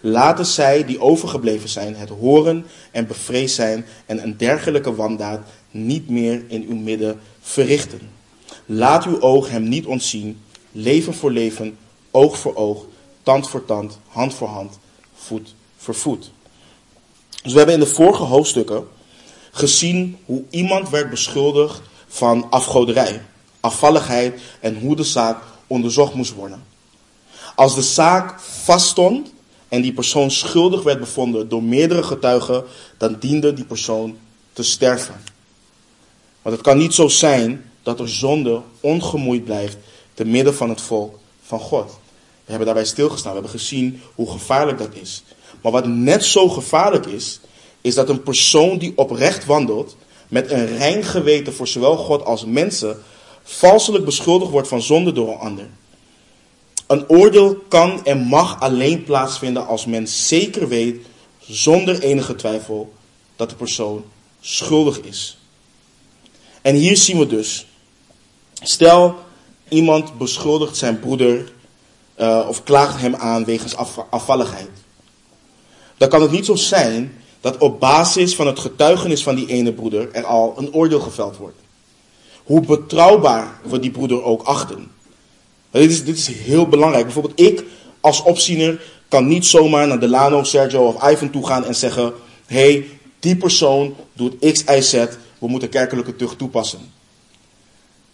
Laten 0.00 0.46
zij 0.46 0.84
die 0.84 1.00
overgebleven 1.00 1.68
zijn 1.68 1.96
het 1.96 2.08
horen 2.08 2.66
en 2.90 3.06
bevreesd 3.06 3.54
zijn 3.54 3.86
en 4.06 4.22
een 4.22 4.36
dergelijke 4.36 4.94
wandaad 4.94 5.40
niet 5.70 6.08
meer 6.08 6.42
in 6.48 6.66
uw 6.68 6.76
midden 6.76 7.20
verrichten. 7.40 8.00
Laat 8.66 9.04
uw 9.04 9.20
oog 9.20 9.50
hem 9.50 9.68
niet 9.68 9.86
ontzien, 9.86 10.40
leven 10.72 11.14
voor 11.14 11.30
leven, 11.30 11.78
oog 12.10 12.38
voor 12.38 12.54
oog, 12.54 12.84
tand 13.22 13.48
voor 13.48 13.64
tand, 13.64 13.98
hand 14.08 14.34
voor 14.34 14.48
hand, 14.48 14.78
voet 15.14 15.54
voor 15.76 15.94
voet. 15.94 16.30
Dus 17.42 17.52
we 17.52 17.58
hebben 17.58 17.76
in 17.76 17.80
de 17.80 17.94
vorige 17.94 18.22
hoofdstukken 18.22 18.88
gezien 19.50 20.18
hoe 20.24 20.42
iemand 20.50 20.90
werd 20.90 21.10
beschuldigd 21.10 21.80
van 22.08 22.50
afgoderij, 22.50 23.22
afvalligheid 23.60 24.40
en 24.60 24.78
hoe 24.78 24.96
de 24.96 25.04
zaak 25.04 25.42
onderzocht 25.66 26.14
moest 26.14 26.34
worden. 26.34 26.64
Als 27.54 27.74
de 27.74 27.82
zaak 27.82 28.40
vaststond 28.40 29.32
en 29.68 29.82
die 29.82 29.92
persoon 29.92 30.30
schuldig 30.30 30.82
werd 30.82 31.00
bevonden 31.00 31.48
door 31.48 31.62
meerdere 31.62 32.02
getuigen, 32.02 32.64
dan 32.96 33.16
diende 33.18 33.54
die 33.54 33.64
persoon 33.64 34.16
te 34.52 34.62
sterven. 34.62 35.20
Want 36.42 36.56
het 36.56 36.64
kan 36.64 36.78
niet 36.78 36.94
zo 36.94 37.08
zijn 37.08 37.70
dat 37.82 38.00
er 38.00 38.08
zonde 38.08 38.60
ongemoeid 38.80 39.44
blijft 39.44 39.76
te 40.14 40.24
midden 40.24 40.54
van 40.54 40.68
het 40.68 40.80
volk 40.80 41.18
van 41.42 41.60
God. 41.60 41.98
We 42.44 42.54
hebben 42.54 42.66
daarbij 42.66 42.84
stilgestaan, 42.84 43.32
we 43.32 43.40
hebben 43.40 43.60
gezien 43.60 44.00
hoe 44.14 44.30
gevaarlijk 44.30 44.78
dat 44.78 44.94
is. 44.94 45.22
Maar 45.62 45.72
wat 45.72 45.86
net 45.86 46.24
zo 46.24 46.48
gevaarlijk 46.48 47.06
is, 47.06 47.40
is 47.80 47.94
dat 47.94 48.08
een 48.08 48.22
persoon 48.22 48.78
die 48.78 48.92
oprecht 48.96 49.46
wandelt, 49.46 49.96
met 50.28 50.50
een 50.50 50.66
rein 50.66 51.04
geweten 51.04 51.54
voor 51.54 51.68
zowel 51.68 51.96
God 51.96 52.24
als 52.24 52.44
mensen, 52.44 53.02
valselijk 53.42 54.04
beschuldigd 54.04 54.50
wordt 54.50 54.68
van 54.68 54.82
zonde 54.82 55.12
door 55.12 55.28
een 55.28 55.38
ander. 55.38 55.68
Een 56.88 57.08
oordeel 57.08 57.56
kan 57.68 58.04
en 58.04 58.18
mag 58.18 58.60
alleen 58.60 59.04
plaatsvinden 59.04 59.66
als 59.66 59.86
men 59.86 60.08
zeker 60.08 60.68
weet, 60.68 61.06
zonder 61.38 62.00
enige 62.00 62.34
twijfel, 62.34 62.92
dat 63.36 63.50
de 63.50 63.56
persoon 63.56 64.04
schuldig 64.40 65.00
is. 65.00 65.38
En 66.62 66.74
hier 66.74 66.96
zien 66.96 67.18
we 67.18 67.26
dus, 67.26 67.66
stel 68.62 69.14
iemand 69.68 70.18
beschuldigt 70.18 70.76
zijn 70.76 71.00
broeder 71.00 71.52
uh, 72.20 72.46
of 72.48 72.62
klaagt 72.62 73.00
hem 73.00 73.14
aan 73.14 73.44
wegens 73.44 73.76
afvalligheid. 74.10 74.70
Dan 75.96 76.08
kan 76.08 76.22
het 76.22 76.30
niet 76.30 76.46
zo 76.46 76.54
zijn 76.54 77.22
dat 77.40 77.58
op 77.58 77.80
basis 77.80 78.34
van 78.34 78.46
het 78.46 78.58
getuigenis 78.58 79.22
van 79.22 79.34
die 79.34 79.46
ene 79.46 79.72
broeder 79.72 80.12
er 80.12 80.24
al 80.24 80.54
een 80.56 80.72
oordeel 80.72 81.00
geveld 81.00 81.36
wordt. 81.36 81.58
Hoe 82.44 82.60
betrouwbaar 82.60 83.60
we 83.62 83.78
die 83.78 83.90
broeder 83.90 84.22
ook 84.22 84.42
achten. 84.42 84.90
Dit 85.70 85.90
is, 85.90 86.04
dit 86.04 86.16
is 86.16 86.26
heel 86.26 86.68
belangrijk. 86.68 87.04
Bijvoorbeeld 87.04 87.40
ik 87.40 87.64
als 88.00 88.22
opziener 88.22 88.80
kan 89.08 89.26
niet 89.26 89.46
zomaar 89.46 89.86
naar 89.86 90.00
Delano, 90.00 90.42
Sergio 90.42 90.86
of 90.86 91.10
Ivan 91.10 91.30
toe 91.30 91.46
gaan 91.46 91.64
en 91.64 91.74
zeggen... 91.74 92.12
hey, 92.46 92.88
die 93.18 93.36
persoon 93.36 93.96
doet 94.12 94.52
X, 94.52 94.62
Y, 94.62 94.80
Z, 94.80 94.92
we 95.38 95.48
moeten 95.48 95.68
kerkelijke 95.68 96.16
tucht 96.16 96.38
toepassen. 96.38 96.92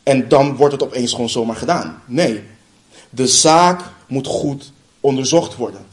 En 0.02 0.28
dan 0.28 0.56
wordt 0.56 0.72
het 0.72 0.82
opeens 0.82 1.12
gewoon 1.12 1.28
zomaar 1.28 1.56
gedaan. 1.56 2.02
Nee, 2.06 2.42
de 3.10 3.26
zaak 3.26 3.82
moet 4.08 4.26
goed 4.26 4.72
onderzocht 5.00 5.56
worden. 5.56 5.86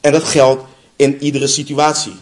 En 0.00 0.12
dat 0.12 0.24
geldt 0.24 0.64
in 0.96 1.22
iedere 1.22 1.46
situatie. 1.46 2.14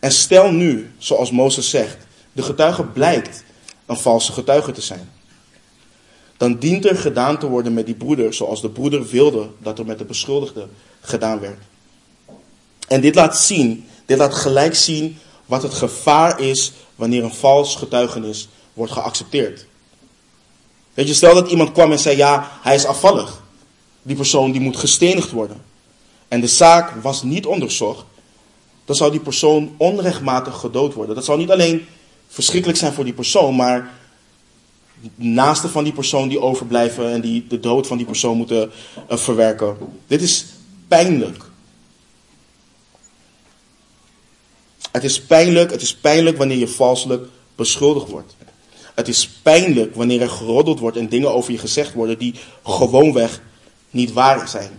En 0.00 0.12
stel 0.12 0.50
nu, 0.50 0.92
zoals 0.98 1.30
Mozes 1.30 1.70
zegt, 1.70 1.96
de 2.32 2.42
getuige 2.42 2.84
blijkt 2.84 3.44
een 3.86 3.96
valse 3.96 4.32
getuige 4.32 4.72
te 4.72 4.80
zijn 4.80 5.10
dan 6.42 6.58
dient 6.58 6.86
er 6.86 6.96
gedaan 6.96 7.38
te 7.38 7.46
worden 7.46 7.74
met 7.74 7.86
die 7.86 7.94
broeder 7.94 8.34
zoals 8.34 8.60
de 8.60 8.70
broeder 8.70 9.06
wilde 9.06 9.48
dat 9.58 9.78
er 9.78 9.86
met 9.86 9.98
de 9.98 10.04
beschuldigde 10.04 10.66
gedaan 11.00 11.40
werd. 11.40 11.58
En 12.88 13.00
dit 13.00 13.14
laat 13.14 13.38
zien, 13.38 13.86
dit 14.06 14.18
laat 14.18 14.34
gelijk 14.34 14.74
zien 14.74 15.18
wat 15.46 15.62
het 15.62 15.74
gevaar 15.74 16.40
is 16.40 16.72
wanneer 16.94 17.24
een 17.24 17.34
vals 17.34 17.76
getuigenis 17.76 18.48
wordt 18.72 18.92
geaccepteerd. 18.92 19.66
Weet 20.94 21.08
je, 21.08 21.14
stel 21.14 21.34
dat 21.34 21.50
iemand 21.50 21.72
kwam 21.72 21.92
en 21.92 21.98
zei 21.98 22.16
ja, 22.16 22.58
hij 22.62 22.74
is 22.74 22.86
afvallig. 22.86 23.42
Die 24.02 24.16
persoon 24.16 24.52
die 24.52 24.60
moet 24.60 24.76
gestenigd 24.76 25.30
worden. 25.30 25.62
En 26.28 26.40
de 26.40 26.46
zaak 26.46 26.90
was 27.02 27.22
niet 27.22 27.46
onderzocht, 27.46 28.04
dan 28.84 28.96
zou 28.96 29.10
die 29.10 29.20
persoon 29.20 29.74
onrechtmatig 29.76 30.56
gedood 30.56 30.94
worden. 30.94 31.14
Dat 31.14 31.24
zou 31.24 31.38
niet 31.38 31.50
alleen 31.50 31.86
verschrikkelijk 32.28 32.78
zijn 32.78 32.92
voor 32.92 33.04
die 33.04 33.12
persoon, 33.12 33.56
maar 33.56 34.00
naasten 35.14 35.70
van 35.70 35.84
die 35.84 35.92
persoon 35.92 36.28
die 36.28 36.40
overblijven 36.40 37.10
en 37.10 37.20
die 37.20 37.46
de 37.48 37.60
dood 37.60 37.86
van 37.86 37.96
die 37.96 38.06
persoon 38.06 38.36
moeten 38.36 38.70
uh, 39.10 39.16
verwerken. 39.16 39.76
Dit 40.06 40.22
is 40.22 40.46
pijnlijk. 40.88 41.50
Het 44.92 45.04
is 45.04 45.22
pijnlijk, 45.22 45.70
het 45.70 45.82
is 45.82 45.94
pijnlijk 45.94 46.36
wanneer 46.36 46.58
je 46.58 46.68
valselijk 46.68 47.28
beschuldigd 47.54 48.08
wordt. 48.08 48.36
Het 48.94 49.08
is 49.08 49.28
pijnlijk 49.28 49.94
wanneer 49.94 50.20
er 50.20 50.30
geroddeld 50.30 50.78
wordt 50.78 50.96
en 50.96 51.08
dingen 51.08 51.34
over 51.34 51.52
je 51.52 51.58
gezegd 51.58 51.94
worden 51.94 52.18
die 52.18 52.34
gewoonweg 52.64 53.42
niet 53.90 54.12
waar 54.12 54.48
zijn. 54.48 54.70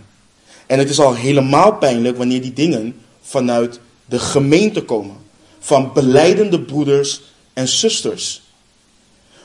En 0.66 0.78
het 0.78 0.90
is 0.90 1.00
al 1.00 1.14
helemaal 1.14 1.72
pijnlijk 1.72 2.16
wanneer 2.16 2.42
die 2.42 2.52
dingen 2.52 2.96
vanuit 3.22 3.80
de 4.04 4.18
gemeente 4.18 4.82
komen. 4.82 5.16
Van 5.58 5.92
beleidende 5.92 6.60
broeders 6.60 7.20
en 7.52 7.68
zusters. 7.68 8.42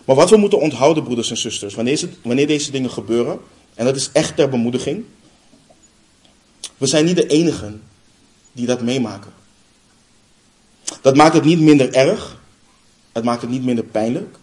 Maar 0.10 0.18
wat 0.18 0.30
we 0.30 0.38
moeten 0.38 0.60
onthouden, 0.60 1.04
broeders 1.04 1.30
en 1.30 1.38
zusters, 1.38 1.76
wanneer, 1.76 2.10
wanneer 2.24 2.48
deze 2.48 2.72
dingen 2.72 2.90
gebeuren, 2.90 3.40
en 3.74 3.86
dat 3.86 3.96
is 3.96 4.10
echt 4.12 4.36
ter 4.36 4.50
bemoediging, 4.50 5.04
we 6.78 6.86
zijn 6.86 7.06
niet 7.06 7.16
de 7.16 7.28
enigen 7.28 7.82
die 8.52 8.66
dat 8.66 8.82
meemaken. 8.82 9.32
Dat 11.02 11.16
maakt 11.16 11.34
het 11.34 11.44
niet 11.44 11.60
minder 11.60 11.94
erg, 11.94 12.42
het 13.12 13.24
maakt 13.24 13.42
het 13.42 13.50
niet 13.50 13.64
minder 13.64 13.84
pijnlijk, 13.84 14.38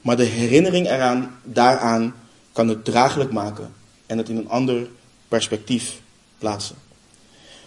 maar 0.00 0.16
de 0.16 0.24
herinnering 0.24 0.86
eraan, 0.86 1.40
daaraan 1.44 2.14
kan 2.52 2.68
het 2.68 2.84
draaglijk 2.84 3.32
maken 3.32 3.72
en 4.06 4.18
het 4.18 4.28
in 4.28 4.36
een 4.36 4.48
ander 4.48 4.88
perspectief 5.28 6.00
plaatsen. 6.38 6.76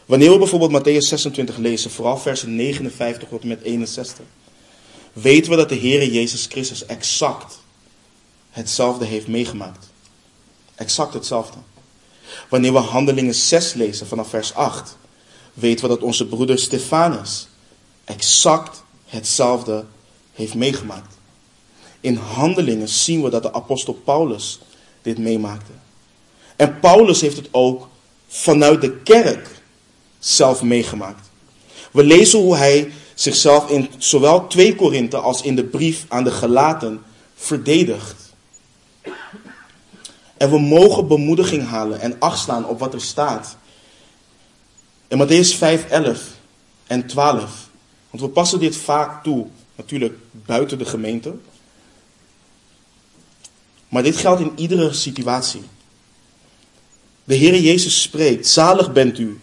Wanneer 0.06 0.32
we 0.32 0.38
bijvoorbeeld 0.38 0.88
Matthäus 0.88 1.08
26 1.08 1.58
lezen, 1.58 1.92
vooral 1.92 2.18
versen 2.18 2.56
59 2.56 3.30
tot 3.30 3.42
en 3.42 3.48
met 3.48 3.62
61, 3.62 4.26
weten 5.22 5.52
we 5.52 5.58
dat 5.58 5.70
de 5.70 5.76
Heer 5.76 6.10
Jezus 6.10 6.46
Christus 6.46 6.86
exact 6.86 7.60
hetzelfde 8.50 9.06
heeft 9.06 9.28
meegemaakt. 9.28 9.88
Exact 10.76 11.14
hetzelfde. 11.14 11.58
Wanneer 12.50 12.74
we 12.74 12.80
Handelingen 12.80 13.36
6 13.36 13.74
lezen 13.74 14.08
vanaf 14.08 14.30
vers 14.30 14.54
8, 14.54 14.98
weten 15.54 15.84
we 15.88 15.96
dat 15.96 16.04
onze 16.04 16.28
broeder 16.28 16.60
Stefanus 16.60 17.48
exact 18.06 18.84
hetzelfde 19.06 19.86
heeft 20.34 20.54
meegemaakt. 20.54 21.16
In 22.00 22.16
Handelingen 22.16 22.90
zien 22.90 23.24
we 23.24 23.30
dat 23.30 23.44
de 23.44 23.54
apostel 23.54 23.94
Paulus 23.94 24.60
dit 25.02 25.18
meemaakte. 25.18 25.72
En 26.56 26.80
Paulus 26.80 27.22
heeft 27.22 27.38
het 27.38 27.48
ook 27.52 27.88
vanuit 28.28 28.82
de 28.82 28.98
kerk 28.98 29.48
zelf 30.20 30.62
meegemaakt. 30.62 31.30
We 31.92 32.04
lezen 32.04 32.40
hoe 32.40 32.56
hij 32.56 32.92
zichzelf 33.20 33.70
in 33.70 33.90
zowel 33.98 34.48
2 34.48 34.76
Korinthe 34.76 35.18
als 35.18 35.42
in 35.42 35.56
de 35.56 35.64
brief 35.64 36.06
aan 36.08 36.24
de 36.24 36.32
Galaten 36.32 37.04
verdedigt. 37.36 38.34
En 40.38 40.50
we 40.50 40.60
mogen 40.60 41.08
bemoediging 41.08 41.68
halen 41.68 42.00
en 42.00 42.20
achtslaan 42.20 42.66
op 42.66 42.80
wat 42.80 42.94
er 42.94 43.02
staat. 43.02 43.58
In 45.08 45.28
Matthäus 45.28 45.58
5, 45.58 45.86
11 45.90 46.22
en 46.88 47.08
12. 47.08 47.70
Want 48.10 48.24
we 48.24 48.30
passen 48.30 48.60
dit 48.60 48.76
vaak 48.76 49.24
toe, 49.24 49.48
natuurlijk 49.76 50.18
buiten 50.32 50.78
de 50.78 50.86
gemeente. 50.86 51.36
Maar 53.90 54.04
dit 54.04 54.18
geldt 54.18 54.42
in 54.42 54.52
iedere 54.56 54.94
situatie. 54.94 55.64
De 57.24 57.36
Heer 57.36 57.60
Jezus 57.60 58.02
spreekt: 58.02 58.48
Zalig 58.48 58.94
bent 58.94 59.20
u 59.20 59.40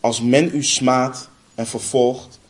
als 0.00 0.20
men 0.20 0.50
u 0.54 0.64
smaadt 0.64 1.28
en 1.54 1.66
vervolgt 1.66 2.40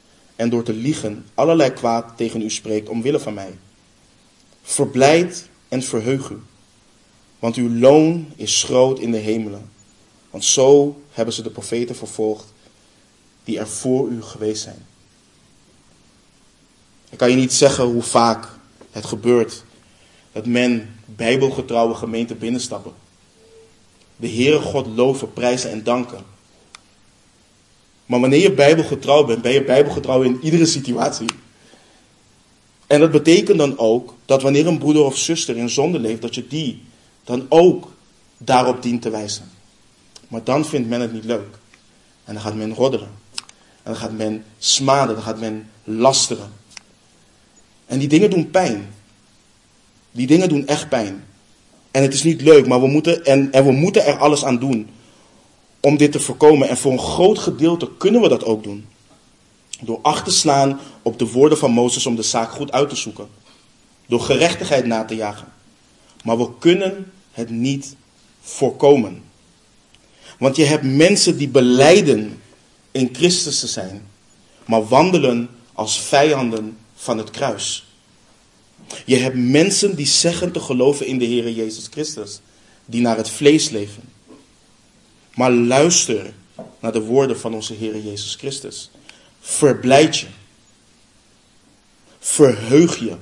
en 0.43 0.51
door 0.51 0.63
te 0.63 0.73
liegen 0.73 1.27
allerlei 1.35 1.71
kwaad 1.71 2.17
tegen 2.17 2.43
u 2.43 2.51
spreekt 2.51 2.89
omwille 2.89 3.21
van 3.21 3.35
mij. 3.35 3.59
Verblijd 4.63 5.49
en 5.69 5.83
verheug 5.83 6.31
u, 6.31 6.39
want 7.39 7.57
uw 7.57 7.71
loon 7.71 8.33
is 8.37 8.63
groot 8.63 8.99
in 8.99 9.11
de 9.11 9.19
hemelen. 9.19 9.71
Want 10.31 10.45
zo 10.45 11.01
hebben 11.11 11.35
ze 11.35 11.43
de 11.43 11.51
profeten 11.51 11.97
vervolgd 11.97 12.53
die 13.45 13.59
er 13.59 13.69
voor 13.69 14.09
u 14.09 14.23
geweest 14.23 14.63
zijn. 14.63 14.87
Ik 17.11 17.19
kan 17.19 17.31
je 17.31 17.37
niet 17.37 17.53
zeggen 17.53 17.85
hoe 17.85 18.03
vaak 18.03 18.49
het 18.91 19.07
gebeurt 19.07 19.65
dat 20.33 20.47
men 20.47 20.97
bijbelgetrouwe 21.05 21.95
gemeenten 21.95 22.39
binnenstappen. 22.39 22.93
De 24.17 24.29
Heere 24.29 24.61
God 24.61 24.87
loven, 24.87 25.33
prijzen 25.33 25.71
en 25.71 25.83
danken. 25.83 26.25
Maar 28.07 28.21
wanneer 28.21 28.41
je 28.41 28.53
bijbelgetrouw 28.53 29.25
bent, 29.25 29.43
ben 29.43 29.53
je 29.53 29.65
bijbelgetrouw 29.65 30.23
in 30.23 30.39
iedere 30.43 30.67
situatie. 30.67 31.29
En 32.87 33.01
dat 33.01 33.11
betekent 33.11 33.59
dan 33.59 33.79
ook 33.79 34.15
dat 34.25 34.43
wanneer 34.43 34.67
een 34.67 34.79
broeder 34.79 35.05
of 35.05 35.19
zuster 35.19 35.57
in 35.57 35.71
zonde 35.71 35.99
leeft, 35.99 36.23
dat 36.23 36.35
je 36.35 36.47
die 36.47 36.83
dan 37.25 37.47
ook 37.49 37.93
daarop 38.39 38.83
dient 38.83 39.03
te 39.03 39.11
wijzen. 39.11 39.51
Maar 40.29 40.45
dan 40.45 40.67
vindt 40.67 40.89
men 40.89 41.01
het 41.01 41.13
niet 41.13 41.25
leuk. 41.25 41.59
En 42.25 42.35
dan 42.35 42.43
gaat 42.43 42.55
men 42.55 42.75
roddelen. 42.75 43.09
En 43.83 43.93
dan 43.93 43.97
gaat 43.97 44.13
men 44.13 44.45
smaden, 44.59 45.15
dan 45.15 45.25
gaat 45.25 45.41
men 45.41 45.71
lasteren. 45.85 46.53
En 47.87 47.99
die 47.99 48.09
dingen 48.09 48.31
doen 48.31 48.51
pijn. 48.51 48.95
Die 50.11 50.27
dingen 50.27 50.49
doen 50.49 50.67
echt 50.67 50.89
pijn. 50.89 51.25
En 51.91 52.03
het 52.03 52.15
is 52.15 52.23
niet 52.23 52.41
leuk, 52.41 52.67
maar 52.67 52.81
we 52.81 52.87
moeten, 52.87 53.25
en, 53.25 53.53
en 53.53 53.65
we 53.65 53.73
moeten 53.73 54.05
er 54.05 54.19
alles 54.19 54.45
aan 54.45 54.59
doen 54.59 54.89
om 55.83 55.97
dit 55.97 56.13
te 56.13 56.21
voorkomen. 56.21 56.69
En 56.69 56.77
voor 56.77 56.93
een 56.93 56.99
groot 56.99 57.39
gedeelte 57.39 57.89
kunnen 57.99 58.21
we 58.21 58.29
dat 58.29 58.45
ook 58.45 58.63
doen. 58.63 58.87
Door 59.81 59.99
acht 60.03 60.25
te 60.25 60.31
slaan 60.31 60.81
op 61.03 61.19
de 61.19 61.31
woorden 61.31 61.59
van 61.59 61.71
Mozes 61.71 62.07
om 62.07 62.17
de 62.17 62.23
zaak 62.23 62.51
goed 62.53 62.73
uit 62.73 62.89
te 62.89 62.97
zoeken. 62.97 63.29
Door 64.07 64.21
gerechtigheid 64.21 64.87
na 64.87 65.05
te 65.05 65.15
jagen. 65.15 65.53
Maar 66.25 66.39
we 66.39 66.49
kunnen 66.59 67.13
het 67.33 67.51
niet 67.51 67.97
voorkomen. 68.41 69.23
Want 70.39 70.57
je 70.57 70.65
hebt 70.65 70.85
mensen 70.85 71.37
die 71.37 71.49
beleiden 71.49 72.41
in 72.91 73.09
Christus 73.13 73.61
te 73.61 73.67
zijn, 73.67 74.07
maar 74.67 74.89
wandelen 74.89 75.49
als 75.73 76.01
vijanden 76.01 76.77
van 76.95 77.19
het 77.19 77.31
kruis. 77.31 77.87
Je 79.07 79.17
hebt 79.17 79.37
mensen 79.37 79.97
die 79.97 80.07
zeggen 80.07 80.53
te 80.53 80.61
geloven 80.61 81.07
in 81.07 81.19
de 81.19 81.25
Heer 81.25 81.51
Jezus 81.51 81.87
Christus, 81.91 82.41
die 82.85 83.01
naar 83.01 83.17
het 83.17 83.31
vlees 83.31 83.69
leven. 83.69 84.12
Maar 85.35 85.51
luister 85.51 86.33
naar 86.81 86.93
de 86.93 87.01
woorden 87.01 87.39
van 87.39 87.55
onze 87.55 87.75
Heer 87.75 87.99
Jezus 87.99 88.35
Christus. 88.35 88.91
Verblijd 89.41 90.19
je. 90.19 90.27
Verheug 92.19 92.99
je. 92.99 93.17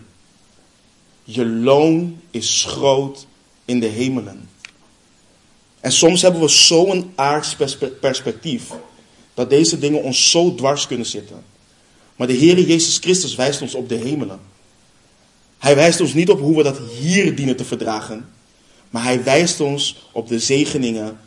Je 1.25 1.47
loon 1.47 2.21
is 2.31 2.65
groot 2.69 3.27
in 3.65 3.81
de 3.81 3.87
hemelen. 3.87 4.49
En 5.81 5.93
soms 5.93 6.23
hebben 6.23 6.41
we 6.41 6.49
zo'n 6.49 7.13
aards 7.15 7.57
perspectief 8.01 8.71
dat 9.35 9.51
deze 9.51 9.79
dingen 9.79 10.03
ons 10.03 10.31
zo 10.31 10.55
dwars 10.55 10.87
kunnen 10.87 11.07
zitten. 11.07 11.45
Maar 12.17 12.27
de 12.27 12.33
Heer 12.33 12.61
Jezus 12.61 12.99
Christus 12.99 13.35
wijst 13.35 13.63
ons 13.63 13.75
op 13.75 13.89
de 13.89 13.95
hemelen. 13.95 14.41
Hij 15.59 15.75
wijst 15.75 16.01
ons 16.01 16.15
niet 16.15 16.31
op 16.31 16.41
hoe 16.41 16.57
we 16.57 16.63
dat 16.63 16.79
hier 17.01 17.37
dienen 17.37 17.57
te 17.57 17.65
verdragen, 17.65 18.29
maar 18.91 19.03
hij 19.03 19.23
wijst 19.23 19.61
ons 19.61 20.09
op 20.13 20.29
de 20.29 20.39
zegeningen 20.39 21.19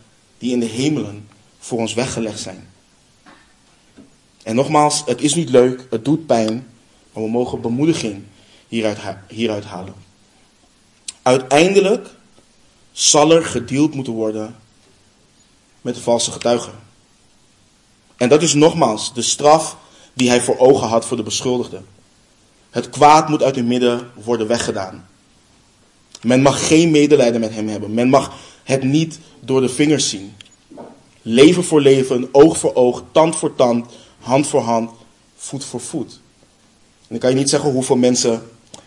die 0.43 0.51
in 0.51 0.59
de 0.59 0.65
hemelen 0.65 1.27
voor 1.59 1.79
ons 1.79 1.93
weggelegd 1.93 2.39
zijn. 2.39 2.69
En 4.43 4.55
nogmaals, 4.55 5.03
het 5.05 5.21
is 5.21 5.35
niet 5.35 5.49
leuk, 5.49 5.87
het 5.89 6.05
doet 6.05 6.25
pijn, 6.25 6.67
maar 7.13 7.23
we 7.23 7.29
mogen 7.29 7.61
bemoediging 7.61 8.23
hieruit, 8.67 8.97
hieruit 9.27 9.63
halen. 9.63 9.93
Uiteindelijk 11.21 12.09
zal 12.91 13.31
er 13.31 13.45
gedeeld 13.45 13.93
moeten 13.93 14.13
worden 14.13 14.55
met 15.81 15.95
de 15.95 16.01
valse 16.01 16.31
getuigen. 16.31 16.73
En 18.17 18.29
dat 18.29 18.41
is 18.41 18.53
nogmaals 18.53 19.13
de 19.13 19.21
straf 19.21 19.77
die 20.13 20.29
hij 20.29 20.41
voor 20.41 20.57
ogen 20.57 20.87
had 20.87 21.05
voor 21.05 21.17
de 21.17 21.23
beschuldigde. 21.23 21.81
Het 22.69 22.89
kwaad 22.89 23.29
moet 23.29 23.43
uit 23.43 23.55
het 23.55 23.65
midden 23.65 24.11
worden 24.13 24.47
weggedaan. 24.47 25.07
Men 26.21 26.41
mag 26.41 26.67
geen 26.67 26.91
medelijden 26.91 27.41
met 27.41 27.53
hem 27.53 27.67
hebben. 27.67 27.93
Men 27.93 28.09
mag 28.09 28.33
het 28.63 28.83
niet 28.83 29.19
door 29.39 29.61
de 29.61 29.69
vingers 29.69 30.09
zien. 30.09 30.33
Leven 31.21 31.63
voor 31.63 31.81
leven, 31.81 32.29
oog 32.31 32.57
voor 32.57 32.75
oog, 32.75 33.03
tand 33.11 33.35
voor 33.35 33.55
tand, 33.55 33.85
hand 34.19 34.47
voor 34.47 34.61
hand, 34.61 34.91
voet 35.35 35.63
voor 35.63 35.79
voet. 35.79 36.21
En 37.01 37.09
dan 37.09 37.17
kan 37.17 37.29
je 37.29 37.35
niet 37.35 37.49
zeggen 37.49 37.71
hoeveel 37.71 37.95
mensen 37.95 38.41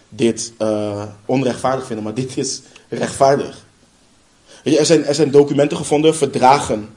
dit 0.09 0.53
uh, 0.59 1.03
onrechtvaardig 1.25 1.87
vinden, 1.87 2.05
maar 2.05 2.15
dit 2.15 2.37
is 2.37 2.63
rechtvaardig. 2.89 3.67
Er, 4.63 4.87
zijn, 4.87 5.05
er 5.05 5.15
zijn 5.15 5.31
documenten 5.31 5.77
gevonden, 5.77 6.17
verdragen 6.17 6.89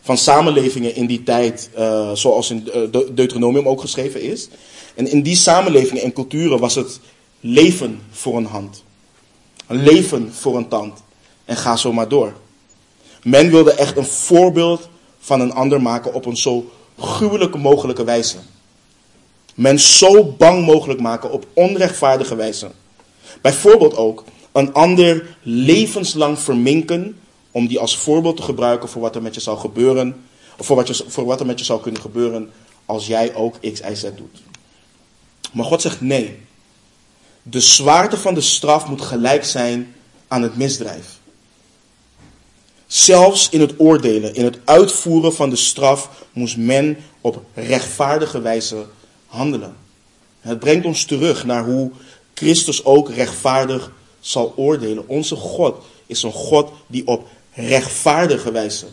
van 0.00 0.18
samenlevingen 0.18 0.94
in 0.94 1.06
die 1.06 1.22
tijd, 1.22 1.70
uh, 1.78 2.12
zoals 2.12 2.50
in 2.50 2.68
uh, 2.74 3.02
Deuteronomium 3.12 3.68
ook 3.68 3.80
geschreven 3.80 4.22
is. 4.22 4.48
En 4.94 5.06
in 5.06 5.22
die 5.22 5.36
samenlevingen 5.36 6.02
en 6.02 6.12
culturen 6.12 6.58
was 6.58 6.74
het 6.74 7.00
leven 7.40 8.00
voor 8.10 8.36
een 8.36 8.46
hand. 8.46 8.84
Leven 9.66 10.32
voor 10.32 10.56
een 10.56 10.68
tand. 10.68 11.02
En 11.50 11.56
ga 11.56 11.76
zo 11.76 11.92
maar 11.92 12.08
door. 12.08 12.32
Men 13.22 13.50
wilde 13.50 13.72
echt 13.72 13.96
een 13.96 14.06
voorbeeld 14.06 14.88
van 15.18 15.40
een 15.40 15.52
ander 15.52 15.82
maken 15.82 16.14
op 16.14 16.26
een 16.26 16.36
zo 16.36 16.70
gruwelijke 16.98 17.58
mogelijke 17.58 18.04
wijze. 18.04 18.36
Men 19.54 19.80
zo 19.80 20.24
bang 20.24 20.66
mogelijk 20.66 21.00
maken 21.00 21.30
op 21.30 21.46
onrechtvaardige 21.52 22.34
wijze. 22.34 22.70
Bijvoorbeeld 23.40 23.96
ook 23.96 24.24
een 24.52 24.72
ander 24.72 25.36
levenslang 25.42 26.38
verminken 26.38 27.20
om 27.50 27.66
die 27.66 27.78
als 27.78 27.96
voorbeeld 27.96 28.36
te 28.36 28.42
gebruiken 28.42 28.88
voor 28.88 29.02
wat 29.02 29.14
er 29.14 29.22
met 29.22 29.34
je 29.34 29.40
zou 29.40 29.58
gebeuren. 29.58 30.24
Of 30.58 30.66
voor 30.66 30.76
wat, 30.76 30.88
je, 30.88 31.04
voor 31.06 31.24
wat 31.24 31.40
er 31.40 31.46
met 31.46 31.58
je 31.58 31.64
zou 31.64 31.80
kunnen 31.80 32.00
gebeuren 32.00 32.50
als 32.86 33.06
jij 33.06 33.34
ook 33.34 33.60
X, 33.72 33.80
Y, 33.80 33.94
Z 33.94 34.02
doet. 34.02 34.42
Maar 35.52 35.64
God 35.64 35.82
zegt 35.82 36.00
nee. 36.00 36.38
De 37.42 37.60
zwaarte 37.60 38.16
van 38.16 38.34
de 38.34 38.40
straf 38.40 38.86
moet 38.88 39.00
gelijk 39.00 39.44
zijn 39.44 39.94
aan 40.28 40.42
het 40.42 40.56
misdrijf. 40.56 41.19
Zelfs 42.90 43.48
in 43.48 43.60
het 43.60 43.74
oordelen, 43.76 44.34
in 44.34 44.44
het 44.44 44.58
uitvoeren 44.64 45.34
van 45.34 45.50
de 45.50 45.56
straf, 45.56 46.10
moest 46.32 46.56
men 46.56 46.96
op 47.20 47.42
rechtvaardige 47.54 48.40
wijze 48.40 48.84
handelen. 49.26 49.76
Het 50.40 50.58
brengt 50.58 50.86
ons 50.86 51.04
terug 51.04 51.44
naar 51.44 51.64
hoe 51.64 51.90
Christus 52.34 52.84
ook 52.84 53.10
rechtvaardig 53.10 53.92
zal 54.20 54.52
oordelen. 54.56 55.08
Onze 55.08 55.36
God 55.36 55.76
is 56.06 56.22
een 56.22 56.32
God 56.32 56.70
die 56.86 57.06
op 57.06 57.28
rechtvaardige 57.52 58.52
wijze 58.52 58.86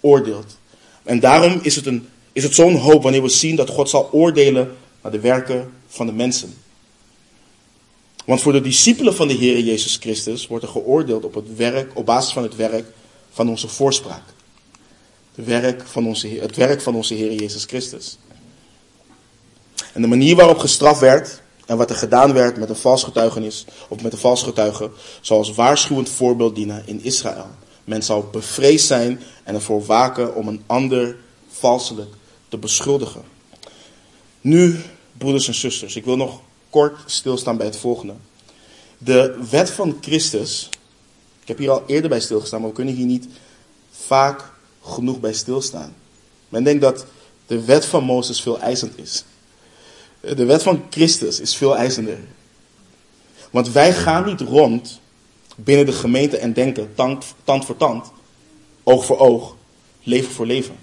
oordeelt. 0.00 0.56
En 1.02 1.20
daarom 1.20 1.58
is 1.62 1.76
het, 1.76 1.86
een, 1.86 2.08
is 2.32 2.42
het 2.42 2.54
zo'n 2.54 2.76
hoop 2.76 3.02
wanneer 3.02 3.22
we 3.22 3.28
zien 3.28 3.56
dat 3.56 3.70
God 3.70 3.88
zal 3.88 4.08
oordelen 4.12 4.76
naar 5.02 5.12
de 5.12 5.20
werken 5.20 5.72
van 5.86 6.06
de 6.06 6.12
mensen. 6.12 6.54
Want 8.24 8.40
voor 8.40 8.52
de 8.52 8.60
discipelen 8.60 9.14
van 9.14 9.28
de 9.28 9.34
Heer 9.34 9.60
Jezus 9.60 9.96
Christus 10.00 10.46
wordt 10.46 10.64
er 10.64 10.70
geoordeeld 10.70 11.24
op, 11.24 11.34
het 11.34 11.56
werk, 11.56 11.90
op 11.94 12.06
basis 12.06 12.32
van 12.32 12.42
het 12.42 12.56
werk 12.56 12.84
van 13.30 13.48
onze 13.48 13.68
voorspraak. 13.68 14.22
Het 15.34 15.46
werk 15.46 15.82
van 15.86 16.06
onze, 16.06 16.28
het 16.28 16.56
werk 16.56 16.82
van 16.82 16.94
onze 16.94 17.14
Heer 17.14 17.32
Jezus 17.32 17.64
Christus. 17.64 18.18
En 19.92 20.02
de 20.02 20.08
manier 20.08 20.36
waarop 20.36 20.58
gestraft 20.58 21.00
werd 21.00 21.42
en 21.66 21.76
wat 21.76 21.90
er 21.90 21.96
gedaan 21.96 22.32
werd 22.32 22.56
met 22.56 22.68
een 22.68 22.76
vals 22.76 23.02
getuigenis 23.02 23.64
of 23.88 24.02
met 24.02 24.12
een 24.12 24.18
vals 24.18 24.42
getuige, 24.42 24.90
zal 25.20 25.38
als 25.38 25.54
waarschuwend 25.54 26.08
voorbeeld 26.08 26.54
dienen 26.54 26.82
in 26.86 27.04
Israël. 27.04 27.46
Men 27.84 28.02
zou 28.02 28.24
bevreesd 28.32 28.86
zijn 28.86 29.20
en 29.44 29.54
ervoor 29.54 29.84
waken 29.84 30.34
om 30.34 30.48
een 30.48 30.62
ander 30.66 31.16
valselijk 31.48 32.14
te 32.48 32.58
beschuldigen. 32.58 33.22
Nu, 34.40 34.80
broeders 35.18 35.48
en 35.48 35.54
zusters, 35.54 35.96
ik 35.96 36.04
wil 36.04 36.16
nog 36.16 36.40
kort 36.70 36.98
stilstaan 37.06 37.56
bij 37.56 37.66
het 37.66 37.76
volgende. 37.76 38.14
De 38.98 39.38
wet 39.50 39.70
van 39.70 39.98
Christus, 40.00 40.68
ik 41.48 41.56
heb 41.56 41.66
hier 41.66 41.74
al 41.74 41.84
eerder 41.86 42.10
bij 42.10 42.20
stilgestaan, 42.20 42.60
maar 42.60 42.68
we 42.68 42.74
kunnen 42.74 42.94
hier 42.94 43.06
niet 43.06 43.28
vaak 43.90 44.44
genoeg 44.82 45.20
bij 45.20 45.32
stilstaan. 45.32 45.94
Men 46.48 46.64
denkt 46.64 46.82
dat 46.82 47.06
de 47.46 47.64
wet 47.64 47.84
van 47.84 48.04
Mozes 48.04 48.40
veel 48.40 48.60
eisend 48.60 48.98
is. 48.98 49.24
De 50.20 50.44
wet 50.44 50.62
van 50.62 50.82
Christus 50.90 51.40
is 51.40 51.56
veel 51.56 51.76
eisender. 51.76 52.18
Want 53.50 53.72
wij 53.72 53.92
gaan 53.92 54.24
niet 54.24 54.40
rond 54.40 55.00
binnen 55.56 55.86
de 55.86 55.92
gemeente 55.92 56.36
en 56.36 56.52
denken 56.52 56.94
tand, 56.94 57.34
tand 57.44 57.64
voor 57.64 57.76
tand, 57.76 58.10
oog 58.82 59.04
voor 59.04 59.18
oog, 59.18 59.56
leven 60.02 60.30
voor 60.30 60.46
leven. 60.46 60.76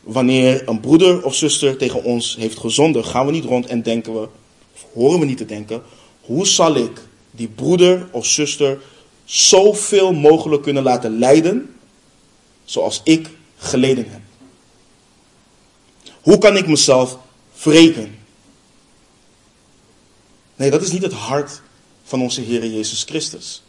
Wanneer 0.00 0.68
een 0.68 0.80
broeder 0.80 1.24
of 1.24 1.34
zuster 1.34 1.76
tegen 1.76 2.04
ons 2.04 2.36
heeft 2.36 2.58
gezonden, 2.58 3.04
gaan 3.04 3.26
we 3.26 3.32
niet 3.32 3.44
rond 3.44 3.66
en 3.66 3.82
denken 3.82 4.12
we, 4.12 4.28
of 4.74 4.86
horen 4.92 5.20
we 5.20 5.26
niet 5.26 5.38
te 5.38 5.46
denken, 5.46 5.82
hoe 6.20 6.46
zal 6.46 6.74
ik 6.74 7.00
die 7.30 7.48
broeder 7.48 8.08
of 8.10 8.26
zuster 8.26 8.78
zoveel 9.24 10.12
mogelijk 10.12 10.62
kunnen 10.62 10.82
laten 10.82 11.18
lijden 11.18 11.74
zoals 12.64 13.00
ik 13.04 13.28
geleden 13.56 14.10
heb? 14.10 14.20
Hoe 16.22 16.38
kan 16.38 16.56
ik 16.56 16.66
mezelf 16.66 17.18
wreken? 17.62 18.18
Nee, 20.56 20.70
dat 20.70 20.82
is 20.82 20.92
niet 20.92 21.02
het 21.02 21.12
hart 21.12 21.60
van 22.04 22.22
onze 22.22 22.40
Heer 22.40 22.66
Jezus 22.66 23.02
Christus. 23.02 23.62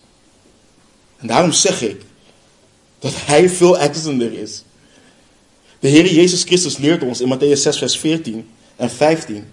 En 1.18 1.28
daarom 1.28 1.52
zeg 1.52 1.82
ik 1.82 2.02
dat 3.00 3.12
Hij 3.16 3.50
veel 3.50 3.78
eisender 3.78 4.34
is. 4.34 4.64
De 5.80 5.88
Heer 5.88 6.14
Jezus 6.14 6.44
Christus 6.44 6.78
leert 6.78 7.04
ons 7.04 7.22
in 7.22 7.38
Matthäus 7.38 7.62
6, 7.62 7.78
vers 7.78 7.98
14 7.98 8.50
en 8.76 8.90
15. 8.90 9.46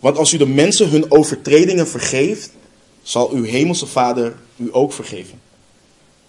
Want 0.00 0.18
als 0.18 0.32
u 0.32 0.36
de 0.36 0.46
mensen 0.46 0.88
hun 0.88 1.10
overtredingen 1.10 1.88
vergeeft, 1.88 2.50
zal 3.06 3.30
uw 3.30 3.42
hemelse 3.42 3.86
Vader 3.86 4.36
u 4.56 4.68
ook 4.72 4.92
vergeven. 4.92 5.40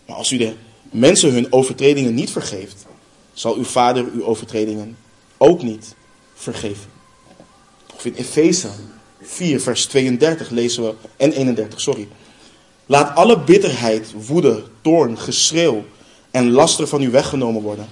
Maar 0.05 0.15
als 0.15 0.32
u 0.32 0.38
de 0.38 0.53
mensen 0.82 1.34
hun 1.34 1.51
overtredingen 1.53 2.13
niet 2.13 2.32
vergeeft, 2.32 2.86
zal 3.34 3.55
uw 3.55 3.63
Vader 3.63 4.05
uw 4.13 4.23
overtredingen 4.23 4.97
ook 5.38 5.63
niet 5.63 5.95
vergeven. 6.34 6.89
Of 7.95 8.05
in 8.05 8.13
Efeze 8.13 8.69
4, 9.21 9.61
vers 9.61 9.86
32 9.86 10.49
lezen 10.49 10.84
we, 10.84 10.93
en 11.15 11.32
31, 11.32 11.82
sorry. 11.82 12.07
Laat 12.86 13.15
alle 13.15 13.39
bitterheid, 13.39 14.13
woede, 14.28 14.63
toorn, 14.82 15.17
geschreeuw 15.17 15.86
en 16.32 16.51
laster 16.51 16.88
van 16.88 17.01
u 17.01 17.09
weggenomen 17.09 17.61
worden. 17.61 17.88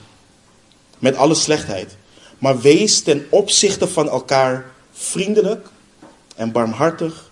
Met 1.00 1.16
alle 1.16 1.36
slechtheid. 1.36 1.98
Maar 2.38 2.60
wees 2.60 3.02
ten 3.02 3.28
opzichte 3.30 3.88
van 3.88 4.10
elkaar 4.10 4.72
vriendelijk 4.92 5.68
en 6.36 6.52
barmhartig. 6.52 7.25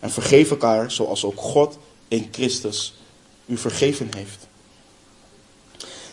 En 0.00 0.10
vergeef 0.10 0.50
elkaar 0.50 0.90
zoals 0.90 1.24
ook 1.24 1.40
God 1.40 1.78
in 2.08 2.28
Christus 2.32 2.94
u 3.46 3.56
vergeven 3.56 4.08
heeft. 4.16 4.46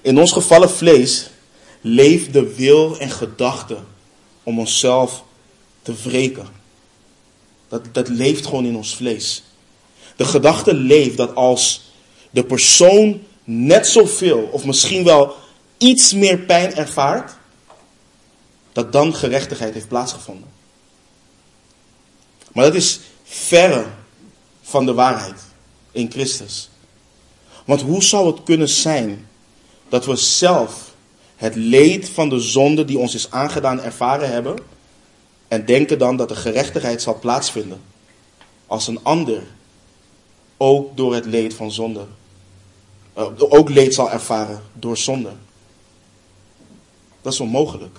In 0.01 0.19
ons 0.19 0.31
gevallen 0.31 0.69
vlees 0.69 1.29
leeft 1.81 2.33
de 2.33 2.55
wil 2.55 2.97
en 2.99 3.09
gedachte 3.09 3.77
om 4.43 4.59
onszelf 4.59 5.23
te 5.81 5.93
wreken. 6.03 6.47
Dat, 7.67 7.83
dat 7.91 8.07
leeft 8.07 8.45
gewoon 8.45 8.65
in 8.65 8.75
ons 8.75 8.95
vlees. 8.95 9.43
De 10.15 10.25
gedachte 10.25 10.73
leeft 10.73 11.17
dat 11.17 11.35
als 11.35 11.91
de 12.29 12.43
persoon 12.43 13.23
net 13.43 13.87
zoveel 13.87 14.49
of 14.51 14.65
misschien 14.65 15.03
wel 15.03 15.35
iets 15.77 16.13
meer 16.13 16.37
pijn 16.37 16.75
ervaart, 16.75 17.35
dat 18.71 18.91
dan 18.91 19.15
gerechtigheid 19.15 19.73
heeft 19.73 19.87
plaatsgevonden. 19.87 20.49
Maar 22.51 22.65
dat 22.65 22.75
is 22.75 22.99
verre 23.37 23.85
van 24.61 24.85
de 24.85 24.93
waarheid 24.93 25.41
in 25.91 26.11
Christus. 26.11 26.69
Want 27.65 27.81
hoe 27.81 28.03
zou 28.03 28.27
het 28.27 28.43
kunnen 28.43 28.69
zijn 28.69 29.27
dat 29.89 30.05
we 30.05 30.15
zelf 30.15 30.93
het 31.35 31.55
leed 31.55 32.09
van 32.09 32.29
de 32.29 32.39
zonde 32.39 32.85
die 32.85 32.97
ons 32.97 33.15
is 33.15 33.31
aangedaan 33.31 33.81
ervaren 33.81 34.31
hebben 34.31 34.57
en 35.47 35.65
denken 35.65 35.99
dan 35.99 36.17
dat 36.17 36.29
de 36.29 36.35
gerechtigheid 36.35 37.01
zal 37.01 37.19
plaatsvinden 37.19 37.81
als 38.67 38.87
een 38.87 39.03
ander 39.03 39.43
ook 40.57 40.97
door 40.97 41.13
het 41.13 41.25
leed 41.25 41.53
van 41.53 41.71
zonde, 41.71 42.05
uh, 43.17 43.27
ook 43.37 43.69
leed 43.69 43.93
zal 43.93 44.11
ervaren 44.11 44.61
door 44.73 44.97
zonde. 44.97 45.31
Dat 47.21 47.33
is 47.33 47.39
onmogelijk. 47.39 47.97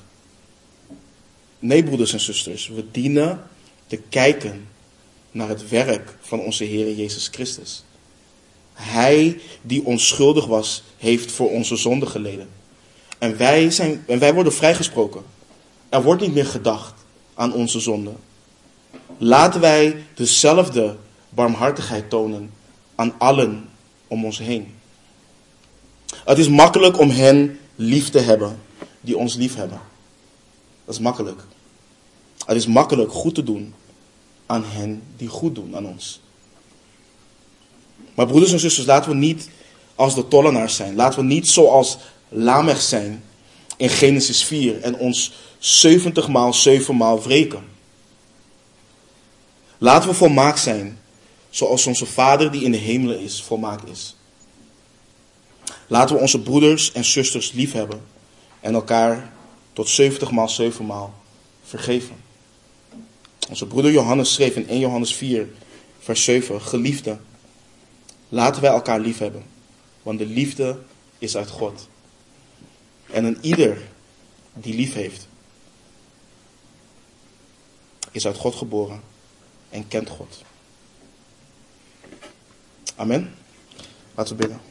Nee, 1.59 1.85
broeders 1.85 2.13
en 2.13 2.21
zusters, 2.21 2.69
we 2.69 2.91
dienen 2.91 3.43
te 3.87 3.97
kijken 3.97 4.67
naar 5.31 5.49
het 5.49 5.69
werk 5.69 6.17
van 6.21 6.41
onze 6.41 6.65
Heer 6.65 6.95
Jezus 6.95 7.29
Christus. 7.33 7.85
Hij 8.73 9.41
die 9.63 9.85
onschuldig 9.85 10.47
was, 10.47 10.83
heeft 10.97 11.33
voor 11.33 11.51
onze 11.51 11.77
zonde 11.77 12.07
geleden. 12.07 12.49
En 13.19 13.37
wij, 13.37 13.71
zijn, 13.71 14.05
en 14.07 14.19
wij 14.19 14.35
worden 14.35 14.53
vrijgesproken. 14.53 15.23
Er 15.89 16.03
wordt 16.03 16.23
niet 16.23 16.35
meer 16.35 16.47
gedacht 16.47 16.95
aan 17.35 17.53
onze 17.53 17.81
zonde. 17.81 18.13
Laten 19.19 19.61
wij 19.61 20.05
dezelfde 20.15 20.97
barmhartigheid 21.29 22.11
tonen 22.11 22.51
aan 22.95 23.15
allen 23.19 23.69
om 24.07 24.25
ons 24.25 24.39
heen. 24.39 24.75
Het 26.25 26.39
is 26.39 26.49
makkelijk 26.49 26.99
om 26.99 27.11
hen 27.11 27.59
lief 27.75 28.11
te 28.11 28.19
hebben 28.19 28.61
die 29.01 29.17
ons 29.17 29.35
lief 29.35 29.55
hebben. 29.55 29.81
Dat 30.85 30.95
is 30.95 31.01
makkelijk. 31.01 31.41
Het 32.47 32.57
is 32.57 32.67
makkelijk 32.67 33.13
goed 33.13 33.35
te 33.35 33.43
doen 33.43 33.75
aan 34.49 34.65
hen 34.65 35.03
die 35.17 35.29
goed 35.29 35.55
doen 35.55 35.77
aan 35.77 35.87
ons. 35.87 36.21
Maar 38.15 38.27
broeders 38.27 38.53
en 38.53 38.59
zusters, 38.59 38.87
laten 38.87 39.11
we 39.11 39.17
niet 39.17 39.49
als 39.95 40.15
de 40.15 40.29
tollenaars 40.29 40.77
zijn. 40.77 40.95
Laten 40.95 41.19
we 41.19 41.25
niet 41.25 41.49
zoals 41.49 41.99
Lamech 42.29 42.81
zijn 42.81 43.25
in 43.77 43.89
Genesis 43.89 44.45
4 44.45 44.81
en 44.81 44.97
ons 44.97 45.33
70 45.59 46.29
maal 46.29 46.55
7 46.55 46.97
maal 46.97 47.23
wreken. 47.23 47.65
Laten 49.79 50.09
we 50.09 50.15
volmaakt 50.15 50.61
zijn, 50.61 50.99
zoals 51.51 51.87
onze 51.87 52.07
Vader 52.07 52.51
die 52.51 52.63
in 52.63 52.71
de 52.71 52.77
hemelen 52.77 53.21
is, 53.21 53.43
volmaakt 53.43 53.89
is. 53.89 54.17
Laten 55.87 56.15
we 56.17 56.21
onze 56.21 56.41
broeders 56.41 56.93
en 56.93 57.05
zusters 57.05 57.53
lief 57.53 57.73
hebben 57.73 58.01
en 58.61 58.75
elkaar 58.75 59.33
tot 59.73 59.89
70 59.89 60.31
maal 60.31 60.49
7 60.49 60.87
maal 60.87 61.15
vergeven. 61.65 62.28
Onze 63.49 63.67
broeder 63.67 63.93
Johannes 63.93 64.33
schreef 64.35 64.57
in 64.57 64.69
1 64.69 64.79
Johannes 64.79 65.15
4, 65.15 65.49
vers 65.99 66.25
7, 66.25 66.61
Geliefde, 66.61 67.19
laten 68.29 68.63
wij 68.63 68.71
elkaar 68.71 69.01
lief 69.01 69.19
hebben, 69.19 69.45
want 70.03 70.19
de 70.19 70.27
liefde 70.27 70.79
is 71.19 71.37
uit 71.37 71.49
God. 71.49 71.89
En 73.11 73.25
een 73.25 73.39
ieder 73.41 73.89
die 74.53 74.75
lief 74.75 74.95
heeft, 74.95 75.29
is 78.11 78.27
uit 78.27 78.37
God 78.37 78.55
geboren 78.55 79.03
en 79.71 79.89
kent 79.89 80.09
God. 80.09 80.43
Amen. 82.97 83.35
Laten 84.15 84.37
we 84.37 84.41
bidden. 84.43 84.68